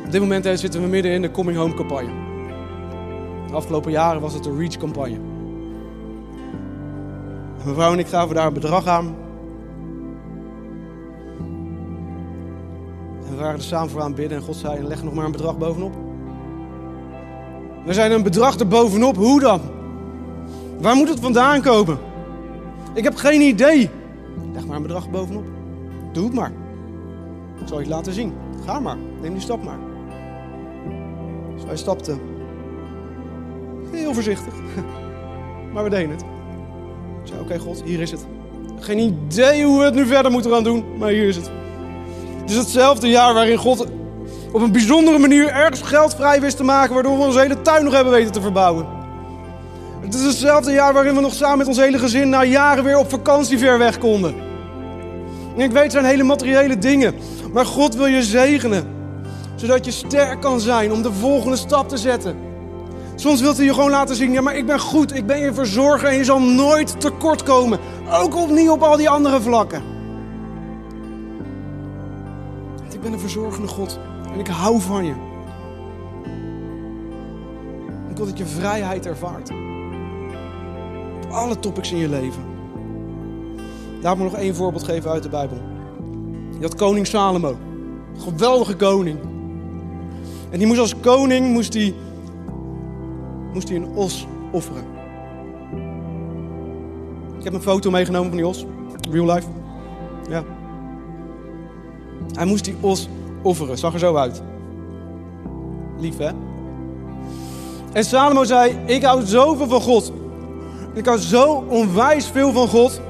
op 0.05 0.11
dit 0.11 0.21
moment 0.21 0.59
zitten 0.59 0.81
we 0.81 0.87
midden 0.87 1.11
in 1.11 1.21
de 1.21 1.31
Coming 1.31 1.57
Home 1.57 1.73
campagne. 1.73 2.09
De 3.47 3.53
afgelopen 3.53 3.91
jaren 3.91 4.21
was 4.21 4.33
het 4.33 4.43
de 4.43 4.55
Reach 4.57 4.77
campagne. 4.77 5.17
Mevrouw 7.65 7.91
en 7.91 7.99
ik 7.99 8.07
gaven 8.07 8.35
daar 8.35 8.47
een 8.47 8.53
bedrag 8.53 8.87
aan. 8.87 9.15
En 13.25 13.29
we 13.29 13.35
waren 13.35 13.55
er 13.55 13.61
samen 13.63 13.89
voor 13.89 14.01
aan 14.01 14.15
bidden 14.15 14.37
en 14.37 14.43
God 14.43 14.55
zei, 14.55 14.83
leg 14.83 15.03
nog 15.03 15.13
maar 15.13 15.25
een 15.25 15.31
bedrag 15.31 15.57
bovenop. 15.57 15.93
We 17.85 17.93
zijn 17.93 18.11
een 18.11 18.23
bedrag 18.23 18.59
er 18.59 18.67
bovenop, 18.67 19.15
hoe 19.15 19.39
dan? 19.39 19.61
Waar 20.79 20.95
moet 20.95 21.09
het 21.09 21.19
vandaan 21.19 21.61
komen? 21.61 21.97
Ik 22.93 23.03
heb 23.03 23.15
geen 23.15 23.41
idee. 23.41 23.89
Leg 24.53 24.65
maar 24.65 24.75
een 24.75 24.81
bedrag 24.81 25.09
bovenop. 25.09 25.45
Doe 26.11 26.25
het 26.25 26.33
maar. 26.33 26.51
Ik 27.61 27.67
zal 27.67 27.79
je 27.79 27.87
laten 27.87 28.13
zien. 28.13 28.33
Ga 28.65 28.79
maar. 28.79 28.97
Neem 29.21 29.33
die 29.33 29.41
stap 29.41 29.63
maar. 29.63 29.79
Dus 31.55 31.65
wij 31.65 31.77
stapten. 31.77 32.19
Heel 33.91 34.13
voorzichtig. 34.13 34.53
Maar 35.73 35.83
we 35.83 35.89
deden 35.89 36.09
het. 36.09 36.21
Ik 37.21 37.27
zei, 37.27 37.39
oké 37.39 37.59
God, 37.59 37.83
hier 37.83 38.01
is 38.01 38.11
het. 38.11 38.25
Geen 38.79 38.99
idee 38.99 39.63
hoe 39.65 39.79
we 39.79 39.83
het 39.83 39.93
nu 39.93 40.05
verder 40.05 40.31
moeten 40.31 40.51
gaan 40.51 40.63
doen, 40.63 40.83
maar 40.97 41.09
hier 41.09 41.27
is 41.27 41.35
het. 41.35 41.51
Het 42.41 42.49
is 42.49 42.55
hetzelfde 42.55 43.07
jaar 43.09 43.33
waarin 43.33 43.57
God 43.57 43.85
op 44.51 44.61
een 44.61 44.71
bijzondere 44.71 45.17
manier 45.17 45.47
ergens 45.47 45.81
geld 45.81 46.15
vrij 46.15 46.41
wist 46.41 46.57
te 46.57 46.63
maken, 46.63 46.93
waardoor 46.93 47.17
we 47.17 47.23
onze 47.23 47.39
hele 47.39 47.61
tuin 47.61 47.83
nog 47.83 47.93
hebben 47.93 48.13
weten 48.13 48.31
te 48.31 48.41
verbouwen. 48.41 48.85
Het 50.01 50.13
is 50.13 50.23
hetzelfde 50.23 50.71
jaar 50.71 50.93
waarin 50.93 51.15
we 51.15 51.21
nog 51.21 51.33
samen 51.33 51.57
met 51.57 51.67
ons 51.67 51.77
hele 51.77 51.97
gezin 51.97 52.29
na 52.29 52.43
jaren 52.43 52.83
weer 52.83 52.97
op 52.97 53.09
vakantie 53.09 53.57
ver 53.57 53.77
weg 53.77 53.97
konden. 53.97 54.35
En 55.55 55.61
ik 55.61 55.71
weet, 55.71 55.83
het 55.83 55.91
zijn 55.91 56.05
hele 56.05 56.23
materiële 56.23 56.77
dingen. 56.77 57.15
Maar 57.55 57.65
God 57.65 57.95
wil 57.95 58.05
je 58.05 58.23
zegenen. 58.23 58.87
Zodat 59.55 59.85
je 59.85 59.91
sterk 59.91 60.41
kan 60.41 60.59
zijn 60.59 60.91
om 60.91 61.01
de 61.01 61.13
volgende 61.13 61.57
stap 61.57 61.89
te 61.89 61.97
zetten. 61.97 62.37
Soms 63.15 63.41
wilt 63.41 63.57
hij 63.57 63.65
je 63.65 63.73
gewoon 63.73 63.89
laten 63.89 64.15
zien, 64.15 64.31
ja 64.31 64.41
maar 64.41 64.55
ik 64.55 64.65
ben 64.65 64.79
goed, 64.79 65.15
ik 65.15 65.25
ben 65.25 65.39
je 65.39 65.53
verzorger 65.53 66.09
en 66.09 66.15
je 66.15 66.23
zal 66.23 66.41
nooit 66.41 66.99
tekort 66.99 67.43
komen. 67.43 67.79
Ook 68.11 68.35
opnieuw 68.35 68.71
op 68.71 68.81
al 68.81 68.97
die 68.97 69.09
andere 69.09 69.41
vlakken. 69.41 69.83
Want 72.79 72.93
ik 72.93 73.01
ben 73.01 73.13
een 73.13 73.19
verzorgende 73.19 73.67
God 73.67 73.99
en 74.33 74.39
ik 74.39 74.47
hou 74.47 74.81
van 74.81 75.05
je. 75.05 75.13
Ik 78.09 78.17
wil 78.17 78.25
dat 78.25 78.37
je 78.37 78.45
vrijheid 78.45 79.05
ervaart. 79.05 79.49
Op 81.25 81.31
alle 81.31 81.59
topics 81.59 81.91
in 81.91 81.97
je 81.97 82.09
leven. 82.09 82.43
Laat 84.01 84.17
me 84.17 84.23
nog 84.23 84.35
één 84.35 84.55
voorbeeld 84.55 84.83
geven 84.83 85.11
uit 85.11 85.23
de 85.23 85.29
Bijbel. 85.29 85.74
Had 86.65 86.75
koning 86.75 87.07
Salomo. 87.07 87.57
Geweldige 88.17 88.75
koning. 88.75 89.19
En 90.49 90.57
die 90.57 90.67
moest 90.67 90.79
als 90.79 90.99
koning 90.99 91.53
moest 91.53 91.73
hij, 91.73 91.93
moest 93.53 93.67
hij 93.67 93.77
een 93.77 93.87
os 93.95 94.27
offeren. 94.51 94.83
Ik 97.37 97.43
heb 97.43 97.53
een 97.53 97.61
foto 97.61 97.89
meegenomen 97.89 98.27
van 98.27 98.37
die 98.37 98.47
os. 98.47 98.65
Real 99.11 99.25
life. 99.25 99.47
Ja. 100.29 100.43
Hij 102.33 102.45
moest 102.45 102.65
die 102.65 102.75
os 102.79 103.09
offeren. 103.41 103.77
Zag 103.77 103.93
er 103.93 103.99
zo 103.99 104.15
uit. 104.15 104.41
Lief 105.99 106.17
hè? 106.17 106.31
En 107.93 108.03
Salomo 108.03 108.43
zei, 108.43 108.77
ik 108.85 109.03
hou 109.03 109.25
zoveel 109.25 109.67
van 109.67 109.81
God. 109.81 110.11
Ik 110.93 111.05
hou 111.05 111.19
zo 111.19 111.65
onwijs 111.67 112.27
veel 112.27 112.51
van 112.51 112.67
God. 112.67 113.01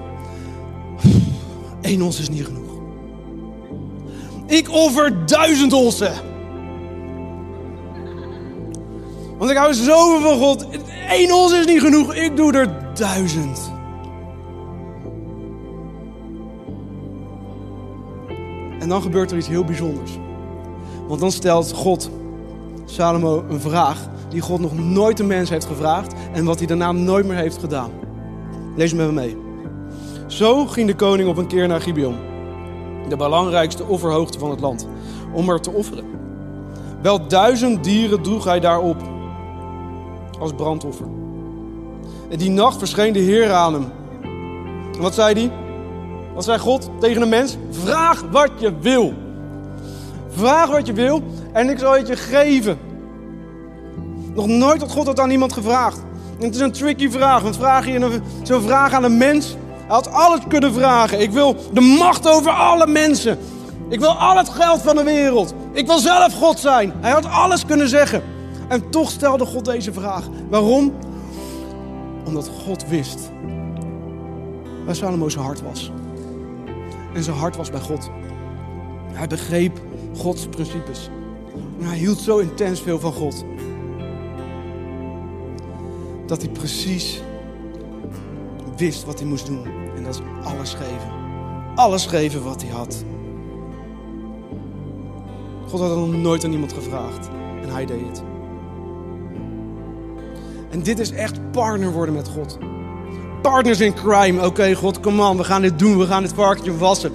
Eén 1.82 2.03
os 2.03 2.20
is 2.20 2.30
niet 2.30 2.45
genoeg. 2.45 2.64
Ik 4.47 4.71
offer 4.71 5.25
duizend 5.25 5.73
ossen. 5.73 6.13
Want 9.37 9.51
ik 9.51 9.57
hou 9.57 9.73
zoveel 9.73 10.29
van 10.29 10.37
God. 10.37 10.65
Eén 11.09 11.33
os 11.33 11.53
is 11.53 11.65
niet 11.65 11.81
genoeg. 11.81 12.15
Ik 12.15 12.35
doe 12.35 12.53
er 12.53 12.93
duizend. 12.93 13.73
En 18.79 18.89
dan 18.89 19.01
gebeurt 19.01 19.31
er 19.31 19.37
iets 19.37 19.47
heel 19.47 19.63
bijzonders. 19.63 20.11
Want 21.07 21.19
dan 21.19 21.31
stelt 21.31 21.71
God 21.71 22.09
Salomo 22.85 23.43
een 23.49 23.59
vraag 23.59 24.07
die 24.29 24.41
God 24.41 24.59
nog 24.59 24.77
nooit 24.77 25.19
een 25.19 25.27
mens 25.27 25.49
heeft 25.49 25.65
gevraagd 25.65 26.13
en 26.33 26.45
wat 26.45 26.57
hij 26.57 26.67
daarna 26.67 26.91
nooit 26.91 27.25
meer 27.25 27.37
heeft 27.37 27.57
gedaan. 27.57 27.91
Lees 28.75 28.93
met 28.93 29.05
me 29.05 29.11
mee. 29.11 29.37
Zo 30.27 30.65
ging 30.65 30.87
de 30.87 30.95
koning 30.95 31.29
op 31.29 31.37
een 31.37 31.47
keer 31.47 31.67
naar 31.67 31.81
Gibeon, 31.81 32.15
de 33.10 33.16
belangrijkste 33.18 33.84
offerhoogte 33.84 34.39
van 34.39 34.49
het 34.49 34.60
land, 34.60 34.88
om 35.34 35.49
er 35.49 35.62
te 35.62 35.72
offeren. 35.72 36.06
Wel 37.01 37.28
duizend 37.28 37.84
dieren 37.84 38.22
droeg 38.22 38.43
hij 38.43 38.60
daarop 38.60 39.01
als 40.39 40.53
brandoffer. 40.53 41.06
En 42.30 42.38
die 42.38 42.49
nacht 42.49 42.78
verscheen 42.78 43.14
de 43.14 43.20
Heer 43.20 43.51
aan 43.51 43.74
hem. 43.74 43.86
Wat 44.99 45.14
zei 45.14 45.34
hij? 45.34 45.51
Wat 46.34 46.43
zei 46.43 46.60
God 46.60 46.89
tegen 46.99 47.22
een 47.22 47.30
mens? 47.30 47.58
Vraag 47.70 48.24
wat 48.32 48.51
je 48.58 48.74
wil. 48.80 49.14
Vraag 50.30 50.70
wat 50.70 50.88
je 50.88 50.93
wil 50.93 51.22
en 51.51 51.70
ik 51.70 51.80
zal 51.80 51.93
het 51.93 52.08
je 52.08 52.16
geven. 52.16 52.78
Nog 54.34 54.47
nooit 54.47 54.82
had 54.82 54.91
God 54.91 55.06
dat 55.06 55.20
aan 55.20 55.30
iemand 55.30 55.53
gevraagd. 55.53 56.03
Het 56.39 56.56
is 56.56 56.62
een 56.62 56.72
tricky 56.72 57.10
vraag, 57.10 57.41
want 57.41 57.58
vraag 57.58 57.88
je 57.88 58.20
zo'n 58.43 58.62
vraag 58.62 58.93
aan 58.93 59.03
een 59.03 59.18
mens. 59.18 59.56
Hij 59.88 59.95
had 59.95 60.11
alles 60.11 60.39
kunnen 60.47 60.73
vragen. 60.73 61.21
Ik 61.21 61.31
wil 61.31 61.55
de 61.73 61.81
macht 61.81 62.29
over 62.29 62.51
alle 62.51 62.88
mensen. 62.88 63.38
Ik 63.89 63.99
wil 63.99 64.13
al 64.13 64.38
het 64.38 64.49
geld 64.49 64.81
van 64.81 64.95
de 64.95 65.03
wereld. 65.03 65.53
Ik 65.71 65.88
wil 65.88 65.99
zelf 65.99 66.33
God 66.33 66.59
zijn. 66.59 66.93
Hij 67.01 67.11
had 67.11 67.25
alles 67.25 67.65
kunnen 67.65 67.89
zeggen. 67.89 68.23
En 68.67 68.89
toch 68.89 69.09
stelde 69.09 69.45
God 69.45 69.65
deze 69.65 69.93
vraag. 69.93 70.27
Waarom? 70.49 70.93
Omdat 72.25 72.49
God 72.65 72.88
wist 72.88 73.19
waar 74.86 74.95
Salomo's 74.95 75.36
hart 75.36 75.61
was. 75.61 75.91
En 77.13 77.23
zijn 77.23 77.38
hart 77.38 77.55
was 77.55 77.69
bij 77.69 77.79
God. 77.79 78.09
Hij 79.11 79.27
begreep 79.27 79.81
Gods 80.17 80.47
principes. 80.47 81.09
En 81.79 81.86
hij 81.86 81.97
hield 81.97 82.19
zo 82.19 82.38
intens 82.38 82.81
veel 82.81 82.99
van 82.99 83.13
God. 83.13 83.45
Dat 86.25 86.41
hij 86.41 86.51
precies 86.51 87.21
wist 88.78 89.05
wat 89.05 89.19
hij 89.19 89.28
moest 89.28 89.45
doen. 89.45 89.65
En 89.95 90.03
dat 90.03 90.15
is 90.15 90.21
alles 90.43 90.73
geven. 90.73 91.11
Alles 91.76 92.05
geven 92.05 92.43
wat 92.43 92.61
hij 92.61 92.71
had. 92.71 93.03
God 95.67 95.80
had 95.80 95.95
nog 95.95 96.15
nooit 96.15 96.45
aan 96.45 96.51
iemand 96.51 96.73
gevraagd. 96.73 97.30
En 97.61 97.69
hij 97.69 97.86
deed 97.86 98.07
het. 98.07 98.23
En 100.69 100.84
dit 100.84 100.99
is 100.99 101.11
echt 101.11 101.51
partner 101.51 101.91
worden 101.91 102.15
met 102.15 102.28
God. 102.28 102.57
Partners 103.41 103.80
in 103.80 103.93
crime. 103.93 104.45
Oké, 104.45 104.73
God, 104.73 104.99
kom 104.99 105.19
on, 105.19 105.38
we 105.38 105.43
gaan 105.43 105.61
dit 105.61 105.80
doen. 105.80 105.97
We 105.97 106.05
gaan 106.05 106.21
dit 106.21 106.34
varkentje 106.34 106.78
wassen. 106.78 107.11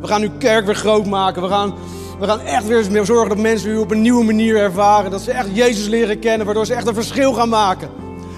We 0.00 0.06
gaan 0.06 0.22
uw 0.22 0.30
kerk 0.38 0.66
weer 0.66 0.74
groot 0.74 1.06
maken. 1.06 1.42
We 1.42 1.48
gaan, 1.48 1.74
we 2.18 2.26
gaan 2.26 2.40
echt 2.40 2.66
weer 2.66 3.04
zorgen 3.04 3.28
dat 3.28 3.38
mensen 3.38 3.70
u 3.70 3.76
op 3.76 3.90
een 3.90 4.02
nieuwe 4.02 4.24
manier 4.24 4.56
ervaren. 4.56 5.10
Dat 5.10 5.20
ze 5.20 5.32
echt 5.32 5.48
Jezus 5.52 5.86
leren 5.86 6.18
kennen, 6.18 6.46
waardoor 6.46 6.66
ze 6.66 6.74
echt 6.74 6.86
een 6.86 6.94
verschil 6.94 7.32
gaan 7.32 7.48
maken. 7.48 7.88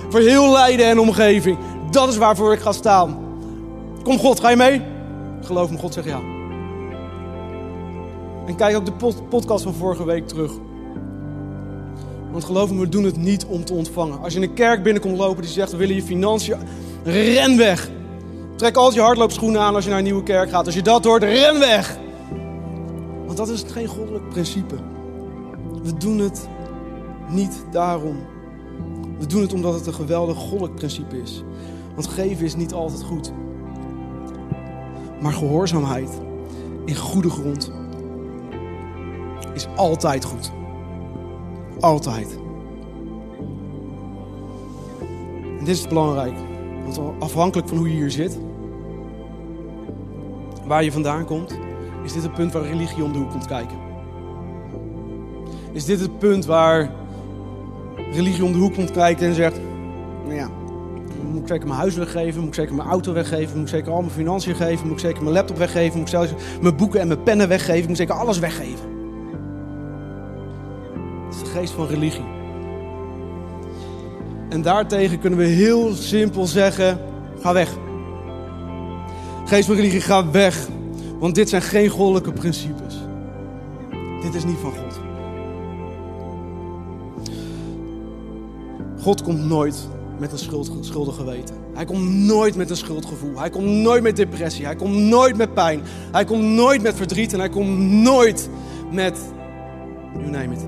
Voor 0.08 0.20
heel 0.20 0.52
Leiden 0.52 0.86
en 0.86 0.98
omgeving. 0.98 1.58
Dat 1.96 2.08
is 2.08 2.16
waarvoor 2.16 2.52
ik 2.52 2.60
ga 2.60 2.72
staan. 2.72 3.18
Kom 4.02 4.18
God, 4.18 4.40
ga 4.40 4.50
je 4.50 4.56
mee? 4.56 4.82
Geloof 5.42 5.70
me, 5.70 5.78
God 5.78 5.92
zegt 5.92 6.06
ja. 6.06 6.20
En 8.46 8.56
kijk 8.56 8.76
ook 8.76 8.84
de 8.84 9.14
podcast 9.28 9.64
van 9.64 9.74
vorige 9.74 10.04
week 10.04 10.28
terug. 10.28 10.52
Want 12.30 12.44
geloof 12.44 12.72
me, 12.72 12.80
we 12.80 12.88
doen 12.88 13.04
het 13.04 13.16
niet 13.16 13.44
om 13.44 13.64
te 13.64 13.72
ontvangen. 13.72 14.20
Als 14.20 14.32
je 14.32 14.40
in 14.40 14.48
een 14.48 14.54
kerk 14.54 14.82
binnenkomt 14.82 15.18
lopen 15.18 15.42
die 15.42 15.50
zegt, 15.50 15.70
we 15.70 15.76
willen 15.76 15.94
je 15.94 16.02
financiën, 16.02 16.58
ren 17.04 17.56
weg. 17.56 17.90
Trek 18.56 18.76
altijd 18.76 18.94
je 18.94 19.00
hardloopschoenen 19.00 19.60
aan 19.60 19.74
als 19.74 19.84
je 19.84 19.90
naar 19.90 19.98
een 19.98 20.04
nieuwe 20.04 20.22
kerk 20.22 20.50
gaat. 20.50 20.66
Als 20.66 20.74
je 20.74 20.82
dat 20.82 21.04
hoort, 21.04 21.22
ren 21.22 21.58
weg. 21.58 21.98
Want 23.26 23.36
dat 23.36 23.48
is 23.48 23.64
geen 23.66 23.88
goddelijk 23.88 24.28
principe. 24.28 24.74
We 25.82 25.96
doen 25.96 26.18
het 26.18 26.48
niet 27.28 27.64
daarom. 27.70 28.16
We 29.18 29.26
doen 29.26 29.42
het 29.42 29.52
omdat 29.52 29.74
het 29.74 29.86
een 29.86 29.94
geweldig 29.94 30.36
goddelijk 30.36 30.74
principe 30.74 31.20
is. 31.22 31.42
Want 31.96 32.08
geven 32.08 32.44
is 32.44 32.56
niet 32.56 32.72
altijd 32.72 33.02
goed. 33.02 33.32
Maar 35.20 35.32
gehoorzaamheid 35.32 36.20
in 36.84 36.96
goede 36.96 37.30
grond 37.30 37.72
is 39.54 39.66
altijd 39.76 40.24
goed. 40.24 40.52
Altijd. 41.80 42.38
En 45.58 45.64
dit 45.64 45.76
is 45.76 45.88
belangrijk. 45.88 46.36
Want 46.84 47.00
afhankelijk 47.18 47.68
van 47.68 47.78
hoe 47.78 47.88
je 47.88 47.94
hier 47.94 48.10
zit, 48.10 48.38
waar 50.66 50.84
je 50.84 50.92
vandaan 50.92 51.24
komt, 51.24 51.58
is 52.04 52.12
dit 52.12 52.22
het 52.22 52.34
punt 52.34 52.52
waar 52.52 52.62
religie 52.62 53.04
om 53.04 53.12
de 53.12 53.18
hoek 53.18 53.30
komt 53.30 53.46
kijken. 53.46 53.76
Is 55.72 55.84
dit 55.84 56.00
het 56.00 56.18
punt 56.18 56.44
waar 56.44 56.90
religie 58.12 58.44
om 58.44 58.52
de 58.52 58.58
hoek 58.58 58.74
komt 58.74 58.90
kijken 58.90 59.26
en 59.26 59.34
zegt: 59.34 59.60
Nou 60.24 60.34
ja, 60.34 60.50
moet 61.32 61.42
ik 61.42 61.48
zeker 61.48 61.66
mijn 61.66 61.78
huis 61.78 61.94
weggeven? 61.94 62.40
Moet 62.40 62.48
ik 62.48 62.54
zeker 62.54 62.74
mijn 62.74 62.88
auto 62.88 63.12
weggeven? 63.12 63.58
Moet 63.58 63.68
ik 63.68 63.74
zeker 63.74 63.92
al 63.92 64.00
mijn 64.00 64.12
financiën 64.12 64.54
geven? 64.54 64.86
Moet 64.86 64.96
ik 64.96 65.04
zeker 65.06 65.22
mijn 65.22 65.34
laptop 65.34 65.56
weggeven? 65.56 65.98
Moet 65.98 66.08
ik 66.08 66.14
zelfs 66.14 66.32
mijn 66.60 66.76
boeken 66.76 67.00
en 67.00 67.06
mijn 67.06 67.22
pennen 67.22 67.48
weggeven? 67.48 67.80
Moet 67.80 67.90
ik 67.90 67.96
zeker 67.96 68.14
alles 68.14 68.38
weggeven? 68.38 68.94
Dat 71.24 71.34
is 71.34 71.40
de 71.40 71.58
geest 71.58 71.72
van 71.72 71.86
religie. 71.86 72.24
En 74.48 74.62
daartegen 74.62 75.18
kunnen 75.18 75.38
we 75.38 75.44
heel 75.44 75.94
simpel 75.94 76.46
zeggen: 76.46 76.98
ga 77.40 77.52
weg. 77.52 77.74
Geest 79.44 79.66
van 79.66 79.76
religie, 79.76 80.00
ga 80.00 80.30
weg. 80.30 80.68
Want 81.18 81.34
dit 81.34 81.48
zijn 81.48 81.62
geen 81.62 81.88
goddelijke 81.88 82.32
principes. 82.32 82.94
Dit 84.22 84.34
is 84.34 84.44
niet 84.44 84.58
van 84.58 84.72
God. 84.72 85.00
God 89.00 89.22
komt 89.22 89.44
nooit 89.44 89.88
met 90.18 90.32
een 90.32 90.38
schuld, 90.38 90.70
schuldig 90.80 91.16
geweten. 91.16 91.54
Hij 91.74 91.84
komt 91.84 92.10
nooit 92.10 92.56
met 92.56 92.70
een 92.70 92.76
schuldgevoel. 92.76 93.38
Hij 93.38 93.50
komt 93.50 93.66
nooit 93.66 94.02
met 94.02 94.16
depressie. 94.16 94.64
Hij 94.64 94.76
komt 94.76 94.94
nooit 94.94 95.36
met 95.36 95.54
pijn. 95.54 95.82
Hij 96.12 96.24
komt 96.24 96.42
nooit 96.42 96.82
met 96.82 96.94
verdriet. 96.94 97.32
En 97.32 97.38
hij 97.38 97.48
komt 97.48 97.78
nooit 97.78 98.48
met. 98.92 99.18
You 100.12 100.30
name 100.30 100.54
it. 100.54 100.66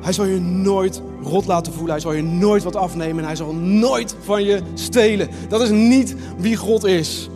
Hij 0.00 0.12
zal 0.12 0.24
je 0.24 0.40
nooit 0.40 1.02
rot 1.22 1.46
laten 1.46 1.72
voelen. 1.72 1.90
Hij 1.90 2.00
zal 2.00 2.12
je 2.12 2.22
nooit 2.22 2.62
wat 2.62 2.76
afnemen. 2.76 3.18
En 3.18 3.24
hij 3.24 3.36
zal 3.36 3.54
nooit 3.54 4.16
van 4.20 4.44
je 4.44 4.60
stelen. 4.74 5.28
Dat 5.48 5.60
is 5.60 5.70
niet 5.70 6.14
wie 6.38 6.56
God 6.56 6.84
is. 6.84 7.28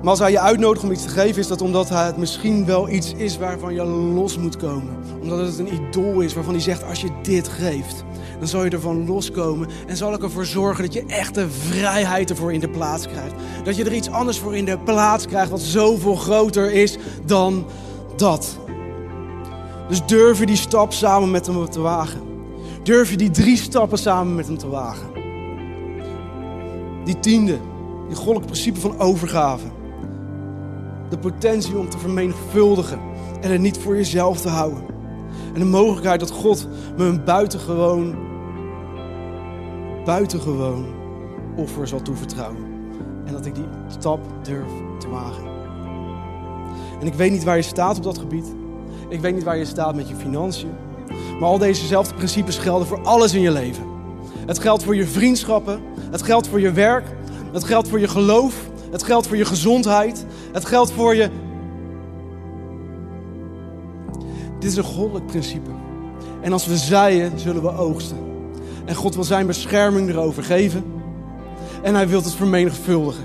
Maar 0.00 0.10
als 0.10 0.18
hij 0.18 0.30
je 0.30 0.40
uitnodigt 0.40 0.84
om 0.84 0.92
iets 0.92 1.02
te 1.02 1.08
geven, 1.08 1.40
is 1.40 1.46
dat 1.46 1.62
omdat 1.62 1.88
hij 1.88 2.06
het 2.06 2.16
misschien 2.16 2.64
wel 2.64 2.88
iets 2.88 3.12
is 3.16 3.38
waarvan 3.38 3.74
je 3.74 3.84
los 3.84 4.38
moet 4.38 4.56
komen. 4.56 4.96
Omdat 5.20 5.38
het 5.38 5.58
een 5.58 5.74
idool 5.74 6.20
is 6.20 6.34
waarvan 6.34 6.54
hij 6.54 6.62
zegt: 6.62 6.84
als 6.84 7.00
je 7.00 7.08
dit 7.22 7.48
geeft, 7.48 8.04
dan 8.40 8.48
zal 8.48 8.64
je 8.64 8.70
ervan 8.70 9.06
loskomen. 9.06 9.68
En 9.86 9.96
zal 9.96 10.14
ik 10.14 10.22
ervoor 10.22 10.46
zorgen 10.46 10.84
dat 10.84 10.92
je 10.92 11.04
echte 11.06 11.50
vrijheid 11.50 12.30
ervoor 12.30 12.52
in 12.52 12.60
de 12.60 12.68
plaats 12.68 13.06
krijgt. 13.06 13.34
Dat 13.64 13.76
je 13.76 13.84
er 13.84 13.94
iets 13.94 14.10
anders 14.10 14.38
voor 14.38 14.56
in 14.56 14.64
de 14.64 14.78
plaats 14.78 15.26
krijgt 15.26 15.50
wat 15.50 15.60
zoveel 15.60 16.14
groter 16.14 16.72
is 16.72 16.96
dan 17.24 17.66
dat. 18.16 18.58
Dus 19.88 20.06
durf 20.06 20.38
je 20.38 20.46
die 20.46 20.56
stap 20.56 20.92
samen 20.92 21.30
met 21.30 21.46
hem 21.46 21.70
te 21.70 21.80
wagen. 21.80 22.20
Durf 22.82 23.10
je 23.10 23.16
die 23.16 23.30
drie 23.30 23.56
stappen 23.56 23.98
samen 23.98 24.34
met 24.34 24.46
hem 24.46 24.58
te 24.58 24.68
wagen. 24.68 25.08
Die 27.04 27.20
tiende, 27.20 27.58
die 28.08 28.16
goddelijk 28.16 28.46
principe 28.46 28.80
van 28.80 28.98
overgave. 28.98 29.66
De 31.08 31.18
potentie 31.18 31.78
om 31.78 31.88
te 31.88 31.98
vermenigvuldigen 31.98 33.00
en 33.40 33.50
het 33.50 33.60
niet 33.60 33.78
voor 33.78 33.96
jezelf 33.96 34.40
te 34.40 34.48
houden. 34.48 34.82
En 35.54 35.60
de 35.60 35.66
mogelijkheid 35.66 36.20
dat 36.20 36.30
God 36.30 36.68
me 36.96 37.04
een 37.04 37.24
buitengewoon, 37.24 38.14
buitengewoon 40.04 40.86
offer 41.56 41.88
zal 41.88 42.02
toevertrouwen. 42.02 42.64
En 43.24 43.32
dat 43.32 43.46
ik 43.46 43.54
die 43.54 43.64
stap 43.86 44.20
durf 44.42 44.70
te 44.98 45.08
wagen. 45.08 45.44
En 47.00 47.06
ik 47.06 47.14
weet 47.14 47.30
niet 47.30 47.44
waar 47.44 47.56
je 47.56 47.62
staat 47.62 47.96
op 47.96 48.02
dat 48.02 48.18
gebied. 48.18 48.54
Ik 49.08 49.20
weet 49.20 49.34
niet 49.34 49.42
waar 49.42 49.56
je 49.56 49.64
staat 49.64 49.94
met 49.94 50.08
je 50.08 50.14
financiën. 50.14 50.70
Maar 51.08 51.48
al 51.48 51.58
dezezelfde 51.58 52.14
principes 52.14 52.58
gelden 52.58 52.86
voor 52.86 53.02
alles 53.02 53.34
in 53.34 53.40
je 53.40 53.50
leven. 53.50 53.84
Het 54.46 54.58
geldt 54.58 54.82
voor 54.82 54.96
je 54.96 55.06
vriendschappen. 55.06 55.80
Het 56.10 56.22
geldt 56.22 56.48
voor 56.48 56.60
je 56.60 56.72
werk. 56.72 57.06
Het 57.52 57.64
geldt 57.64 57.88
voor 57.88 58.00
je 58.00 58.08
geloof. 58.08 58.70
Het 58.90 59.02
geldt 59.02 59.26
voor 59.26 59.36
je 59.36 59.44
gezondheid. 59.44 60.26
Het 60.52 60.64
geldt 60.64 60.92
voor 60.92 61.14
je. 61.14 61.30
Dit 64.58 64.70
is 64.70 64.76
een 64.76 64.84
goddelijk 64.84 65.26
principe. 65.26 65.70
En 66.40 66.52
als 66.52 66.66
we 66.66 66.76
zaaien, 66.76 67.38
zullen 67.38 67.62
we 67.62 67.76
oogsten. 67.76 68.29
En 68.90 68.96
God 68.96 69.14
wil 69.14 69.24
zijn 69.24 69.46
bescherming 69.46 70.08
erover 70.08 70.42
geven. 70.42 70.84
En 71.82 71.94
hij 71.94 72.08
wil 72.08 72.22
het 72.22 72.34
vermenigvuldigen. 72.34 73.24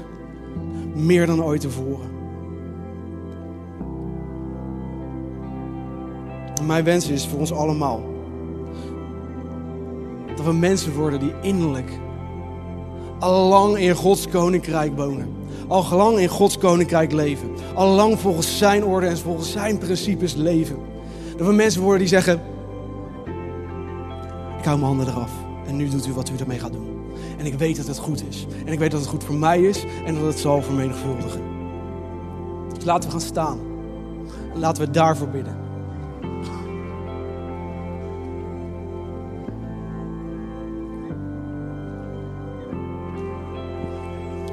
Meer 0.94 1.26
dan 1.26 1.44
ooit 1.44 1.62
tevoren. 1.62 2.14
mijn 6.66 6.84
wens 6.84 7.10
is 7.10 7.28
voor 7.28 7.40
ons 7.40 7.54
allemaal 7.54 8.04
dat 10.36 10.46
we 10.46 10.54
mensen 10.54 10.94
worden 10.94 11.20
die 11.20 11.34
innerlijk 11.42 11.92
al 13.20 13.48
lang 13.48 13.78
in 13.78 13.96
Gods 13.96 14.28
koninkrijk 14.28 14.96
wonen. 14.96 15.36
Al 15.68 15.86
lang 15.92 16.18
in 16.18 16.28
Gods 16.28 16.58
koninkrijk 16.58 17.12
leven. 17.12 17.50
Al 17.74 17.88
lang 17.88 18.20
volgens 18.20 18.58
zijn 18.58 18.86
orde 18.86 19.08
en 19.08 19.18
volgens 19.18 19.52
zijn 19.52 19.78
principes 19.78 20.34
leven. 20.34 20.78
Dat 21.38 21.48
we 21.48 21.54
mensen 21.54 21.82
worden 21.82 22.00
die 22.00 22.08
zeggen: 22.08 22.42
Ik 24.58 24.66
hou 24.66 24.80
mijn 24.80 24.82
handen 24.82 25.08
eraf. 25.08 25.45
En 25.68 25.76
nu 25.76 25.90
doet 25.90 26.08
u 26.08 26.14
wat 26.14 26.30
u 26.30 26.38
ermee 26.38 26.60
gaat 26.60 26.74
doen. 26.74 26.96
En 27.38 27.46
ik 27.46 27.54
weet 27.54 27.76
dat 27.76 27.88
het 27.88 27.98
goed 27.98 28.28
is. 28.28 28.46
En 28.66 28.74
ik 28.74 28.80
weet 28.80 28.92
dat 28.92 29.00
het 29.00 29.10
goed 29.10 29.24
voor 29.24 29.36
mij 29.36 29.62
is 29.62 29.86
en 30.06 30.14
dat 30.16 30.24
het 30.24 30.40
zal 30.40 30.62
vermenigvuldigen. 30.62 31.42
Dus 32.74 32.86
laten 32.86 33.10
we 33.10 33.16
gaan 33.16 33.26
staan. 33.26 33.60
laten 34.54 34.86
we 34.86 34.92
daarvoor 34.92 35.28
bidden. 35.28 35.64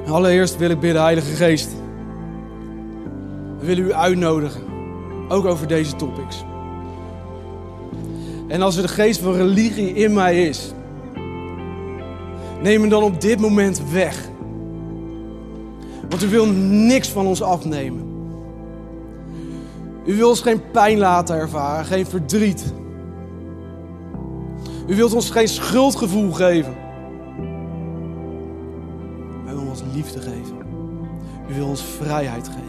Allereerst 0.06 0.56
wil 0.56 0.70
ik 0.70 0.80
bidden, 0.80 1.02
Heilige 1.02 1.34
Geest. 1.34 1.68
We 3.58 3.66
willen 3.66 3.84
u 3.84 3.92
uitnodigen. 3.92 4.62
Ook 5.28 5.44
over 5.44 5.66
deze 5.66 5.96
topics. 5.96 6.44
En 8.48 8.62
als 8.62 8.76
er 8.76 8.82
de 8.82 8.88
geest 8.88 9.20
van 9.20 9.34
religie 9.34 9.94
in 9.94 10.12
mij 10.12 10.46
is, 10.46 10.72
neem 12.62 12.80
hem 12.80 12.90
dan 12.90 13.02
op 13.02 13.20
dit 13.20 13.40
moment 13.40 13.90
weg. 13.90 14.28
Want 16.08 16.22
u 16.22 16.28
wil 16.28 16.46
niks 16.46 17.08
van 17.08 17.26
ons 17.26 17.42
afnemen. 17.42 18.10
U 20.06 20.16
wilt 20.16 20.30
ons 20.30 20.40
geen 20.40 20.70
pijn 20.70 20.98
laten 20.98 21.36
ervaren, 21.36 21.84
geen 21.84 22.06
verdriet. 22.06 22.72
U 24.86 24.96
wilt 24.96 25.14
ons 25.14 25.30
geen 25.30 25.48
schuldgevoel 25.48 26.32
geven. 26.32 26.82
liefde 30.02 30.20
geven. 30.20 30.56
U 31.50 31.54
wil 31.54 31.66
ons 31.66 31.82
vrijheid 31.82 32.48
geven. 32.48 32.62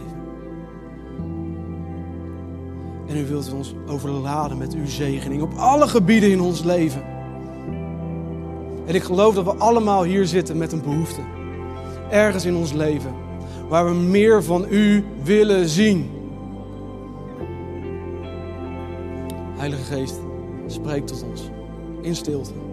En 3.06 3.16
u 3.16 3.26
wilt 3.26 3.52
ons 3.52 3.74
overladen 3.86 4.58
met 4.58 4.74
uw 4.74 4.86
zegening 4.86 5.42
op 5.42 5.54
alle 5.54 5.88
gebieden 5.88 6.30
in 6.30 6.40
ons 6.40 6.62
leven. 6.62 7.13
En 8.86 8.94
ik 8.94 9.02
geloof 9.02 9.34
dat 9.34 9.44
we 9.44 9.54
allemaal 9.54 10.04
hier 10.04 10.26
zitten 10.26 10.58
met 10.58 10.72
een 10.72 10.82
behoefte. 10.82 11.20
Ergens 12.10 12.44
in 12.44 12.56
ons 12.56 12.72
leven. 12.72 13.14
Waar 13.68 13.84
we 13.84 13.94
meer 13.94 14.42
van 14.42 14.66
u 14.70 15.04
willen 15.22 15.68
zien. 15.68 16.10
Heilige 19.56 19.82
Geest, 19.94 20.18
spreek 20.66 21.06
tot 21.06 21.24
ons 21.30 21.42
in 22.00 22.14
stilte. 22.14 22.63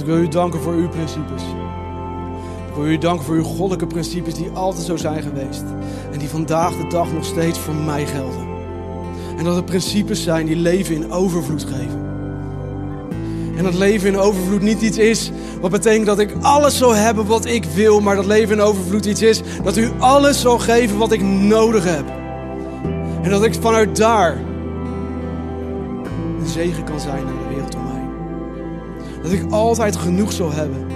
Ik 0.00 0.06
wil 0.06 0.18
u 0.18 0.28
danken 0.28 0.60
voor 0.60 0.72
uw 0.72 0.88
principes. 0.88 1.42
Ik 2.68 2.74
wil 2.74 2.86
u 2.86 2.98
danken 2.98 3.24
voor 3.24 3.34
uw 3.34 3.42
goddelijke 3.42 3.86
principes 3.86 4.34
die 4.34 4.50
altijd 4.50 4.84
zo 4.84 4.96
zijn 4.96 5.22
geweest. 5.22 5.64
En 6.12 6.18
die 6.18 6.28
vandaag 6.28 6.76
de 6.76 6.86
dag 6.88 7.12
nog 7.12 7.24
steeds 7.24 7.58
voor 7.58 7.74
mij 7.74 8.06
gelden. 8.06 8.46
En 9.36 9.44
dat 9.44 9.56
het 9.56 9.64
principes 9.64 10.22
zijn 10.22 10.46
die 10.46 10.56
leven 10.56 10.94
in 10.94 11.12
overvloed 11.12 11.64
geven. 11.64 12.04
En 13.56 13.64
dat 13.64 13.74
leven 13.74 14.08
in 14.08 14.18
overvloed 14.18 14.62
niet 14.62 14.82
iets 14.82 14.98
is 14.98 15.30
wat 15.60 15.70
betekent 15.70 16.06
dat 16.06 16.18
ik 16.18 16.34
alles 16.40 16.78
zal 16.78 16.94
hebben 16.94 17.26
wat 17.26 17.44
ik 17.44 17.64
wil. 17.64 18.00
Maar 18.00 18.16
dat 18.16 18.26
leven 18.26 18.54
in 18.56 18.62
overvloed 18.62 19.06
iets 19.06 19.22
is 19.22 19.42
dat 19.62 19.76
u 19.76 19.90
alles 19.98 20.40
zal 20.40 20.58
geven 20.58 20.98
wat 20.98 21.12
ik 21.12 21.22
nodig 21.22 21.84
heb. 21.84 22.04
En 23.22 23.30
dat 23.30 23.44
ik 23.44 23.54
vanuit 23.60 23.96
daar 23.96 24.36
een 26.40 26.46
zegen 26.46 26.84
kan 26.84 27.00
zijn 27.00 27.26
aan 27.26 27.38
de 27.42 27.48
wereld. 27.48 27.63
Dat 29.24 29.32
ik 29.32 29.50
altijd 29.50 29.96
genoeg 29.96 30.32
zal 30.32 30.52
hebben 30.52 30.86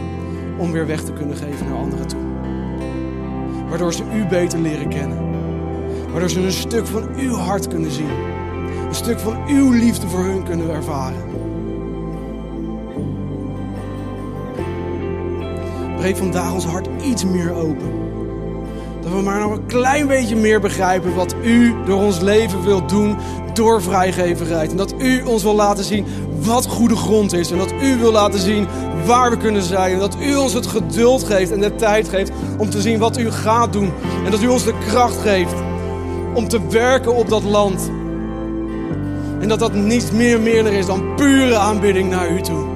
om 0.59 0.72
weer 0.72 0.87
weg 0.87 1.03
te 1.03 1.12
kunnen 1.12 1.37
geven 1.37 1.66
naar 1.66 1.79
anderen 1.79 2.07
toe. 2.07 2.20
Waardoor 3.68 3.93
ze 3.93 4.03
u 4.14 4.26
beter 4.26 4.59
leren 4.59 4.89
kennen. 4.89 5.18
Waardoor 6.11 6.31
ze 6.31 6.41
een 6.41 6.53
stuk 6.53 6.87
van 6.87 7.09
uw 7.16 7.35
hart 7.35 7.68
kunnen 7.68 7.91
zien. 7.91 8.11
Een 8.89 8.95
stuk 8.95 9.18
van 9.18 9.37
uw 9.47 9.70
liefde 9.70 10.09
voor 10.09 10.24
hun 10.24 10.43
kunnen 10.43 10.70
ervaren. 10.70 11.22
Breek 15.97 16.16
vandaag 16.16 16.53
ons 16.53 16.66
hart 16.66 16.89
iets 17.03 17.24
meer 17.24 17.55
open. 17.55 17.93
Dat 19.01 19.12
we 19.12 19.20
maar 19.20 19.41
nog 19.41 19.53
een 19.53 19.66
klein 19.66 20.07
beetje 20.07 20.37
meer 20.37 20.61
begrijpen 20.61 21.14
wat 21.14 21.35
u 21.43 21.74
door 21.85 22.01
ons 22.01 22.20
leven 22.20 22.64
wilt 22.64 22.89
doen 22.89 23.16
door 23.55 23.83
vrijgevigheid. 23.83 24.70
En 24.70 24.76
dat 24.76 24.95
u 24.99 25.22
ons 25.22 25.43
wil 25.43 25.55
laten 25.55 25.85
zien 25.85 26.05
wat 26.41 26.66
goede 26.66 26.97
grond 26.97 27.32
is. 27.32 27.51
En 27.51 27.59
dat 27.59 27.72
u 27.82 27.97
wil 27.97 28.12
laten 28.12 28.41
zien 28.41 28.66
waar 29.07 29.30
we 29.30 29.36
kunnen 29.36 29.62
zijn. 29.62 29.93
En 29.93 29.99
dat 29.99 30.16
u 30.20 30.36
ons 30.36 30.53
het 30.53 30.66
geduld 30.66 31.24
geeft 31.24 31.53
en 31.53 31.61
de 31.61 31.74
tijd 31.74 32.09
geeft 32.09 32.32
om 32.59 32.70
te 32.70 32.80
zien 32.80 32.99
wat 32.99 33.18
u 33.18 33.30
gaat 33.30 33.72
doen. 33.72 33.93
En 34.24 34.30
dat 34.30 34.43
u 34.43 34.49
ons 34.49 34.64
de 34.64 34.78
kracht 34.86 35.16
geeft 35.16 35.55
om 36.34 36.49
te 36.49 36.68
werken 36.68 37.14
op 37.14 37.28
dat 37.28 37.43
land. 37.43 37.91
En 39.41 39.49
dat 39.49 39.59
dat 39.59 39.74
niets 39.74 40.11
meer 40.11 40.41
meer 40.41 40.66
is 40.66 40.86
dan 40.86 41.14
pure 41.16 41.57
aanbidding 41.57 42.11
naar 42.11 42.30
u 42.30 42.41
toe. 42.41 42.66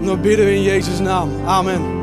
En 0.00 0.06
dat 0.06 0.22
bidden 0.22 0.46
we 0.46 0.54
in 0.54 0.62
Jezus' 0.62 0.98
naam. 0.98 1.30
Amen. 1.46 2.00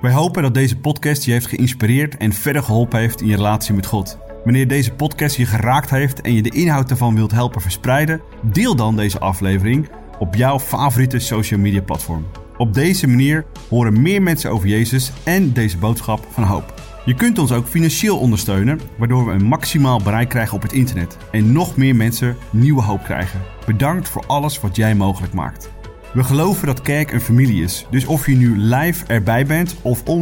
Wij 0.00 0.12
hopen 0.12 0.42
dat 0.42 0.54
deze 0.54 0.76
podcast 0.76 1.24
je 1.24 1.32
heeft 1.32 1.46
geïnspireerd 1.46 2.16
en 2.16 2.32
verder 2.32 2.62
geholpen 2.62 2.98
heeft 2.98 3.20
in 3.20 3.26
je 3.26 3.36
relatie 3.36 3.74
met 3.74 3.86
God. 3.86 4.27
Wanneer 4.48 4.68
deze 4.68 4.92
podcast 4.92 5.36
je 5.36 5.46
geraakt 5.46 5.90
heeft 5.90 6.20
en 6.20 6.34
je 6.34 6.42
de 6.42 6.50
inhoud 6.50 6.90
ervan 6.90 7.14
wilt 7.14 7.30
helpen 7.30 7.60
verspreiden, 7.60 8.20
deel 8.42 8.76
dan 8.76 8.96
deze 8.96 9.18
aflevering 9.18 9.88
op 10.18 10.34
jouw 10.34 10.58
favoriete 10.58 11.18
social 11.18 11.60
media 11.60 11.80
platform. 11.80 12.26
Op 12.56 12.74
deze 12.74 13.06
manier 13.06 13.44
horen 13.68 14.02
meer 14.02 14.22
mensen 14.22 14.50
over 14.50 14.68
Jezus 14.68 15.12
en 15.24 15.52
deze 15.52 15.78
boodschap 15.78 16.26
van 16.30 16.42
hoop. 16.42 16.74
Je 17.04 17.14
kunt 17.14 17.38
ons 17.38 17.52
ook 17.52 17.66
financieel 17.66 18.18
ondersteunen, 18.18 18.80
waardoor 18.98 19.26
we 19.26 19.32
een 19.32 19.44
maximaal 19.44 20.02
bereik 20.02 20.28
krijgen 20.28 20.56
op 20.56 20.62
het 20.62 20.72
internet 20.72 21.16
en 21.30 21.52
nog 21.52 21.76
meer 21.76 21.96
mensen 21.96 22.36
nieuwe 22.50 22.82
hoop 22.82 23.02
krijgen. 23.02 23.40
Bedankt 23.66 24.08
voor 24.08 24.26
alles 24.26 24.60
wat 24.60 24.76
jij 24.76 24.94
mogelijk 24.94 25.32
maakt. 25.32 25.70
We 26.12 26.24
geloven 26.24 26.66
dat 26.66 26.82
kerk 26.82 27.12
een 27.12 27.20
familie 27.20 27.62
is, 27.62 27.86
dus 27.90 28.04
of 28.04 28.26
je 28.26 28.36
nu 28.36 28.58
live 28.58 29.06
erbij 29.06 29.46
bent 29.46 29.76
of 29.82 30.02
online 30.04 30.16